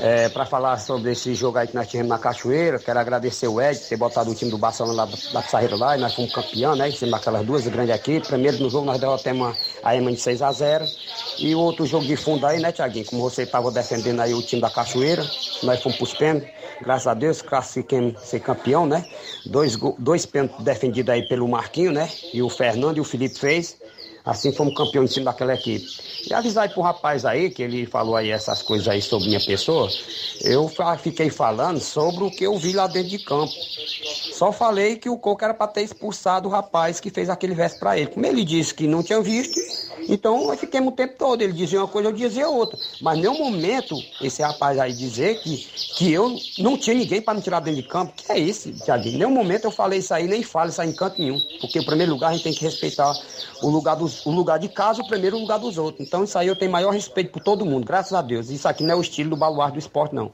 é, 0.00 0.28
para 0.28 0.44
falar 0.44 0.78
sobre 0.78 1.12
esse 1.12 1.34
jogo 1.34 1.58
aí 1.58 1.66
que 1.66 1.74
nós 1.74 1.88
tivemos 1.88 2.08
na 2.08 2.18
Cachoeira. 2.18 2.78
Quero 2.78 2.98
agradecer 2.98 3.48
o 3.48 3.60
Ed 3.60 3.78
por 3.78 3.88
ter 3.88 3.96
botado 3.96 4.30
o 4.30 4.34
time 4.34 4.50
do 4.50 4.58
Barcelona 4.58 5.04
lá 5.04 5.08
da 5.32 5.42
Pissarreira 5.42 5.76
lá, 5.76 5.96
e 5.96 6.00
nós 6.00 6.14
fomos 6.14 6.32
campeão, 6.32 6.74
né? 6.74 6.88
Em 6.88 6.92
cima 6.92 7.12
daquelas 7.12 7.44
duas 7.44 7.66
grandes 7.66 7.94
equipes. 7.94 8.28
Primeiro 8.28 8.58
no 8.58 8.70
jogo 8.70 8.86
nós 8.86 8.98
derrotamos 8.98 9.56
a 9.82 9.96
EMA 9.96 10.12
de 10.12 10.20
6 10.20 10.42
a 10.42 10.52
0 10.52 10.84
E 11.38 11.54
outro 11.54 11.86
jogo 11.86 12.06
de 12.06 12.16
fundo 12.16 12.46
aí, 12.46 12.60
né, 12.60 12.72
Tiaguinho? 12.72 13.06
Como 13.06 13.22
você 13.22 13.42
estava 13.42 13.70
defendendo 13.70 14.20
aí 14.20 14.34
o 14.34 14.42
time 14.42 14.60
da 14.60 14.70
Cachoeira, 14.70 15.22
nós 15.62 15.82
fomos 15.82 15.98
pros 15.98 16.14
pênaltis. 16.14 16.48
Graças 16.80 17.06
a 17.06 17.14
Deus, 17.14 17.40
classifiquemos 17.40 18.20
ser 18.20 18.40
campeão, 18.40 18.86
né? 18.86 19.06
Dois, 19.46 19.76
dois 19.98 20.26
pênaltis 20.26 20.64
defendidos 20.64 21.14
aí 21.14 21.26
pelo 21.28 21.46
Marquinho, 21.48 21.92
né? 21.92 22.10
E 22.32 22.42
o 22.42 22.48
Fernando 22.48 22.98
e 22.98 23.00
o 23.00 23.04
Felipe 23.04 23.38
fez. 23.38 23.76
Assim 24.24 24.52
fomos 24.52 24.74
campeões 24.74 25.10
em 25.10 25.14
cima 25.14 25.26
daquela 25.26 25.52
equipe. 25.52 25.86
E 26.26 26.32
avisar 26.32 26.72
pro 26.72 26.80
rapaz 26.80 27.26
aí, 27.26 27.50
que 27.50 27.62
ele 27.62 27.84
falou 27.84 28.16
aí 28.16 28.30
essas 28.30 28.62
coisas 28.62 28.88
aí 28.88 29.02
sobre 29.02 29.28
minha 29.28 29.40
pessoa, 29.40 29.90
eu 30.40 30.70
fiquei 30.98 31.28
falando 31.28 31.78
sobre 31.78 32.24
o 32.24 32.30
que 32.30 32.44
eu 32.44 32.56
vi 32.56 32.72
lá 32.72 32.86
dentro 32.86 33.10
de 33.10 33.18
campo. 33.18 33.52
Só 34.32 34.50
falei 34.50 34.96
que 34.96 35.10
o 35.10 35.18
Coco 35.18 35.44
era 35.44 35.52
para 35.52 35.66
ter 35.66 35.82
expulsado 35.82 36.48
o 36.48 36.50
rapaz 36.50 37.00
que 37.00 37.10
fez 37.10 37.28
aquele 37.28 37.54
verso 37.54 37.78
para 37.78 37.98
ele. 37.98 38.06
Como 38.06 38.24
ele 38.24 38.44
disse 38.44 38.74
que 38.74 38.86
não 38.86 39.02
tinha 39.02 39.20
visto, 39.20 39.60
Então 40.08 40.46
nós 40.46 40.58
fiquemos 40.58 40.92
o 40.92 40.96
tempo 40.96 41.14
todo. 41.18 41.42
Ele 41.42 41.52
dizia 41.52 41.80
uma 41.80 41.88
coisa, 41.88 42.08
eu 42.08 42.12
dizia 42.12 42.48
outra. 42.48 42.78
Mas 43.00 43.18
nenhum 43.18 43.38
momento 43.38 43.96
esse 44.20 44.42
rapaz 44.42 44.78
aí 44.78 44.92
dizer 44.92 45.40
que, 45.40 45.66
que 45.96 46.12
eu 46.12 46.36
não 46.58 46.76
tinha 46.76 46.94
ninguém 46.94 47.20
para 47.20 47.34
me 47.34 47.40
tirar 47.40 47.60
dentro 47.60 47.82
de 47.82 47.88
campo. 47.88 48.12
Que 48.16 48.32
é 48.32 48.38
isso, 48.38 48.72
Tiaguinho? 48.72 49.18
Nenhum 49.18 49.30
momento 49.30 49.64
eu 49.64 49.70
falei 49.70 49.98
isso 49.98 50.12
aí, 50.12 50.26
nem 50.26 50.42
falo 50.42 50.70
isso 50.70 50.80
aí 50.80 50.88
em 50.88 50.94
canto 50.94 51.20
nenhum. 51.20 51.40
Porque 51.60 51.78
em 51.78 51.84
primeiro 51.84 52.12
lugar 52.12 52.30
a 52.30 52.32
gente 52.32 52.44
tem 52.44 52.52
que 52.52 52.64
respeitar 52.64 53.14
o 53.62 53.70
lugar, 53.70 53.96
dos, 53.96 54.24
o 54.26 54.30
lugar 54.30 54.58
de 54.58 54.68
casa, 54.68 55.02
o 55.02 55.06
primeiro 55.06 55.38
lugar 55.38 55.58
dos 55.58 55.78
outros. 55.78 56.06
Então 56.06 56.24
isso 56.24 56.38
aí 56.38 56.48
eu 56.48 56.56
tenho 56.56 56.70
maior 56.70 56.90
respeito 56.90 57.32
por 57.32 57.42
todo 57.42 57.64
mundo, 57.64 57.84
graças 57.84 58.12
a 58.12 58.22
Deus. 58.22 58.50
Isso 58.50 58.68
aqui 58.68 58.82
não 58.82 58.94
é 58.94 58.96
o 58.96 59.00
estilo 59.00 59.30
do 59.30 59.36
baluarte 59.36 59.74
do 59.74 59.78
esporte, 59.78 60.14
não. 60.14 60.32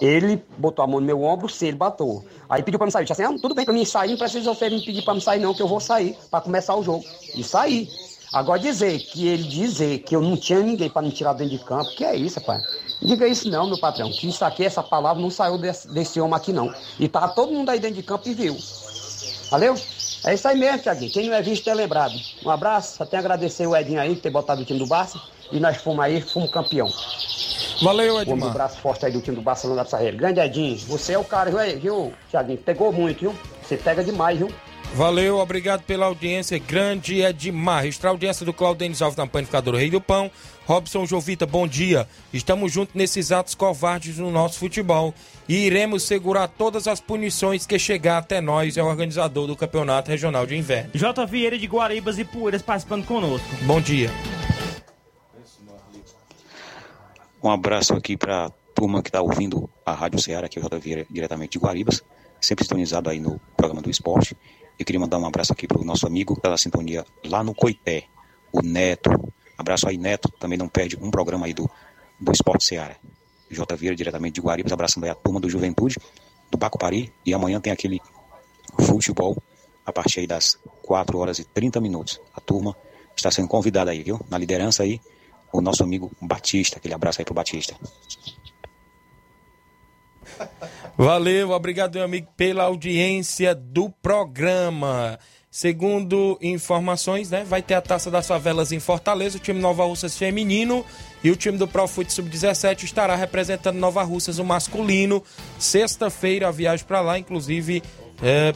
Ele 0.00 0.42
botou 0.58 0.82
a 0.82 0.86
mão 0.86 1.00
no 1.00 1.06
meu 1.06 1.22
ombro, 1.22 1.48
se 1.48 1.66
ele 1.66 1.76
bateu. 1.76 2.24
Aí 2.48 2.62
pediu 2.62 2.78
pra 2.78 2.86
me 2.86 2.92
sair. 2.92 3.02
Eu 3.02 3.06
disse 3.06 3.22
assim, 3.22 3.34
ah, 3.34 3.38
tudo 3.40 3.54
bem 3.54 3.64
pra 3.64 3.74
mim 3.74 3.84
sair, 3.84 4.10
não 4.10 4.18
precisa 4.18 4.52
você 4.52 4.68
me 4.68 4.84
pedir 4.84 5.02
pra 5.02 5.14
me 5.14 5.20
sair 5.20 5.40
não, 5.40 5.54
que 5.54 5.62
eu 5.62 5.68
vou 5.68 5.80
sair 5.80 6.16
pra 6.30 6.40
começar 6.40 6.74
o 6.74 6.82
jogo. 6.82 7.04
E 7.34 7.44
sair. 7.44 7.88
Agora 8.34 8.58
dizer 8.58 8.98
que 8.98 9.28
ele 9.28 9.44
dizer 9.44 10.00
que 10.00 10.16
eu 10.16 10.20
não 10.20 10.36
tinha 10.36 10.58
ninguém 10.58 10.90
pra 10.90 11.00
me 11.00 11.12
tirar 11.12 11.34
dentro 11.34 11.56
de 11.56 11.64
campo, 11.64 11.88
que 11.94 12.04
é 12.04 12.16
isso, 12.16 12.40
pai? 12.40 12.60
Diga 13.00 13.28
isso 13.28 13.48
não, 13.48 13.68
meu 13.68 13.78
patrão, 13.78 14.10
que 14.10 14.28
isso 14.28 14.44
aqui, 14.44 14.64
essa 14.64 14.82
palavra 14.82 15.22
não 15.22 15.30
saiu 15.30 15.56
desse, 15.56 15.86
desse 15.86 16.20
homem 16.20 16.34
aqui 16.34 16.52
não. 16.52 16.74
E 16.98 17.08
tá 17.08 17.28
todo 17.28 17.52
mundo 17.52 17.68
aí 17.68 17.78
dentro 17.78 17.94
de 17.94 18.02
campo 18.02 18.28
e 18.28 18.34
viu. 18.34 18.58
Valeu? 19.52 19.76
É 20.24 20.34
isso 20.34 20.48
aí 20.48 20.58
mesmo, 20.58 20.78
Tiaguinho. 20.78 21.12
Quem 21.12 21.28
não 21.28 21.36
é 21.36 21.42
visto 21.42 21.68
é 21.70 21.74
lembrado. 21.74 22.14
Um 22.44 22.50
abraço, 22.50 22.96
só 22.96 23.06
tenho 23.06 23.22
a 23.22 23.24
agradecer 23.24 23.68
o 23.68 23.76
Edinho 23.76 24.00
aí 24.00 24.16
por 24.16 24.22
ter 24.22 24.30
botado 24.30 24.62
o 24.62 24.64
time 24.64 24.80
do 24.80 24.86
Barça. 24.86 25.20
E 25.52 25.60
nós 25.60 25.76
fomos 25.76 26.04
aí, 26.04 26.20
fomos 26.20 26.50
campeão. 26.50 26.88
Valeu, 27.82 28.20
Edmar. 28.20 28.48
Um 28.48 28.52
braço 28.52 28.78
forte 28.78 29.06
aí 29.06 29.12
do 29.12 29.20
time 29.20 29.36
do 29.36 29.42
Barcelona 29.42 29.84
da 29.84 29.88
Sarreira. 29.88 30.16
Grande 30.16 30.40
Edinho, 30.40 30.76
você 30.78 31.12
é 31.12 31.18
o 31.18 31.24
cara, 31.24 31.50
viu, 31.50 31.78
viu 31.78 32.12
Tiaguinho? 32.30 32.58
Pegou 32.58 32.92
muito, 32.92 33.20
viu? 33.20 33.34
Você 33.62 33.76
pega 33.76 34.02
demais, 34.02 34.38
viu? 34.38 34.48
Valeu, 34.94 35.38
obrigado 35.38 35.82
pela 35.82 36.06
audiência. 36.06 36.56
Grande 36.56 37.20
Edmar. 37.20 37.82
Registrar 37.82 38.10
a 38.10 38.12
audiência 38.12 38.46
do 38.46 38.52
Claudenis 38.52 39.02
Alves 39.02 39.16
na 39.16 39.26
Panificadora 39.26 39.76
Rei 39.76 39.90
do 39.90 40.00
Pão. 40.00 40.30
Robson 40.66 41.04
Jovita, 41.04 41.44
bom 41.44 41.66
dia. 41.66 42.08
Estamos 42.32 42.70
juntos 42.70 42.94
nesses 42.94 43.32
atos 43.32 43.56
covardes 43.56 44.18
no 44.18 44.30
nosso 44.30 44.56
futebol 44.56 45.12
e 45.48 45.66
iremos 45.66 46.04
segurar 46.04 46.46
todas 46.46 46.86
as 46.86 47.00
punições 47.00 47.66
que 47.66 47.76
chegar 47.76 48.18
até 48.18 48.40
nós, 48.40 48.76
é 48.76 48.82
o 48.84 48.86
organizador 48.86 49.48
do 49.48 49.56
Campeonato 49.56 50.12
Regional 50.12 50.46
de 50.46 50.56
Inverno. 50.56 50.90
J. 50.94 51.26
Vieira 51.26 51.58
de 51.58 51.66
Guaribas 51.66 52.16
e 52.16 52.24
Poeiras 52.24 52.62
participando 52.62 53.04
conosco. 53.04 53.48
Bom 53.62 53.80
dia. 53.80 54.10
Um 57.42 57.50
abraço 57.50 57.94
aqui 57.94 58.16
para 58.16 58.46
a 58.46 58.50
turma 58.72 59.02
que 59.02 59.08
está 59.08 59.20
ouvindo 59.20 59.68
a 59.84 59.92
Rádio 59.92 60.22
Ceará, 60.22 60.46
aqui 60.46 60.60
é 60.60 60.62
o 60.62 60.64
J. 60.64 60.78
Vieira, 60.78 61.04
diretamente 61.10 61.58
de 61.58 61.58
Guaribas, 61.58 62.00
sempre 62.40 62.64
sintonizado 62.64 63.10
aí 63.10 63.18
no 63.18 63.40
programa 63.56 63.82
do 63.82 63.90
esporte. 63.90 64.36
Eu 64.78 64.84
queria 64.84 65.00
mandar 65.00 65.18
um 65.18 65.26
abraço 65.26 65.52
aqui 65.52 65.66
para 65.66 65.80
o 65.80 65.84
nosso 65.84 66.06
amigo 66.06 66.38
pela 66.40 66.58
sintonia 66.58 67.04
lá 67.24 67.44
no 67.44 67.54
Coité, 67.54 68.04
o 68.52 68.60
Neto. 68.60 69.10
Abraço 69.56 69.88
aí, 69.88 69.96
Neto. 69.96 70.28
Também 70.38 70.58
não 70.58 70.68
perde 70.68 70.96
um 71.00 71.10
programa 71.10 71.46
aí 71.46 71.54
do, 71.54 71.70
do 72.18 72.32
Esporte 72.32 72.64
Ceará. 72.64 72.96
J. 73.50 73.76
Vieira, 73.76 73.94
diretamente 73.94 74.34
de 74.34 74.40
Guaribas, 74.40 74.72
abraçando 74.72 75.04
aí 75.04 75.10
a 75.10 75.14
turma 75.14 75.38
do 75.38 75.48
Juventude, 75.48 75.96
do 76.50 76.58
Bacupari. 76.58 77.12
E 77.24 77.32
amanhã 77.32 77.60
tem 77.60 77.72
aquele 77.72 78.00
futebol 78.80 79.40
a 79.86 79.92
partir 79.92 80.20
aí 80.20 80.26
das 80.26 80.58
4 80.82 81.18
horas 81.18 81.38
e 81.38 81.44
30 81.44 81.80
minutos. 81.80 82.20
A 82.34 82.40
turma 82.40 82.76
está 83.16 83.30
sendo 83.30 83.48
convidada 83.48 83.90
aí, 83.90 84.02
viu? 84.02 84.20
Na 84.28 84.38
liderança 84.38 84.82
aí, 84.82 85.00
o 85.52 85.60
nosso 85.60 85.84
amigo 85.84 86.10
Batista. 86.20 86.78
Aquele 86.78 86.94
abraço 86.94 87.20
aí 87.20 87.24
pro 87.24 87.34
Batista. 87.34 87.76
Valeu, 90.96 91.50
obrigado, 91.50 91.96
meu 91.96 92.04
amigo, 92.04 92.28
pela 92.36 92.64
audiência 92.64 93.52
do 93.52 93.90
programa. 93.90 95.18
Segundo 95.50 96.38
informações, 96.40 97.30
né, 97.30 97.44
vai 97.44 97.62
ter 97.62 97.74
a 97.74 97.80
Taça 97.80 98.12
das 98.12 98.28
Favelas 98.28 98.70
em 98.70 98.78
Fortaleza, 98.78 99.36
o 99.36 99.40
time 99.40 99.60
Nova 99.60 99.84
Russas 99.84 100.16
feminino 100.16 100.86
e 101.22 101.32
o 101.32 101.36
time 101.36 101.58
do 101.58 101.66
Profute 101.66 102.12
Sub-17 102.12 102.84
estará 102.84 103.16
representando 103.16 103.76
Nova 103.76 104.04
Russas, 104.04 104.38
o 104.38 104.44
masculino. 104.44 105.22
Sexta-feira 105.58 106.46
a 106.46 106.52
viagem 106.52 106.86
para 106.86 107.00
lá, 107.00 107.18
inclusive 107.18 107.82
é, 108.22 108.54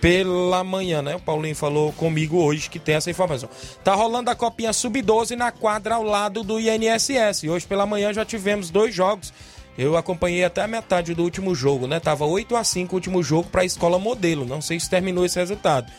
pela 0.00 0.64
manhã, 0.64 1.02
né? 1.02 1.16
O 1.16 1.20
Paulinho 1.20 1.56
falou 1.56 1.92
comigo 1.92 2.38
hoje 2.38 2.70
que 2.70 2.78
tem 2.78 2.94
essa 2.94 3.10
informação. 3.10 3.48
Tá 3.82 3.94
rolando 3.94 4.30
a 4.30 4.34
copinha 4.34 4.72
Sub-12 4.72 5.36
na 5.36 5.52
quadra 5.52 5.96
ao 5.96 6.02
lado 6.02 6.42
do 6.42 6.58
INSS. 6.58 7.44
Hoje 7.44 7.66
pela 7.66 7.84
manhã 7.84 8.12
já 8.12 8.24
tivemos 8.24 8.70
dois 8.70 8.94
jogos. 8.94 9.32
Eu 9.76 9.96
acompanhei 9.96 10.44
até 10.44 10.62
a 10.62 10.68
metade 10.68 11.14
do 11.14 11.22
último 11.22 11.54
jogo, 11.54 11.86
né? 11.86 11.98
Tava 11.98 12.24
8 12.24 12.54
a 12.54 12.62
5 12.62 12.92
o 12.92 12.96
último 12.96 13.22
jogo 13.22 13.48
para 13.50 13.62
a 13.62 13.64
escola 13.64 13.98
modelo. 13.98 14.44
Não 14.44 14.60
sei 14.60 14.78
se 14.78 14.88
terminou 14.88 15.24
esse 15.24 15.38
resultado. 15.38 15.90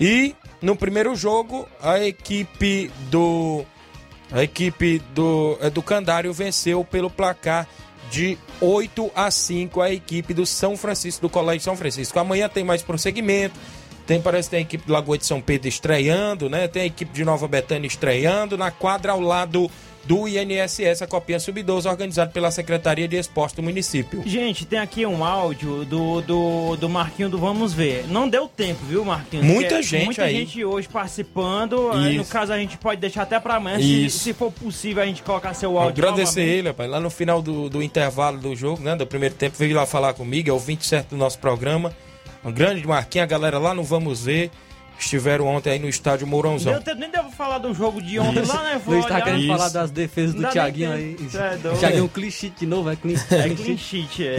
E 0.00 0.34
no 0.62 0.76
primeiro 0.76 1.14
jogo, 1.16 1.66
a 1.82 2.00
equipe 2.00 2.90
do 3.10 3.64
a 4.30 4.42
equipe 4.42 5.00
do 5.14 5.58
é, 5.60 5.70
do 5.70 5.82
Candário 5.82 6.32
venceu 6.32 6.84
pelo 6.84 7.10
placar 7.10 7.66
de 8.10 8.38
8 8.60 9.10
a 9.14 9.30
5 9.30 9.80
a 9.80 9.92
equipe 9.92 10.32
do 10.32 10.46
São 10.46 10.76
Francisco, 10.76 11.22
do 11.22 11.30
Colégio 11.30 11.64
São 11.64 11.76
Francisco. 11.76 12.18
Amanhã 12.18 12.48
tem 12.48 12.62
mais 12.62 12.82
prosseguimento. 12.82 13.58
Tem, 14.06 14.22
parece 14.22 14.48
que 14.48 14.50
tem 14.52 14.58
a 14.60 14.62
equipe 14.62 14.86
do 14.86 14.92
Lagoa 14.92 15.18
de 15.18 15.26
São 15.26 15.40
Pedro 15.40 15.66
estreando, 15.66 16.48
né? 16.48 16.68
Tem 16.68 16.82
a 16.82 16.86
equipe 16.86 17.12
de 17.12 17.24
Nova 17.24 17.48
Betânia 17.48 17.88
estreando 17.88 18.56
na 18.56 18.70
quadra 18.70 19.10
ao 19.10 19.20
lado 19.20 19.68
do 20.06 20.28
INSS, 20.28 21.02
a 21.02 21.06
Copinha 21.06 21.40
Sub-12, 21.40 21.86
organizada 21.90 22.30
pela 22.30 22.50
Secretaria 22.50 23.08
de 23.08 23.16
Esporte 23.16 23.56
do 23.56 23.62
município. 23.62 24.22
Gente, 24.24 24.64
tem 24.64 24.78
aqui 24.78 25.04
um 25.04 25.24
áudio 25.24 25.84
do, 25.84 26.20
do, 26.20 26.76
do 26.76 26.88
Marquinho 26.88 27.28
do 27.28 27.38
Vamos 27.38 27.72
Ver. 27.72 28.06
Não 28.08 28.28
deu 28.28 28.46
tempo, 28.48 28.84
viu, 28.86 29.04
Marquinho? 29.04 29.44
Muita 29.44 29.82
gente 29.82 30.04
muita 30.04 30.24
aí. 30.24 30.36
gente 30.36 30.64
hoje 30.64 30.88
participando. 30.88 31.90
Aí, 31.92 32.16
No 32.16 32.24
caso, 32.24 32.52
a 32.52 32.58
gente 32.58 32.78
pode 32.78 33.00
deixar 33.00 33.22
até 33.22 33.40
pra 33.40 33.56
amanhã, 33.56 33.78
se, 33.78 34.06
Isso. 34.06 34.18
se 34.20 34.32
for 34.32 34.52
possível, 34.52 35.02
a 35.02 35.06
gente 35.06 35.22
colocar 35.22 35.54
seu 35.54 35.76
áudio 35.76 36.04
Agradecer 36.04 36.40
novamente. 36.40 36.58
ele, 36.58 36.68
rapaz. 36.68 36.90
Lá 36.90 37.00
no 37.00 37.10
final 37.10 37.42
do, 37.42 37.68
do 37.68 37.82
intervalo 37.82 38.38
do 38.38 38.54
jogo, 38.54 38.82
né? 38.82 38.94
Do 38.94 39.06
primeiro 39.06 39.34
tempo, 39.34 39.56
veio 39.58 39.74
lá 39.74 39.84
falar 39.86 40.14
comigo, 40.14 40.48
é 40.48 40.52
o 40.52 40.58
27 40.58 41.08
do 41.08 41.16
nosso 41.16 41.38
programa. 41.38 41.92
Um 42.44 42.52
grande 42.52 42.86
Marquinhos, 42.86 43.24
a 43.24 43.26
galera 43.26 43.58
lá 43.58 43.74
no 43.74 43.82
Vamos 43.82 44.24
Ver. 44.24 44.50
Estiveram 44.98 45.46
ontem 45.46 45.70
aí 45.70 45.78
no 45.78 45.88
estádio 45.88 46.26
Mourãozão. 46.26 46.80
Tempo, 46.80 46.98
nem 46.98 47.10
devo 47.10 47.30
falar 47.30 47.58
do 47.58 47.72
jogo 47.74 48.00
de 48.00 48.18
ontem 48.18 48.44
lá, 48.44 48.62
né? 48.62 48.80
Vou 48.84 48.94
Luiz 48.94 49.06
tá 49.06 49.14
olhar. 49.16 49.24
querendo 49.24 49.46
falar 49.46 49.68
das 49.68 49.90
defesas 49.90 50.34
do 50.34 50.48
Thiaguinho 50.48 50.92
aí. 50.92 51.16
é. 51.34 51.76
Thiaguinho 51.78 52.08
clean 52.08 52.30
sheet 52.30 52.54
de 52.60 52.66
novo, 52.66 52.90
é 52.90 52.96
clean, 52.96 53.16
É 53.30 53.48
clean 53.50 53.76
sheet, 53.76 54.26
é. 54.26 54.36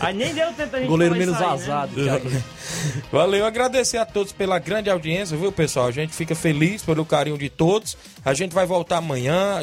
Aí 0.00 0.14
nem 0.14 0.32
deu 0.32 0.52
tempo 0.52 0.72
da 0.72 0.78
gente 0.78 0.88
Goleiro 0.88 1.14
menos 1.14 1.34
isso 1.34 1.44
aí, 1.44 1.50
vazado, 1.50 2.02
né? 2.02 2.42
Valeu, 3.12 3.44
agradecer 3.44 3.98
a 3.98 4.06
todos 4.06 4.32
pela 4.32 4.58
grande 4.58 4.88
audiência, 4.90 5.36
viu, 5.36 5.52
pessoal? 5.52 5.86
A 5.86 5.92
gente 5.92 6.14
fica 6.14 6.34
feliz 6.34 6.82
pelo 6.82 7.04
carinho 7.04 7.36
de 7.36 7.48
todos. 7.50 7.96
A 8.24 8.32
gente 8.32 8.52
vai 8.54 8.64
voltar 8.66 8.96
amanhã. 8.98 9.62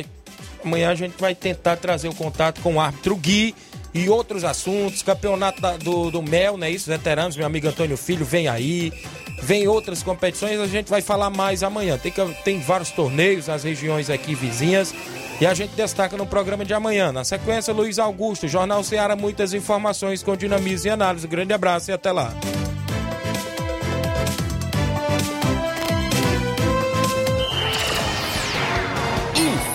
Amanhã 0.64 0.92
a 0.92 0.96
gente 0.96 1.16
vai 1.20 1.34
tentar 1.34 1.78
trazer 1.78 2.08
o 2.10 2.14
contato 2.14 2.62
com 2.62 2.76
o 2.76 2.80
árbitro 2.80 3.16
Gui 3.16 3.56
e 3.98 4.10
outros 4.10 4.44
assuntos. 4.44 5.02
Campeonato 5.02 5.62
da- 5.62 5.78
do, 5.78 6.12
do 6.12 6.22
Mel, 6.22 6.58
né? 6.58 6.70
Isso, 6.70 6.90
veteranos, 6.90 7.36
meu 7.36 7.46
amigo 7.46 7.68
Antônio 7.68 7.98
Filho, 7.98 8.26
vem 8.26 8.48
aí. 8.48 8.92
Vem 9.42 9.68
outras 9.68 10.02
competições, 10.02 10.60
a 10.60 10.68
gente 10.68 10.90
vai 10.90 11.02
falar 11.02 11.30
mais 11.30 11.62
amanhã. 11.64 11.98
Tem, 11.98 12.12
que- 12.12 12.44
tem 12.44 12.60
vários 12.60 12.90
torneios 12.92 13.48
nas 13.48 13.64
regiões 13.64 14.10
aqui 14.10 14.34
vizinhas. 14.36 14.94
E 15.40 15.46
a 15.46 15.54
gente 15.54 15.72
destaca 15.76 16.18
no 16.18 16.26
programa 16.26 16.66
de 16.66 16.74
amanhã. 16.74 17.12
Na 17.12 17.24
sequência, 17.24 17.72
Luiz 17.74 18.00
Augusto, 18.00 18.48
Jornal 18.48 18.84
Ceará, 18.84 19.16
muitas 19.16 19.54
informações 19.54 20.24
com 20.24 20.36
dinamismo 20.36 20.88
e 20.88 20.90
análise. 20.90 21.28
Grande 21.28 21.54
abraço 21.54 21.92
e 21.92 21.94
até 21.94 22.12
lá. 22.12 22.34